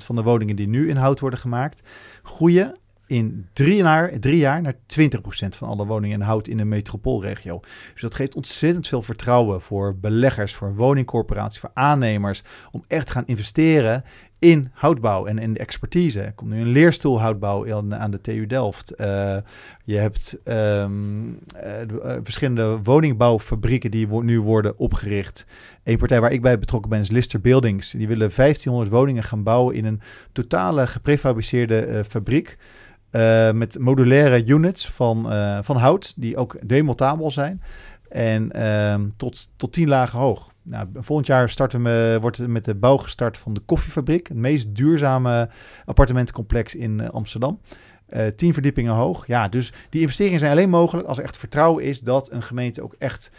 2% 0.00 0.04
van 0.04 0.14
de 0.14 0.22
woningen 0.22 0.56
die 0.56 0.68
nu 0.68 0.88
in 0.88 0.96
hout 0.96 1.20
worden 1.20 1.38
gemaakt, 1.38 1.82
groeien 2.22 2.76
in 3.12 3.46
drie 3.52 3.76
jaar, 3.76 4.18
drie 4.18 4.38
jaar 4.38 4.62
naar 4.62 4.74
20% 4.74 4.76
van 5.48 5.68
alle 5.68 5.86
woningen 5.86 6.20
in 6.20 6.26
hout 6.26 6.48
in 6.48 6.56
de 6.56 6.64
metropoolregio. 6.64 7.60
Dus 7.92 8.02
dat 8.02 8.14
geeft 8.14 8.36
ontzettend 8.36 8.88
veel 8.88 9.02
vertrouwen 9.02 9.60
voor 9.60 9.96
beleggers, 9.96 10.54
voor 10.54 10.74
woningcorporaties, 10.74 11.60
voor 11.60 11.70
aannemers, 11.74 12.42
om 12.70 12.84
echt 12.88 13.06
te 13.06 13.12
gaan 13.12 13.26
investeren 13.26 14.04
in 14.38 14.70
houtbouw 14.72 15.26
en 15.26 15.38
in 15.38 15.52
de 15.52 15.58
expertise. 15.58 16.20
Er 16.20 16.32
komt 16.32 16.50
nu 16.50 16.60
een 16.60 16.72
leerstoel 16.72 17.20
houtbouw 17.20 17.82
aan 17.90 18.10
de 18.10 18.20
TU 18.20 18.46
Delft. 18.46 18.92
Uh, 19.00 19.36
je 19.84 19.96
hebt 19.96 20.38
um, 20.44 21.28
uh, 21.28 22.16
verschillende 22.22 22.78
woningbouwfabrieken 22.82 23.90
die 23.90 24.22
nu 24.22 24.40
worden 24.40 24.78
opgericht. 24.78 25.46
Een 25.84 25.96
partij 25.96 26.20
waar 26.20 26.32
ik 26.32 26.42
bij 26.42 26.58
betrokken 26.58 26.90
ben 26.90 27.00
is 27.00 27.10
Lister 27.10 27.40
Buildings. 27.40 27.90
Die 27.90 28.08
willen 28.08 28.30
1500 28.36 28.90
woningen 28.90 29.22
gaan 29.22 29.42
bouwen 29.42 29.74
in 29.74 29.84
een 29.84 30.00
totale 30.32 30.86
geprefabriceerde 30.86 32.04
fabriek. 32.08 32.56
Uh, 33.12 33.50
met 33.50 33.78
modulaire 33.78 34.44
units 34.46 34.88
van, 34.88 35.32
uh, 35.32 35.58
van 35.62 35.76
hout, 35.76 36.12
die 36.16 36.36
ook 36.36 36.56
demontabel 36.62 37.30
zijn. 37.30 37.62
En 38.08 38.52
ehm, 38.52 39.08
tot, 39.16 39.48
tot 39.56 39.72
10 39.72 39.88
lagen 39.88 40.18
hoog. 40.18 40.52
Nou, 40.62 40.88
volgend 40.94 41.26
jaar 41.26 41.48
starten 41.48 41.82
we, 41.82 42.18
wordt 42.20 42.46
met 42.46 42.64
de 42.64 42.74
bouw 42.74 42.96
gestart 42.96 43.38
van 43.38 43.54
de 43.54 43.60
koffiefabriek. 43.60 44.28
Het 44.28 44.36
meest 44.36 44.74
duurzame 44.74 45.48
appartementencomplex 45.84 46.74
in 46.74 46.98
uh, 46.98 47.08
Amsterdam. 47.08 47.60
Uh, 48.08 48.26
tien 48.36 48.52
verdiepingen 48.52 48.94
hoog. 48.94 49.26
Ja, 49.26 49.48
dus 49.48 49.72
die 49.90 50.00
investeringen 50.00 50.38
zijn 50.38 50.52
alleen 50.52 50.70
mogelijk 50.70 51.08
als 51.08 51.18
er 51.18 51.24
echt 51.24 51.36
vertrouwen 51.36 51.84
is 51.84 52.00
dat 52.00 52.30
een 52.30 52.42
gemeente 52.42 52.82
ook 52.82 52.94
echt 52.98 53.30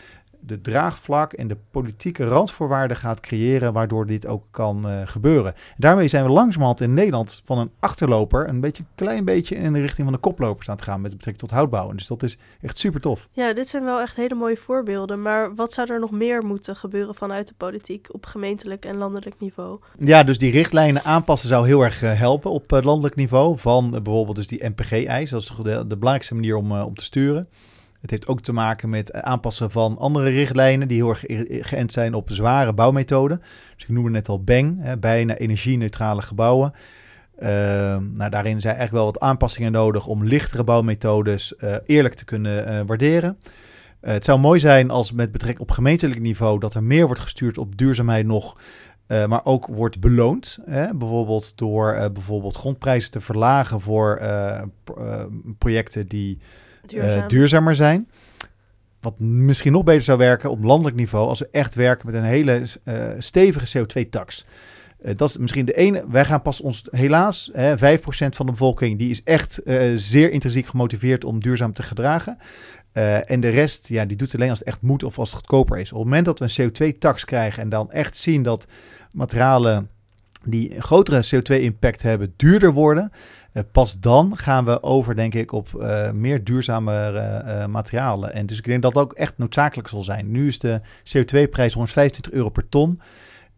de 0.46 0.62
draagvlak 0.62 1.34
en 1.34 1.48
de 1.48 1.58
politieke 1.72 2.26
randvoorwaarden 2.26 2.98
gaat 2.98 3.20
creëren, 3.20 3.74
waardoor 3.74 4.06
dit 4.06 4.28
ook 4.28 4.44
kan 4.52 4.90
uh, 4.90 5.02
gebeuren. 5.06 5.54
daarmee 5.78 6.08
zijn 6.08 6.24
we 6.24 6.30
langzamerhand 6.30 6.82
in 6.82 6.94
Nederland 6.94 7.42
van 7.46 7.58
een 7.58 7.72
achterloper 7.80 8.50
een 8.50 8.60
beetje, 8.60 8.84
klein 8.96 9.26
beetje 9.26 9.56
in 9.56 9.74
de 9.74 9.80
richting 9.80 10.04
van 10.04 10.16
de 10.16 10.22
koplopers 10.22 10.70
aan 10.70 10.76
het 10.76 10.84
gaan 10.84 11.02
met 11.02 11.12
betrekking 11.12 11.48
tot 11.48 11.58
houtbouwen. 11.58 11.98
Dus 11.98 12.08
dat 12.08 12.24
is 12.24 12.38
echt 12.62 12.78
super 12.78 13.02
tof. 13.02 13.28
Ja, 13.32 13.54
dit 13.54 13.68
zijn 13.68 13.84
wel 13.84 14.02
echt 14.02 14.16
hele 14.16 14.36
mooie 14.36 14.58
voorbeelden. 14.58 15.22
Maar 15.22 15.56
wat 15.56 15.74
zou 15.74 15.92
er 15.92 16.00
nog 16.00 16.12
meer 16.12 16.44
moeten 16.46 16.76
gebeuren 16.76 17.16
vanuit 17.16 17.48
de 17.48 17.54
politiek 17.58 18.08
op 18.12 18.26
gemeentelijk 18.26 18.86
en 18.86 18.98
landelijk 18.98 19.40
niveau? 19.40 19.80
Ja, 20.00 20.24
dus 20.24 20.38
die 20.38 20.52
richtlijnen 20.52 21.04
aanpassen 21.04 21.48
zou 21.48 21.66
heel 21.66 21.82
erg 21.82 22.04
uh, 22.04 22.20
helpen 22.20 22.52
op 22.52 22.74
uh, 22.74 22.82
landelijk 22.82 23.16
niveau. 23.16 23.58
Van 23.58 23.92
bijvoorbeeld 23.92 24.36
dus 24.36 24.48
die 24.48 24.66
NPG-eis, 24.66 25.30
dat 25.30 25.42
is 25.42 25.52
de, 25.56 25.64
de 25.64 25.98
belangrijkste 25.98 26.36
manier 26.36 26.56
om, 26.56 26.72
om 26.72 26.96
te 26.96 27.04
sturen. 27.04 27.48
Het 28.04 28.12
heeft 28.12 28.28
ook 28.28 28.42
te 28.42 28.54
maken 28.54 28.90
met 28.90 29.14
aanpassen 29.14 29.72
van 29.72 29.98
andere 29.98 30.30
richtlijnen 30.30 30.88
die 30.88 30.98
heel 30.98 31.10
erg 31.10 31.24
geënt 31.68 31.92
zijn 31.92 32.14
op 32.14 32.30
zware 32.32 32.74
bouwmethoden. 32.74 33.42
Dus 33.76 33.84
ik 33.84 33.90
noemde 33.90 34.10
net 34.10 34.30
al 34.30 34.44
BENG, 34.44 34.78
hè, 34.80 34.98
bijna 34.98 35.36
energie-neutrale 35.36 36.22
gebouwen. 36.22 36.74
Uh, 37.40 37.50
nou, 38.14 38.30
daarin 38.30 38.62
zijn 38.62 38.76
eigenlijk 38.76 38.92
wel 38.92 39.06
wat 39.06 39.20
aanpassingen 39.20 39.72
nodig 39.72 40.08
om 40.08 40.24
lichtere 40.24 40.64
bouwmethodes 40.64 41.54
uh, 41.58 41.76
eerlijk 41.86 42.14
te 42.14 42.26
kunnen 42.26 42.68
uh, 42.68 42.80
waarderen. 42.86 43.38
het 44.02 44.26
zou 44.26 44.40
mooi 44.40 44.60
zijn 44.60 44.90
als 44.90 45.12
met 45.12 45.32
betrekking 45.32 45.62
op 45.62 45.72
gemeentelijk 45.72 46.20
niveau 46.20 46.60
dat 46.60 46.74
er 46.74 46.84
meer 46.84 47.06
wordt 47.06 47.22
gestuurd 47.22 47.58
op 47.58 47.78
duurzaamheid 47.78 48.26
nog, 48.26 48.58
maar 49.08 49.46
ook 49.46 49.68
wordt 49.68 50.00
beloond. 50.00 50.58
Hè? 50.66 50.94
Bijvoorbeeld 50.94 51.58
door 51.58 52.10
bijvoorbeeld 52.14 52.56
grondprijzen 52.56 53.12
te 53.12 53.22
verlagen 53.22 53.82
voor 53.82 54.22
projecten 55.58 56.08
die 56.08 56.40
Duurzaam. 56.86 57.28
duurzamer 57.28 57.76
zijn. 57.76 58.10
Wat 59.02 59.20
misschien 59.20 59.72
nog 59.72 59.84
beter 59.84 60.02
zou 60.02 60.18
werken 60.18 60.50
op 60.50 60.64
landelijk 60.64 60.96
niveau 60.96 61.28
als 61.28 61.40
we 61.40 61.48
echt 61.52 61.76
werken 61.76 62.06
met 62.06 62.16
een 62.16 62.24
hele 62.24 62.62
uh, 62.84 62.96
stevige 63.18 63.86
CO2-tax. 63.86 64.46
Uh, 65.02 65.12
dat 65.16 65.30
is 65.30 65.38
misschien 65.38 65.66
de 65.66 65.74
ene. 65.74 66.06
Wij 66.10 66.26
gaan 66.26 66.42
pas 66.42 66.62
ons, 66.62 66.88
helaas, 66.92 67.50
hè, 67.54 67.78
5% 67.78 68.00
van 68.10 68.46
de 68.46 68.52
bevolking 68.52 68.98
die 68.98 69.10
is 69.10 69.24
echt 69.24 69.62
zeer 69.96 70.32
intrinsiek 70.32 70.66
gemotiveerd 70.66 71.24
om 71.24 71.40
duurzaam 71.40 71.74
te 71.74 71.84
gedragen. 71.84 72.38
en 73.26 73.40
de 73.40 73.50
rest, 73.50 73.88
ja, 73.88 74.06
die 74.06 74.18
doet 74.18 74.36
alleen 74.36 74.50
als 74.50 74.60
het 74.60 74.68
echt 74.68 74.82
moet 74.82 75.04
of 75.04 75.20
als 75.20 75.30
het 75.30 75.38
goedkoper 75.38 75.78
is. 75.78 75.92
Op 75.92 75.98
het 75.98 76.08
moment 76.08 76.26
dat 76.26 76.40
we 76.40 76.46
een 76.46 76.72
CO2-tax 76.72 77.26
krijgen 77.26 77.64
en 77.64 77.70
dan 77.70 77.92
echt 77.92 78.16
zien 78.16 78.44
dat 78.44 78.68
materialen 79.16 79.90
die 80.46 80.82
grotere 80.82 81.24
CO2-impact 81.24 82.02
hebben 82.02 82.34
duurder 82.36 82.74
worden, 82.74 83.12
uh, 83.54 83.64
pas 83.72 84.00
dan 84.00 84.38
gaan 84.38 84.66
we 84.66 84.84
over, 84.84 85.16
denk 85.16 85.34
ik, 85.34 85.52
op 85.52 85.70
uh, 85.78 86.12
meer 86.12 86.44
duurzame 86.44 87.12
uh, 87.14 87.66
materialen. 87.66 88.34
En 88.34 88.46
dus 88.46 88.58
ik 88.58 88.66
denk 88.66 88.82
dat 88.82 88.94
dat 88.94 89.04
ook 89.04 89.14
echt 89.14 89.38
noodzakelijk 89.38 89.88
zal 89.88 90.02
zijn. 90.02 90.32
Nu 90.32 90.48
is 90.48 90.60
de 90.60 90.82
CO2-prijs 90.84 91.74
125 91.74 92.32
euro 92.32 92.50
per 92.50 92.70
ton. 92.70 93.02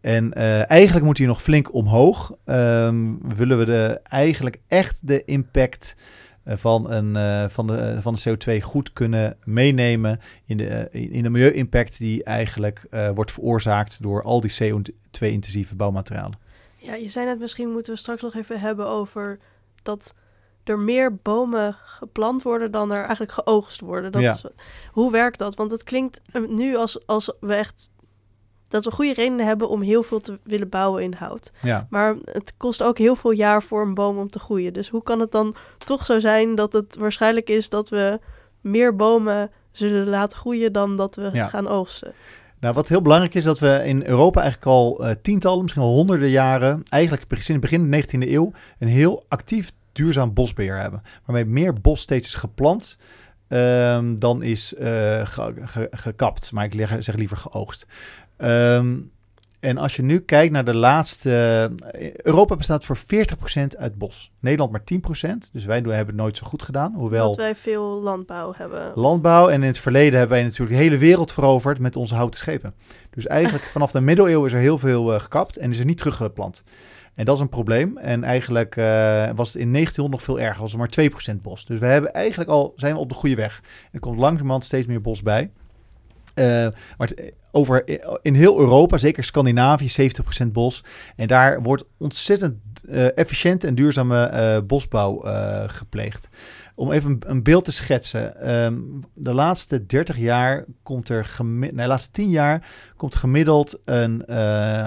En 0.00 0.32
eigenlijk 0.66 1.04
moet 1.04 1.18
hij 1.18 1.26
nog 1.26 1.42
flink 1.42 1.74
omhoog. 1.74 2.32
Um, 2.44 3.18
willen 3.36 3.58
we 3.58 3.64
de, 3.64 4.00
eigenlijk 4.02 4.56
echt 4.68 4.98
de 5.02 5.24
impact 5.24 5.96
van, 6.44 6.90
een, 6.90 7.50
van, 7.50 7.66
de, 7.66 7.96
van 8.00 8.14
de 8.14 8.36
CO2 8.36 8.62
goed 8.62 8.92
kunnen 8.92 9.36
meenemen 9.44 10.18
in 10.44 10.56
de, 10.56 10.88
in 10.90 11.22
de 11.22 11.30
milieu-impact 11.30 11.98
die 11.98 12.24
eigenlijk 12.24 12.86
wordt 13.14 13.32
veroorzaakt 13.32 14.02
door 14.02 14.22
al 14.22 14.40
die 14.40 14.52
CO2-intensieve 14.62 15.76
bouwmaterialen. 15.76 16.45
Ja, 16.86 16.94
je 16.94 17.08
zei 17.08 17.26
net, 17.26 17.38
misschien 17.38 17.72
moeten 17.72 17.92
we 17.92 17.98
straks 17.98 18.22
nog 18.22 18.34
even 18.34 18.60
hebben 18.60 18.86
over 18.86 19.38
dat 19.82 20.14
er 20.64 20.78
meer 20.78 21.16
bomen 21.16 21.74
geplant 21.84 22.42
worden 22.42 22.70
dan 22.70 22.92
er 22.92 23.02
eigenlijk 23.02 23.32
geoogst 23.32 23.80
worden. 23.80 24.12
Dat 24.12 24.22
is, 24.22 24.44
hoe 24.90 25.10
werkt 25.10 25.38
dat? 25.38 25.54
Want 25.54 25.70
het 25.70 25.82
klinkt 25.82 26.20
nu 26.48 26.76
als, 26.76 27.06
als 27.06 27.32
we 27.40 27.54
echt 27.54 27.90
dat 28.68 28.84
we 28.84 28.90
goede 28.90 29.12
redenen 29.12 29.46
hebben 29.46 29.68
om 29.68 29.82
heel 29.82 30.02
veel 30.02 30.20
te 30.20 30.38
willen 30.42 30.68
bouwen 30.68 31.02
in 31.02 31.12
hout. 31.12 31.52
Ja. 31.62 31.86
Maar 31.90 32.16
het 32.24 32.52
kost 32.56 32.82
ook 32.82 32.98
heel 32.98 33.16
veel 33.16 33.30
jaar 33.30 33.62
voor 33.62 33.82
een 33.82 33.94
boom 33.94 34.18
om 34.18 34.30
te 34.30 34.38
groeien. 34.38 34.72
Dus 34.72 34.88
hoe 34.88 35.02
kan 35.02 35.20
het 35.20 35.32
dan 35.32 35.54
toch 35.78 36.04
zo 36.04 36.18
zijn 36.18 36.54
dat 36.54 36.72
het 36.72 36.96
waarschijnlijk 36.96 37.48
is 37.48 37.68
dat 37.68 37.88
we 37.88 38.20
meer 38.60 38.96
bomen 38.96 39.50
zullen 39.70 40.08
laten 40.08 40.38
groeien 40.38 40.72
dan 40.72 40.96
dat 40.96 41.14
we 41.14 41.30
gaan 41.34 41.68
oogsten? 41.68 42.14
Nou, 42.66 42.78
wat 42.78 42.88
heel 42.88 43.02
belangrijk 43.02 43.34
is, 43.34 43.44
dat 43.44 43.58
we 43.58 43.82
in 43.84 44.06
Europa 44.06 44.40
eigenlijk 44.40 44.70
al 44.70 45.04
uh, 45.04 45.10
tientallen, 45.22 45.62
misschien 45.62 45.82
wel 45.82 45.92
honderden 45.92 46.28
jaren, 46.28 46.82
eigenlijk 46.88 47.24
sinds 47.28 47.60
begin 47.60 47.90
de 47.90 48.02
19e 48.02 48.30
eeuw, 48.30 48.52
een 48.78 48.88
heel 48.88 49.24
actief 49.28 49.72
duurzaam 49.92 50.34
bosbeheer 50.34 50.80
hebben. 50.80 51.02
Waarmee 51.24 51.44
meer 51.44 51.80
bos 51.80 52.00
steeds 52.00 52.26
is 52.26 52.34
geplant 52.34 52.96
um, 53.48 54.18
dan 54.18 54.42
is 54.42 54.72
uh, 54.72 54.80
ge 55.26 55.88
gekapt. 55.90 56.52
Maar 56.52 56.64
ik 56.64 56.86
zeg 56.98 57.14
liever 57.14 57.36
geoogst. 57.36 57.86
Um, 58.38 59.10
en 59.60 59.78
als 59.78 59.96
je 59.96 60.02
nu 60.02 60.18
kijkt 60.18 60.52
naar 60.52 60.64
de 60.64 60.74
laatste. 60.74 61.70
Europa 62.22 62.56
bestaat 62.56 62.84
voor 62.84 62.98
40% 62.98 63.00
uit 63.78 63.98
bos. 63.98 64.32
Nederland 64.40 64.72
maar 64.72 64.82
10%. 65.24 65.52
Dus 65.52 65.64
wij 65.64 65.76
hebben 65.76 66.06
het 66.06 66.14
nooit 66.14 66.36
zo 66.36 66.46
goed 66.46 66.62
gedaan. 66.62 66.94
Hoewel. 66.94 67.26
Dat 67.26 67.36
wij 67.36 67.54
veel 67.54 68.00
landbouw 68.02 68.52
hebben. 68.56 68.92
Landbouw. 68.94 69.48
En 69.48 69.60
in 69.62 69.66
het 69.66 69.78
verleden 69.78 70.18
hebben 70.18 70.36
wij 70.36 70.44
natuurlijk 70.44 70.76
de 70.76 70.82
hele 70.82 70.98
wereld 70.98 71.32
veroverd 71.32 71.78
met 71.78 71.96
onze 71.96 72.14
houten 72.14 72.40
schepen. 72.40 72.74
Dus 73.10 73.26
eigenlijk 73.26 73.64
vanaf 73.72 73.90
de 73.90 74.00
middeleeuwen 74.00 74.46
is 74.46 74.52
er 74.52 74.60
heel 74.60 74.78
veel 74.78 75.14
uh, 75.14 75.20
gekapt 75.20 75.56
en 75.56 75.70
is 75.70 75.78
er 75.78 75.84
niet 75.84 75.98
teruggeplant. 75.98 76.62
En 77.14 77.24
dat 77.24 77.34
is 77.34 77.40
een 77.40 77.48
probleem. 77.48 77.96
En 77.96 78.24
eigenlijk 78.24 78.76
uh, 78.76 78.84
was 79.34 79.52
het 79.52 79.62
in 79.62 79.72
1900 79.72 80.10
nog 80.10 80.22
veel 80.22 80.40
erger. 80.40 80.62
Was 80.62 80.72
er 80.72 80.78
maar 80.78 81.36
2% 81.36 81.40
bos. 81.42 81.66
Dus 81.66 81.80
we 81.80 81.86
hebben 81.86 82.12
eigenlijk 82.12 82.50
al 82.50 82.72
zijn 82.76 82.94
we 82.94 83.00
op 83.00 83.08
de 83.08 83.14
goede 83.14 83.34
weg. 83.34 83.62
Er 83.92 84.00
komt 84.00 84.18
langzamerhand 84.18 84.64
steeds 84.64 84.86
meer 84.86 85.00
bos 85.00 85.22
bij. 85.22 85.50
Uh, 86.38 86.66
maar 86.98 87.10
over 87.50 87.84
in 88.22 88.34
heel 88.34 88.58
Europa, 88.58 88.96
zeker 88.96 89.24
Scandinavië, 89.24 90.10
70% 90.42 90.46
bos. 90.52 90.84
En 91.16 91.28
daar 91.28 91.62
wordt 91.62 91.84
ontzettend 91.98 92.54
uh, 92.84 93.18
efficiënt 93.18 93.64
en 93.64 93.74
duurzame 93.74 94.62
bosbouw 94.66 95.22
gepleegd. 95.66 96.28
Om 96.74 96.92
even 96.92 97.18
een, 97.26 97.42
beeld 97.42 97.64
te 97.64 97.72
schetsen. 97.72 98.54
Um, 98.64 99.04
de 99.14 99.34
laatste 99.34 99.86
30 99.86 100.18
jaar 100.18 100.64
komt 100.82 101.08
er, 101.08 101.36
nee, 101.42 101.74
de 101.74 101.86
laatste 101.86 102.10
10 102.10 102.30
jaar 102.30 102.68
komt 102.96 103.14
gemiddeld 103.14 103.78
een 103.84 104.30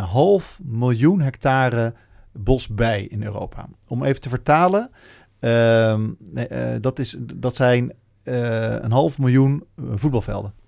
half 0.04 0.60
miljoen 0.64 1.22
hectare 1.22 1.94
bos 2.32 2.68
bij 2.68 3.04
in 3.04 3.24
Europa. 3.24 3.68
Om 3.88 4.04
even 4.04 4.22
te 4.22 4.30
vertalen, 4.30 4.92
um, 5.40 6.18
dat, 6.82 7.00
is, 7.00 7.16
dat 7.20 7.56
zijn 7.56 7.94
een 8.24 8.92
half 8.92 9.20
miljoen 9.20 9.64
voetbalvelden. 9.96 10.59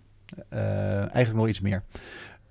Uh, 0.54 0.60
eigenlijk 0.98 1.34
nog 1.34 1.48
iets 1.48 1.62
meer. 1.62 1.84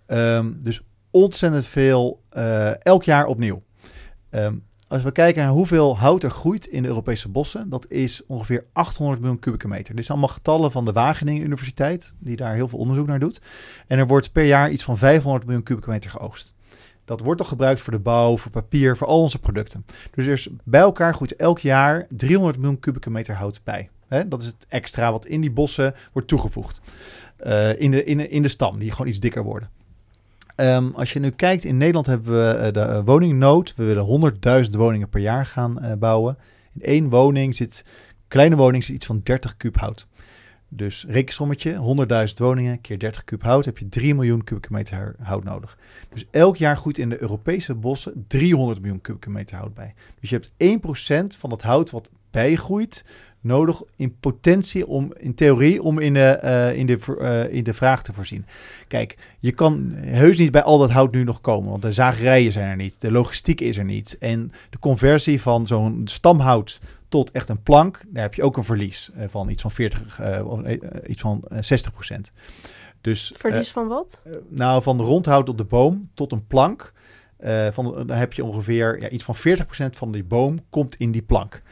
Um, 0.07 0.57
dus 0.63 0.81
ontzettend 1.11 1.67
veel, 1.67 2.23
uh, 2.37 2.85
elk 2.85 3.05
jaar 3.05 3.27
opnieuw. 3.27 3.63
Um, 4.31 4.65
als 4.91 5.03
we 5.03 5.13
kijken 5.13 5.43
naar 5.43 5.53
hoeveel 5.53 5.99
hout 5.99 6.23
er 6.23 6.31
groeit 6.31 6.67
in 6.67 6.83
de 6.83 6.89
Europese 6.89 7.29
bossen, 7.29 7.69
dat 7.69 7.87
is 7.89 8.27
ongeveer 8.27 8.65
800 8.73 9.21
miljoen 9.21 9.39
kubieke 9.39 9.69
meter. 9.69 9.95
Dit 9.95 10.05
zijn 10.05 10.19
allemaal 10.19 10.37
getallen 10.37 10.71
van 10.71 10.85
de 10.85 10.93
Wageningen 10.93 11.43
Universiteit, 11.43 12.13
die 12.19 12.37
daar 12.37 12.55
heel 12.55 12.69
veel 12.69 12.79
onderzoek 12.79 13.07
naar 13.07 13.19
doet. 13.19 13.41
En 13.87 13.99
er 13.99 14.07
wordt 14.07 14.33
per 14.33 14.45
jaar 14.45 14.71
iets 14.71 14.85
van 14.85 14.99
500 14.99 15.45
miljoen 15.45 15.63
kubieke 15.63 15.91
meter 15.91 16.11
geoogst. 16.11 16.55
Dat 17.05 17.21
wordt 17.21 17.41
al 17.41 17.47
gebruikt 17.47 17.81
voor 17.81 17.93
de 17.93 17.99
bouw, 17.99 18.37
voor 18.37 18.51
papier, 18.51 18.97
voor 18.97 19.07
al 19.07 19.21
onze 19.21 19.39
producten. 19.39 19.85
Dus 20.11 20.27
er 20.27 20.33
is 20.33 20.49
bij 20.65 20.81
elkaar 20.81 21.15
groeit 21.15 21.37
elk 21.37 21.59
jaar 21.59 22.07
300 22.09 22.59
miljoen 22.59 22.79
kubieke 22.79 23.11
meter 23.11 23.35
hout 23.35 23.61
bij. 23.65 23.91
Dat 24.27 24.41
is 24.41 24.47
het 24.47 24.67
extra 24.69 25.13
wat 25.13 25.27
in 25.27 25.41
die 25.41 25.51
bossen 25.51 25.95
wordt 26.13 26.29
toegevoegd. 26.29 26.81
Uh, 27.47 27.81
in, 27.81 27.91
de, 27.91 28.05
in, 28.05 28.17
de, 28.17 28.29
in 28.29 28.43
de 28.43 28.49
stam, 28.49 28.79
die 28.79 28.91
gewoon 28.91 29.07
iets 29.07 29.21
dikker 29.21 29.43
worden. 29.43 29.71
Um, 30.57 30.93
als 30.95 31.13
je 31.13 31.21
nu 31.21 31.31
kijkt, 31.31 31.65
in 31.65 31.77
Nederland 31.77 32.07
hebben 32.07 32.33
we 32.33 32.57
uh, 32.59 32.73
de 32.73 32.81
uh, 32.81 33.01
woningnood. 33.05 33.75
We 33.77 33.85
willen 33.85 34.65
100.000 34.65 34.77
woningen 34.77 35.09
per 35.09 35.21
jaar 35.21 35.47
gaan 35.47 35.97
bouwen. 35.99 36.39
In 36.75 36.83
één 36.83 37.09
woning 37.09 37.55
zit, 37.55 37.85
kleine 38.29 38.57
woning 38.57 38.85
zit 38.85 38.95
iets 38.95 39.07
van 39.07 39.21
30 39.23 39.57
kuub 39.57 39.77
hout. 39.77 40.07
Dus 40.73 41.05
rekensommetje, 41.09 41.97
100.000 42.29 42.35
woningen 42.35 42.81
keer 42.81 42.99
30 42.99 43.25
kub 43.25 43.43
hout, 43.43 43.65
heb 43.65 43.79
je 43.79 43.89
3 43.89 44.15
miljoen 44.15 44.45
kubieke 44.45 44.73
meter 44.73 45.15
hout 45.23 45.45
nodig. 45.45 45.79
Dus 46.13 46.27
elk 46.31 46.57
jaar 46.57 46.77
groeit 46.77 46.99
in 46.99 47.09
de 47.09 47.23
Europese 47.23 47.75
bossen 47.75 48.25
300 48.29 48.81
miljoen 48.81 49.01
kubieke 49.01 49.31
meter 49.31 49.57
hout 49.57 49.75
bij. 49.75 49.95
Dus 50.21 50.31
je 50.31 50.37
hebt 50.37 51.35
1% 51.35 51.39
van 51.39 51.51
het 51.51 51.63
hout 51.63 51.91
wat 51.91 52.11
bijgroeit, 52.31 53.05
nodig 53.41 53.83
in 53.97 54.17
potentie 54.21 54.87
om, 54.87 55.13
in 55.17 55.35
theorie, 55.35 55.83
om 55.83 55.99
in 55.99 56.15
de, 56.15 56.41
uh, 56.45 56.77
in, 56.79 56.87
de, 56.87 56.99
uh, 57.21 57.55
in 57.57 57.65
de 57.65 57.75
vraag 57.75 58.03
te 58.03 58.13
voorzien. 58.13 58.47
Kijk, 58.89 59.19
je 59.39 59.53
kan 59.53 59.93
heus 59.95 60.39
niet 60.39 60.51
bij 60.51 60.63
al 60.63 60.79
dat 60.79 60.91
hout 60.91 61.13
nu 61.13 61.25
nog 61.25 61.41
komen, 61.41 61.71
want 61.71 61.83
de 61.83 61.93
zagerijen 61.93 62.53
zijn 62.53 62.69
er 62.69 62.77
niet, 62.77 63.01
de 63.01 63.11
logistiek 63.11 63.61
is 63.61 63.79
er 63.79 63.85
niet. 63.85 64.17
En 64.19 64.53
de 64.71 64.79
conversie 64.79 65.41
van 65.41 65.67
zo'n 65.67 66.01
stamhout 66.05 66.81
tot 67.09 67.31
echt 67.31 67.49
een 67.49 67.63
plank, 67.63 68.01
daar 68.09 68.23
heb 68.23 68.35
je 68.35 68.43
ook 68.43 68.57
een 68.57 68.65
verlies 68.65 69.11
van 69.29 69.49
iets 69.49 69.63
van 69.63 69.71
40, 69.71 70.21
iets 71.07 71.21
van 71.21 71.43
60 71.61 71.93
procent. 71.93 72.33
Dus, 73.01 73.33
Verlies 73.37 73.71
van 73.71 73.89
wat? 73.89 74.23
Nou, 74.49 74.83
van 74.83 74.97
de 74.97 75.03
rondhout 75.03 75.49
op 75.49 75.59
de 75.59 75.65
boom 75.65 76.11
tot 76.15 76.33
een 76.33 76.47
plank. 76.47 76.93
Van, 77.73 77.93
dan 78.07 78.17
heb 78.17 78.33
je 78.33 78.45
ongeveer 78.45 79.01
ja, 79.01 79.09
iets 79.09 79.25
van 79.25 79.37
40% 79.37 79.39
van 79.91 80.13
die 80.13 80.25
boom 80.25 80.61
komt 80.69 80.95
in 80.95 81.11
die 81.11 81.23
plank. 81.23 81.63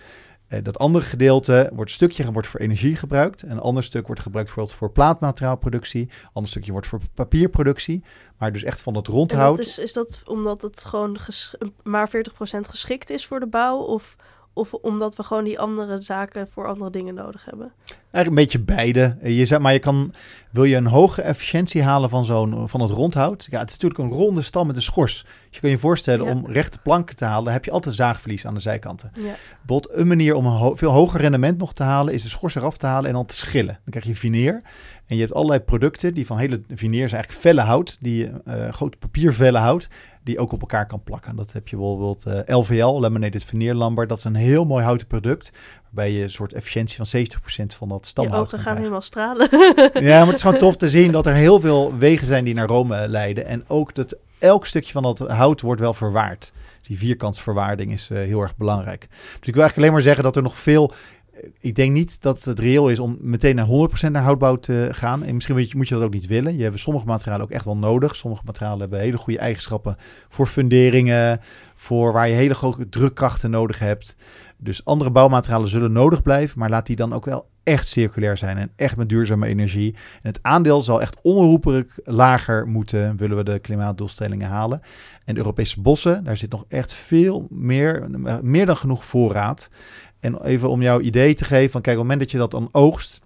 Uh, 0.48 0.58
dat 0.62 0.78
andere 0.78 1.04
gedeelte 1.04 1.70
wordt 1.74 1.90
stukje 1.90 2.32
wordt 2.32 2.48
voor 2.48 2.60
energie 2.60 2.96
gebruikt. 2.96 3.42
Een 3.42 3.60
ander 3.60 3.84
stuk 3.84 4.06
wordt 4.06 4.22
gebruikt 4.22 4.48
bijvoorbeeld 4.48 4.78
voor 4.78 4.92
plaatmateriaalproductie. 4.92 6.02
Een 6.02 6.28
ander 6.32 6.50
stukje 6.50 6.72
wordt 6.72 6.86
voor 6.86 7.00
papierproductie. 7.14 8.04
Maar 8.38 8.52
dus 8.52 8.62
echt 8.62 8.82
van 8.82 8.96
het 8.96 9.06
rondhout. 9.06 9.58
En 9.58 9.64
is, 9.64 9.78
is 9.78 9.92
dat 9.92 10.22
omdat 10.24 10.62
het 10.62 10.84
gewoon 10.84 11.18
maar 11.82 12.10
40% 12.10 12.12
geschikt 12.60 13.10
is 13.10 13.26
voor 13.26 13.40
de 13.40 13.46
bouw? 13.46 13.78
Of 13.78 14.16
of 14.58 14.74
omdat 14.74 15.16
we 15.16 15.22
gewoon 15.22 15.44
die 15.44 15.58
andere 15.58 16.00
zaken 16.00 16.48
voor 16.48 16.66
andere 16.66 16.90
dingen 16.90 17.14
nodig 17.14 17.44
hebben? 17.44 17.72
Eigenlijk 18.10 18.28
een 18.28 18.34
beetje 18.34 18.74
beide. 18.76 19.16
Je 19.22 19.46
zegt, 19.46 19.60
maar 19.60 19.72
je 19.72 19.78
kan, 19.78 20.14
wil 20.50 20.64
je 20.64 20.76
een 20.76 20.86
hoge 20.86 21.22
efficiëntie 21.22 21.82
halen 21.82 22.10
van, 22.10 22.24
zo'n, 22.24 22.68
van 22.68 22.80
het 22.80 22.90
rondhout? 22.90 23.46
Ja, 23.50 23.58
het 23.58 23.70
is 23.70 23.78
natuurlijk 23.78 24.00
een 24.00 24.18
ronde 24.18 24.42
stam 24.42 24.66
met 24.66 24.76
een 24.76 24.82
schors. 24.82 25.22
Dus 25.22 25.56
je 25.56 25.60
kan 25.60 25.70
je 25.70 25.78
voorstellen, 25.78 26.26
om 26.26 26.46
rechte 26.46 26.78
planken 26.78 27.16
te 27.16 27.24
halen, 27.24 27.52
heb 27.52 27.64
je 27.64 27.70
altijd 27.70 27.94
zaagverlies 27.94 28.46
aan 28.46 28.54
de 28.54 28.60
zijkanten. 28.60 29.10
Ja. 29.14 29.22
Bijvoorbeeld 29.22 30.00
een 30.00 30.06
manier 30.06 30.34
om 30.34 30.46
een 30.46 30.76
veel 30.76 30.90
hoger 30.90 31.20
rendement 31.20 31.58
nog 31.58 31.74
te 31.74 31.82
halen, 31.82 32.14
is 32.14 32.22
de 32.22 32.28
schors 32.28 32.54
eraf 32.54 32.76
te 32.76 32.86
halen 32.86 33.08
en 33.08 33.14
dan 33.14 33.26
te 33.26 33.36
schillen. 33.36 33.78
Dan 33.84 33.90
krijg 33.90 34.06
je 34.06 34.14
veneer. 34.14 34.62
En 35.08 35.16
je 35.16 35.22
hebt 35.22 35.34
allerlei 35.34 35.60
producten 35.60 36.14
die 36.14 36.26
van 36.26 36.38
hele 36.38 36.60
veneer 36.68 37.08
zijn 37.08 37.22
eigenlijk 37.22 37.32
felle 37.32 37.60
hout, 37.60 37.96
die 38.00 38.30
uh, 38.46 38.68
grote 38.68 38.96
papiervellen 38.96 39.60
hout, 39.60 39.88
die 40.22 40.38
ook 40.38 40.52
op 40.52 40.60
elkaar 40.60 40.86
kan 40.86 41.02
plakken. 41.02 41.36
Dat 41.36 41.52
heb 41.52 41.68
je 41.68 41.76
bijvoorbeeld 41.76 42.24
uh, 42.26 42.38
eh, 42.38 42.58
LVL, 42.58 43.00
Laminated 43.00 43.44
Veneer 43.44 43.74
Lumber. 43.74 44.06
Dat 44.06 44.18
is 44.18 44.24
een 44.24 44.34
heel 44.34 44.64
mooi 44.64 44.84
houten 44.84 45.06
product, 45.06 45.52
waarbij 45.82 46.12
je 46.12 46.22
een 46.22 46.30
soort 46.30 46.52
efficiëntie 46.52 47.04
van 47.04 47.26
70% 47.62 47.76
van 47.76 47.88
dat 47.88 48.06
stamhout 48.06 48.50
Je 48.50 48.56
ogen 48.56 48.58
gaan 48.58 48.76
helemaal 48.76 49.00
stralen. 49.00 49.48
ja, 50.08 50.18
maar 50.18 50.26
het 50.26 50.34
is 50.34 50.42
gewoon 50.42 50.58
tof 50.58 50.76
te 50.76 50.88
zien 50.88 51.12
dat 51.12 51.26
er 51.26 51.34
heel 51.34 51.60
veel 51.60 51.98
wegen 51.98 52.26
zijn 52.26 52.44
die 52.44 52.54
naar 52.54 52.68
Rome 52.68 53.08
leiden. 53.08 53.46
En 53.46 53.64
ook 53.66 53.94
dat 53.94 54.16
elk 54.38 54.66
stukje 54.66 54.92
van 54.92 55.02
dat 55.02 55.18
hout 55.18 55.60
wordt 55.60 55.80
wel 55.80 55.94
verwaard. 55.94 56.52
Die 56.82 56.98
vierkantsverwaarding 56.98 57.92
is 57.92 58.10
uh, 58.10 58.18
heel 58.18 58.40
erg 58.40 58.56
belangrijk. 58.56 59.06
Dus 59.10 59.48
ik 59.48 59.54
wil 59.54 59.62
eigenlijk 59.62 59.76
alleen 59.76 59.92
maar 59.92 60.02
zeggen 60.02 60.22
dat 60.22 60.36
er 60.36 60.42
nog 60.42 60.58
veel 60.58 60.92
ik 61.60 61.74
denk 61.74 61.92
niet 61.92 62.22
dat 62.22 62.44
het 62.44 62.58
reëel 62.58 62.88
is 62.88 62.98
om 62.98 63.16
meteen 63.20 63.54
naar 63.54 63.66
100% 63.66 64.10
naar 64.10 64.22
houtbouw 64.22 64.56
te 64.56 64.88
gaan. 64.90 65.22
En 65.22 65.34
misschien 65.34 65.68
moet 65.76 65.88
je, 65.88 65.94
dat 65.94 66.04
ook 66.04 66.12
niet 66.12 66.26
willen. 66.26 66.56
Je 66.56 66.62
hebt 66.62 66.78
sommige 66.78 67.06
materialen 67.06 67.44
ook 67.44 67.50
echt 67.50 67.64
wel 67.64 67.76
nodig. 67.76 68.16
Sommige 68.16 68.42
materialen 68.44 68.80
hebben 68.80 68.98
hele 69.00 69.16
goede 69.16 69.38
eigenschappen 69.38 69.96
voor 70.28 70.46
funderingen, 70.46 71.40
voor 71.74 72.12
waar 72.12 72.28
je 72.28 72.34
hele 72.34 72.54
grote 72.54 72.88
drukkrachten 72.88 73.50
nodig 73.50 73.78
hebt. 73.78 74.16
Dus 74.56 74.84
andere 74.84 75.10
bouwmaterialen 75.10 75.68
zullen 75.68 75.92
nodig 75.92 76.22
blijven, 76.22 76.58
maar 76.58 76.70
laat 76.70 76.86
die 76.86 76.96
dan 76.96 77.12
ook 77.12 77.24
wel 77.24 77.48
echt 77.62 77.88
circulair 77.88 78.36
zijn 78.36 78.56
en 78.56 78.70
echt 78.76 78.96
met 78.96 79.08
duurzame 79.08 79.46
energie. 79.46 79.94
En 79.94 80.30
het 80.30 80.38
aandeel 80.42 80.82
zal 80.82 81.00
echt 81.00 81.16
onherroepelijk 81.22 82.00
lager 82.04 82.66
moeten, 82.66 83.16
willen 83.16 83.36
we 83.36 83.42
de 83.42 83.58
klimaatdoelstellingen 83.58 84.48
halen. 84.48 84.80
En 85.24 85.34
de 85.34 85.40
Europese 85.40 85.80
bossen, 85.80 86.24
daar 86.24 86.36
zit 86.36 86.50
nog 86.50 86.64
echt 86.68 86.92
veel 86.92 87.46
meer, 87.50 88.06
meer 88.42 88.66
dan 88.66 88.76
genoeg 88.76 89.04
voorraad. 89.04 89.70
En 90.20 90.44
even 90.44 90.68
om 90.68 90.82
jouw 90.82 91.00
idee 91.00 91.34
te 91.34 91.44
geven, 91.44 91.70
van 91.70 91.80
kijk, 91.80 91.96
op 91.96 92.02
het 92.02 92.10
moment 92.10 92.20
dat 92.20 92.30
je 92.30 92.38
dat 92.38 92.50
dan 92.50 92.68
oogst, 92.72 93.20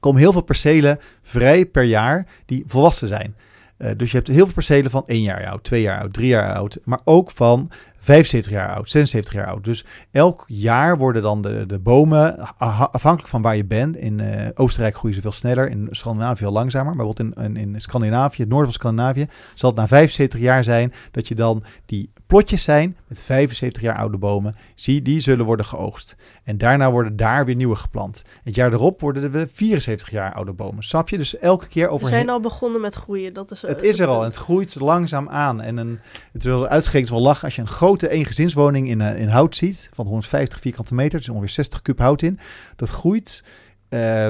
komen 0.00 0.20
heel 0.20 0.32
veel 0.32 0.42
percelen 0.42 0.98
vrij 1.22 1.66
per 1.66 1.82
jaar 1.82 2.26
die 2.46 2.64
volwassen 2.66 3.08
zijn. 3.08 3.36
Uh, 3.78 3.90
dus 3.96 4.10
je 4.10 4.16
hebt 4.16 4.28
heel 4.28 4.44
veel 4.44 4.54
percelen 4.54 4.90
van 4.90 5.02
1 5.06 5.22
jaar 5.22 5.46
oud, 5.46 5.64
2 5.64 5.82
jaar 5.82 6.00
oud, 6.00 6.12
3 6.12 6.28
jaar 6.28 6.54
oud, 6.54 6.78
maar 6.84 7.00
ook 7.04 7.30
van 7.30 7.70
75 8.04 8.52
jaar 8.52 8.74
oud, 8.74 8.90
76 8.90 9.34
jaar 9.34 9.46
oud. 9.46 9.64
Dus 9.64 9.84
elk 10.10 10.44
jaar 10.46 10.98
worden 10.98 11.22
dan 11.22 11.42
de, 11.42 11.66
de 11.66 11.78
bomen, 11.78 12.38
afhankelijk 12.58 13.28
van 13.28 13.42
waar 13.42 13.56
je 13.56 13.64
bent. 13.64 13.96
In 13.96 14.18
uh, 14.18 14.48
Oostenrijk 14.54 14.96
groeien 14.96 15.16
ze 15.16 15.22
veel 15.22 15.32
sneller, 15.32 15.70
in 15.70 15.88
Scandinavië 15.90 16.36
veel 16.36 16.52
langzamer. 16.52 16.96
Maar 16.96 17.06
bijvoorbeeld 17.06 17.36
in, 17.36 17.56
in, 17.56 17.74
in 17.74 17.80
Scandinavië, 17.80 18.40
het 18.40 18.50
noorden 18.50 18.72
van 18.72 18.80
Scandinavië, 18.80 19.26
zal 19.54 19.70
het 19.70 19.78
na 19.78 19.86
75 19.86 20.40
jaar 20.40 20.64
zijn 20.64 20.92
dat 21.10 21.28
je 21.28 21.34
dan 21.34 21.64
die 21.86 22.10
plotjes 22.26 22.62
zijn 22.62 22.96
met 23.08 23.22
75 23.22 23.82
jaar 23.82 23.96
oude 23.96 24.16
bomen. 24.16 24.54
Zie, 24.74 25.02
die 25.02 25.20
zullen 25.20 25.44
worden 25.44 25.66
geoogst. 25.66 26.16
En 26.44 26.58
daarna 26.58 26.90
worden 26.90 27.16
daar 27.16 27.44
weer 27.44 27.54
nieuwe 27.54 27.74
geplant. 27.74 28.22
Het 28.42 28.54
jaar 28.54 28.72
erop 28.72 29.00
worden 29.00 29.34
er 29.34 29.48
74 29.52 30.10
jaar 30.10 30.32
oude 30.32 30.52
bomen. 30.52 30.82
Snap 30.82 31.08
je? 31.08 31.18
Dus 31.18 31.38
elke 31.38 31.66
keer 31.66 31.88
over. 31.88 32.06
We 32.06 32.12
zijn 32.12 32.30
al 32.30 32.40
begonnen 32.40 32.80
met 32.80 32.94
groeien. 32.94 33.32
Dat 33.32 33.50
is, 33.50 33.62
het 33.62 33.82
is 33.82 33.98
er 33.98 34.06
al. 34.06 34.22
Het 34.22 34.34
groeit 34.34 34.80
langzaam 34.80 35.28
aan. 35.28 35.60
En 35.60 35.76
een, 35.76 36.00
het 36.32 36.44
is 36.44 36.50
wel 36.50 36.66
uitgerekend 36.66 37.10
wel 37.10 37.20
lachen 37.20 37.44
als 37.44 37.56
je 37.56 37.62
een 37.62 37.68
grote 37.98 38.16
eengezinswoning 38.16 38.88
in, 38.88 39.00
uh, 39.00 39.18
in 39.18 39.28
hout 39.28 39.56
ziet. 39.56 39.90
Van 39.92 40.06
150 40.06 40.60
vierkante 40.60 40.94
meter. 40.94 41.18
Dus 41.18 41.28
ongeveer 41.28 41.48
60 41.48 41.82
kub 41.82 41.98
hout 41.98 42.22
in. 42.22 42.38
Dat 42.76 42.88
groeit 42.88 43.44
uh, 43.90 44.26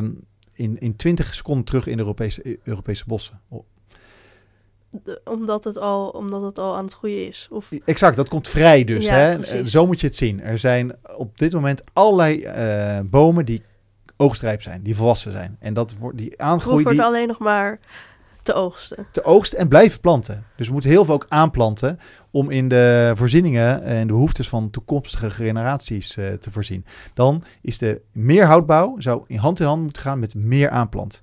in, 0.52 0.78
in 0.78 0.96
20 0.96 1.34
seconden 1.34 1.64
terug 1.64 1.86
in 1.86 1.96
de 1.96 2.02
Europese, 2.02 2.58
Europese 2.64 3.04
bossen 3.06 3.40
omdat, 5.24 5.64
het 5.64 5.78
al, 5.78 6.08
omdat 6.08 6.42
het 6.42 6.58
al 6.58 6.76
aan 6.76 6.84
het 6.84 6.94
groeien 6.94 7.26
is. 7.26 7.48
Of... 7.50 7.70
Exact, 7.84 8.16
dat 8.16 8.28
komt 8.28 8.48
vrij 8.48 8.84
dus. 8.84 9.08
hè? 9.08 9.38
Eh, 9.38 9.64
zo 9.64 9.86
moet 9.86 10.00
je 10.00 10.06
het 10.06 10.16
zien. 10.16 10.40
Er 10.40 10.58
zijn 10.58 10.96
op 11.16 11.38
dit 11.38 11.52
moment 11.52 11.82
allerlei 11.92 12.44
uh, 12.44 13.00
bomen 13.04 13.44
die 13.44 13.62
oogstrijp 14.16 14.62
zijn, 14.62 14.82
die 14.82 14.96
volwassen 14.96 15.32
zijn. 15.32 15.56
En 15.60 15.74
dat 15.74 15.96
wordt 15.98 16.18
die 16.18 16.40
aangroei. 16.40 16.82
wordt 16.82 16.98
die... 16.98 17.06
alleen 17.06 17.28
nog 17.28 17.38
maar 17.38 17.78
te 18.44 18.54
oogsten. 18.54 19.06
Te 19.10 19.24
oogsten 19.24 19.58
en 19.58 19.68
blijven 19.68 20.00
planten. 20.00 20.44
Dus 20.56 20.66
we 20.66 20.72
moeten 20.72 20.90
heel 20.90 21.04
veel 21.04 21.14
ook 21.14 21.26
aanplanten 21.28 21.98
om 22.30 22.50
in 22.50 22.68
de 22.68 23.12
voorzieningen 23.14 23.82
en 23.82 24.06
de 24.06 24.12
behoeftes 24.12 24.48
van 24.48 24.70
toekomstige 24.70 25.30
generaties 25.30 26.16
uh, 26.16 26.32
te 26.32 26.50
voorzien. 26.50 26.84
Dan 27.14 27.44
is 27.62 27.78
de 27.78 28.00
meer 28.12 28.46
houtbouw 28.46 28.94
zou 28.98 29.24
in 29.26 29.36
hand 29.36 29.60
in 29.60 29.66
hand 29.66 29.82
moeten 29.82 30.02
gaan 30.02 30.18
met 30.18 30.34
meer 30.34 30.70
aanplant. 30.70 31.22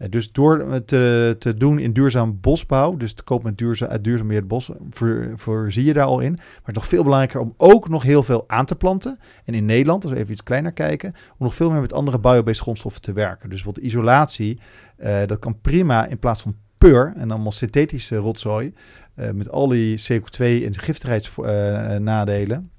Eh, 0.00 0.10
dus 0.10 0.32
door 0.32 0.84
te, 0.84 1.36
te 1.38 1.54
doen 1.54 1.78
in 1.78 1.92
duurzaam 1.92 2.38
bosbouw, 2.40 2.96
dus 2.96 3.12
te 3.12 3.22
kopen 3.22 3.46
met 3.46 3.58
duurzaam, 3.58 3.88
uit 3.88 4.04
duurzaam 4.04 4.46
bos, 4.46 4.70
voor, 4.90 5.32
voorzie 5.36 5.84
je 5.84 5.92
daar 5.92 6.04
al 6.04 6.20
in. 6.20 6.32
Maar 6.32 6.74
nog 6.74 6.86
veel 6.86 7.02
belangrijker 7.02 7.40
om 7.40 7.54
ook 7.56 7.88
nog 7.88 8.02
heel 8.02 8.22
veel 8.22 8.44
aan 8.46 8.66
te 8.66 8.76
planten. 8.76 9.18
En 9.44 9.54
in 9.54 9.64
Nederland, 9.64 10.02
als 10.02 10.12
we 10.12 10.18
even 10.18 10.32
iets 10.32 10.42
kleiner 10.42 10.72
kijken, 10.72 11.12
om 11.12 11.46
nog 11.46 11.54
veel 11.54 11.70
meer 11.70 11.80
met 11.80 11.92
andere 11.92 12.18
biobased 12.18 12.62
grondstoffen 12.62 13.02
te 13.02 13.12
werken. 13.12 13.50
Dus 13.50 13.62
wat 13.62 13.76
isolatie, 13.76 14.60
uh, 14.98 15.18
dat 15.26 15.38
kan 15.38 15.60
prima 15.60 16.06
in 16.06 16.18
plaats 16.18 16.42
van 16.42 16.56
pur 16.78 17.12
en 17.16 17.30
allemaal 17.30 17.52
synthetische 17.52 18.16
rotzooi, 18.16 18.74
met 19.14 19.50
al 19.50 19.68
die 19.68 19.98
CO2 19.98 20.38
en 20.38 20.74
giftigheidsnadelen 20.74 22.70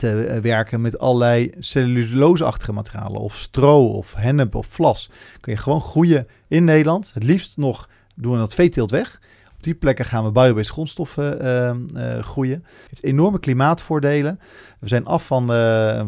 te 0.00 0.24
eh, 0.24 0.40
werken 0.40 0.80
met 0.80 0.98
allerlei 0.98 1.52
celluloseachtige 1.58 2.72
materialen. 2.72 3.20
Of 3.20 3.36
stro, 3.36 3.86
of 3.86 4.14
hennep, 4.14 4.54
of 4.54 4.66
vlas. 4.66 5.10
Kun 5.40 5.52
je 5.52 5.58
gewoon 5.58 5.80
groeien 5.80 6.26
in 6.48 6.64
Nederland. 6.64 7.10
Het 7.14 7.22
liefst 7.22 7.56
nog 7.56 7.88
doen 8.14 8.32
we 8.32 8.38
dat 8.38 8.54
veeteelt 8.54 8.90
weg. 8.90 9.20
Op 9.54 9.62
die 9.62 9.74
plekken 9.74 10.04
gaan 10.04 10.24
we 10.24 10.30
biobased 10.30 10.72
grondstoffen 10.72 11.44
uh, 11.96 12.18
groeien. 12.18 12.64
Het 12.64 12.88
heeft 12.90 13.04
enorme 13.04 13.40
klimaatvoordelen. 13.40 14.40
We 14.78 14.88
zijn 14.88 15.06
af 15.06 15.26
van, 15.26 15.46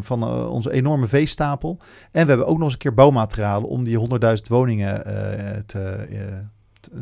van 0.03 0.47
onze 0.47 0.71
enorme 0.71 1.07
veestapel. 1.07 1.77
En 2.11 2.21
we 2.23 2.29
hebben 2.29 2.47
ook 2.47 2.55
nog 2.57 2.63
eens 2.63 2.73
een 2.73 2.79
keer 2.79 2.93
bouwmaterialen 2.93 3.69
om 3.69 3.83
die 3.83 3.99
100.000 3.99 4.05
woningen 4.47 5.03
te, 5.65 6.07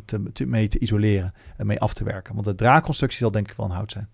te, 0.06 0.24
te, 0.34 0.46
mee 0.46 0.68
te 0.68 0.80
isoleren 0.80 1.34
en 1.58 1.68
mee 1.68 1.80
af 1.80 1.94
te 1.94 2.04
werken. 2.04 2.34
Want 2.34 2.46
de 2.46 2.56
draagconstructie 2.56 3.20
zal 3.20 3.32
denk 3.32 3.50
ik 3.52 3.58
wel 3.58 3.66
een 3.66 3.72
hout 3.72 3.92
zijn. 3.92 4.10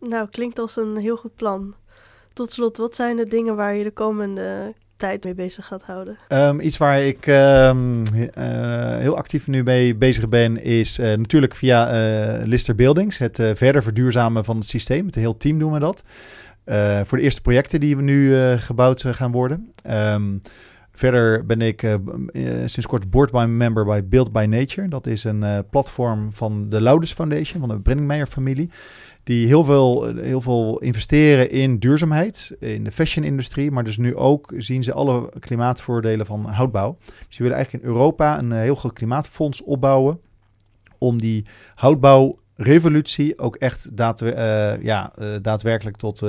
Nou, 0.00 0.28
klinkt 0.28 0.58
als 0.58 0.76
een 0.76 0.96
heel 0.96 1.16
goed 1.16 1.34
plan. 1.34 1.74
Tot 2.36 2.52
slot, 2.52 2.76
wat 2.76 2.94
zijn 2.94 3.16
de 3.16 3.24
dingen 3.24 3.56
waar 3.56 3.74
je 3.74 3.84
de 3.84 3.90
komende 3.90 4.74
tijd 4.96 5.24
mee 5.24 5.34
bezig 5.34 5.66
gaat 5.66 5.82
houden? 5.82 6.18
Um, 6.28 6.60
iets 6.60 6.76
waar 6.76 7.00
ik 7.00 7.26
um, 7.26 8.02
uh, 8.14 8.96
heel 8.96 9.16
actief 9.16 9.46
nu 9.46 9.62
mee 9.62 9.94
bezig 9.94 10.28
ben, 10.28 10.62
is 10.62 10.98
uh, 10.98 11.06
natuurlijk 11.14 11.54
via 11.54 11.92
uh, 11.92 12.44
Lister 12.44 12.74
Buildings. 12.74 13.18
Het 13.18 13.36
verder 13.54 13.82
verduurzamen 13.82 14.44
van 14.44 14.56
het 14.56 14.66
systeem. 14.66 15.04
Met 15.04 15.14
een 15.14 15.20
heel 15.20 15.36
team 15.36 15.58
doen 15.58 15.72
we 15.72 15.78
dat. 15.78 16.02
voor 17.06 17.18
de 17.18 17.24
eerste 17.24 17.40
projecten 17.40 17.80
die 17.80 17.96
we 17.96 18.02
nu 18.02 18.34
gebouwd 18.58 19.04
gaan 19.06 19.32
worden. 19.32 19.70
Um, 19.90 20.42
verder 20.92 21.46
ben 21.46 21.60
ik 21.60 21.80
sinds 22.64 22.86
kort 22.86 23.10
board 23.10 23.32
member 23.32 23.84
bij 23.84 24.08
Build 24.08 24.32
by 24.32 24.46
Nature. 24.48 24.88
Dat 24.88 25.06
is 25.06 25.24
een 25.24 25.64
platform 25.70 26.32
van 26.32 26.68
de 26.68 26.80
Louders 26.80 27.12
Foundation, 27.12 27.60
van 27.60 27.68
de 27.68 27.80
Brenningmeijer 27.80 28.26
familie 28.26 28.70
die 29.26 29.46
heel 29.46 29.64
veel, 29.64 30.14
heel 30.16 30.40
veel 30.40 30.78
investeren 30.78 31.50
in 31.50 31.78
duurzaamheid, 31.78 32.52
in 32.58 32.84
de 32.84 32.92
fashion-industrie, 32.92 33.70
maar 33.70 33.84
dus 33.84 33.96
nu 33.96 34.16
ook 34.16 34.52
zien 34.56 34.82
ze 34.82 34.92
alle 34.92 35.30
klimaatvoordelen 35.38 36.26
van 36.26 36.44
houtbouw. 36.44 36.96
Dus 37.28 37.36
we 37.36 37.42
willen 37.42 37.56
eigenlijk 37.56 37.84
in 37.84 37.90
Europa 37.90 38.38
een 38.38 38.52
eh, 38.52 38.58
heel 38.58 38.74
groot 38.74 38.92
klimaatfonds 38.92 39.62
opbouwen 39.62 40.20
om 40.98 41.20
die 41.20 41.44
houtbouwrevolutie 41.74 43.38
ook 43.38 43.56
echt 43.56 43.88
uh, 44.22 44.82
ja, 44.82 45.12
uh, 45.18 45.28
daadwerkelijk 45.42 45.96
tot 45.96 46.20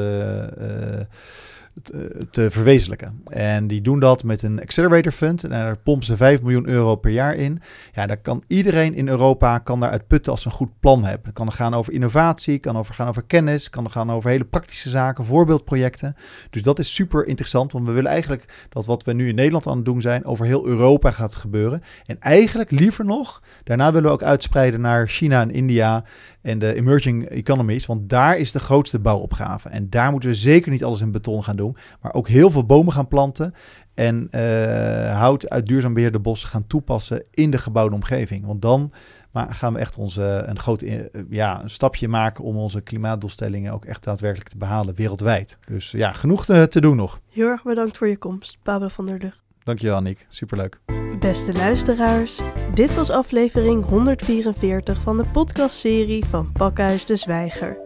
te, 1.84 2.28
te 2.32 2.52
verwezenlijken. 2.52 3.22
En 3.26 3.68
die 3.68 3.82
doen 3.82 4.00
dat 4.00 4.24
met 4.24 4.44
een 4.44 4.62
accelerator 4.62 5.12
fund. 5.12 5.44
En 5.44 5.50
daar 5.50 5.80
pompen 5.80 6.06
ze 6.06 6.18
5 6.18 6.42
miljoen 6.42 6.68
euro 6.68 6.96
per 6.96 7.12
jaar 7.12 7.36
in. 7.36 7.62
Ja, 7.94 8.06
daar 8.06 8.18
kan 8.18 8.44
iedereen 8.48 8.94
in 8.94 9.08
Europa 9.08 9.58
kan 9.58 9.80
daaruit 9.80 10.08
putten 10.08 10.32
als 10.32 10.42
ze 10.42 10.48
een 10.48 10.54
goed 10.54 10.80
plan 10.80 11.04
hebben. 11.04 11.34
Kan 11.34 11.52
gaan 11.52 11.74
over 11.74 11.94
innovatie, 11.94 12.60
kan 12.60 12.78
over 12.78 12.94
gaan 12.94 13.08
over 13.08 13.24
kennis, 13.24 13.70
kan 13.70 13.92
gaan 13.92 14.12
over 14.12 14.30
hele 14.30 14.46
praktische 14.46 14.90
zaken, 14.90 15.26
voorbeeldprojecten. 15.26 16.16
Dus 16.50 16.62
dat 16.62 16.80
is 16.80 16.94
super 16.94 17.28
interessant, 17.28 17.72
want 17.72 17.86
we 17.86 17.92
willen 17.92 18.12
eigenlijk 18.12 18.68
dat 18.70 18.86
wat 18.86 19.04
we 19.04 19.14
nu 19.14 19.28
in 19.28 19.36
Nederland 19.36 19.68
aan 19.68 19.76
het 19.76 19.86
doen 19.86 20.02
zijn, 20.02 20.26
over 20.26 20.46
heel 20.46 20.66
Europa 20.66 21.12
gaat 21.12 21.36
gebeuren. 21.36 21.82
En 22.06 22.20
eigenlijk 22.20 22.72
liever 22.72 23.06
nog, 23.06 23.42
daarna 23.64 23.92
willen 23.92 24.08
we 24.08 24.14
ook 24.14 24.24
uitspreiden 24.24 24.82
naar 24.82 25.08
China 25.08 25.42
en 25.42 25.52
India 25.52 26.04
en 26.48 26.60
de 26.60 26.74
emerging 26.74 27.26
economies, 27.26 27.86
want 27.86 28.10
daar 28.10 28.38
is 28.38 28.52
de 28.52 28.60
grootste 28.60 29.00
bouwopgave. 29.00 29.70
En 29.70 29.90
daar 29.90 30.12
moeten 30.12 30.30
we 30.30 30.36
zeker 30.36 30.72
niet 30.72 30.84
alles 30.84 31.02
in 31.02 31.12
beton 31.12 31.44
gaan 31.44 31.56
doen, 31.56 31.76
maar 32.02 32.14
ook 32.14 32.28
heel 32.28 32.50
veel 32.50 32.66
bomen 32.66 32.94
gaan 32.94 33.08
planten 33.08 33.54
en 33.94 34.28
uh, 34.32 35.20
hout 35.20 35.50
uit 35.50 35.66
duurzaam 35.66 35.94
beheerde 35.94 36.20
bossen 36.20 36.50
gaan 36.50 36.68
toepassen 36.68 37.24
in 37.32 37.52
de 37.52 37.58
gebouwde 37.58 37.96
omgeving. 37.96 38.46
Want 38.46 38.62
dan 38.62 38.92
maar 39.32 39.54
gaan 39.54 39.74
we 39.74 39.80
echt 39.80 39.98
onze, 39.98 40.44
een 40.46 40.60
groot 40.60 40.82
eh, 40.82 41.00
ja, 41.30 41.64
een 41.64 41.70
stapje 41.70 42.08
maken 42.08 42.44
om 42.44 42.58
onze 42.58 42.82
klimaatdoelstellingen 42.82 43.74
ook 43.74 43.86
echt 43.86 44.04
daadwerkelijk 44.04 44.50
te 44.50 44.58
behalen 44.58 44.96
wereldwijd. 44.96 45.58
Dus 45.68 45.92
ja, 45.92 46.12
genoeg 46.12 46.46
te, 46.46 46.68
te 46.68 46.82
doen 46.82 46.96
nog. 46.96 47.20
Heel 47.32 47.48
erg 47.48 47.64
bedankt 47.64 47.98
voor 47.98 48.08
je 48.08 48.18
komst, 48.18 48.58
Pablo 48.64 48.88
van 48.88 49.06
der 49.06 49.18
Lucht. 49.18 49.47
Dankjewel, 49.68 49.96
Annick. 49.96 50.26
Superleuk. 50.30 50.80
Beste 51.20 51.54
luisteraars, 51.54 52.42
dit 52.74 52.96
was 52.96 53.10
aflevering 53.10 53.86
144 53.86 55.02
van 55.02 55.18
de 55.18 55.26
podcastserie 55.26 56.26
van 56.26 56.52
Pakhuis 56.52 57.06
de 57.06 57.16
Zwijger. 57.16 57.78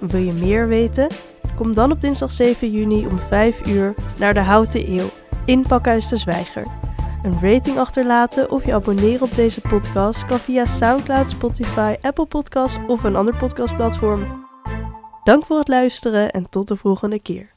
Wil 0.00 0.20
je 0.20 0.32
meer 0.32 0.68
weten? 0.68 1.06
Kom 1.56 1.74
dan 1.74 1.92
op 1.92 2.00
dinsdag 2.00 2.30
7 2.30 2.70
juni 2.70 3.06
om 3.06 3.18
5 3.18 3.66
uur 3.66 3.94
naar 4.18 4.34
de 4.34 4.40
Houten 4.40 4.90
Eeuw 4.90 5.08
in 5.44 5.62
Pakhuis 5.62 6.08
de 6.08 6.16
Zwijger. 6.16 6.66
Een 7.22 7.40
rating 7.40 7.78
achterlaten 7.78 8.50
of 8.50 8.66
je 8.66 8.74
abonneren 8.74 9.22
op 9.22 9.34
deze 9.34 9.60
podcast 9.60 10.24
kan 10.24 10.38
via 10.38 10.66
SoundCloud, 10.66 11.30
Spotify, 11.30 11.94
Apple 12.00 12.26
Podcast 12.26 12.78
of 12.86 13.04
een 13.04 13.16
ander 13.16 13.36
podcastplatform. 13.36 14.46
Dank 15.24 15.44
voor 15.44 15.58
het 15.58 15.68
luisteren 15.68 16.30
en 16.30 16.48
tot 16.48 16.68
de 16.68 16.76
volgende 16.76 17.20
keer. 17.20 17.51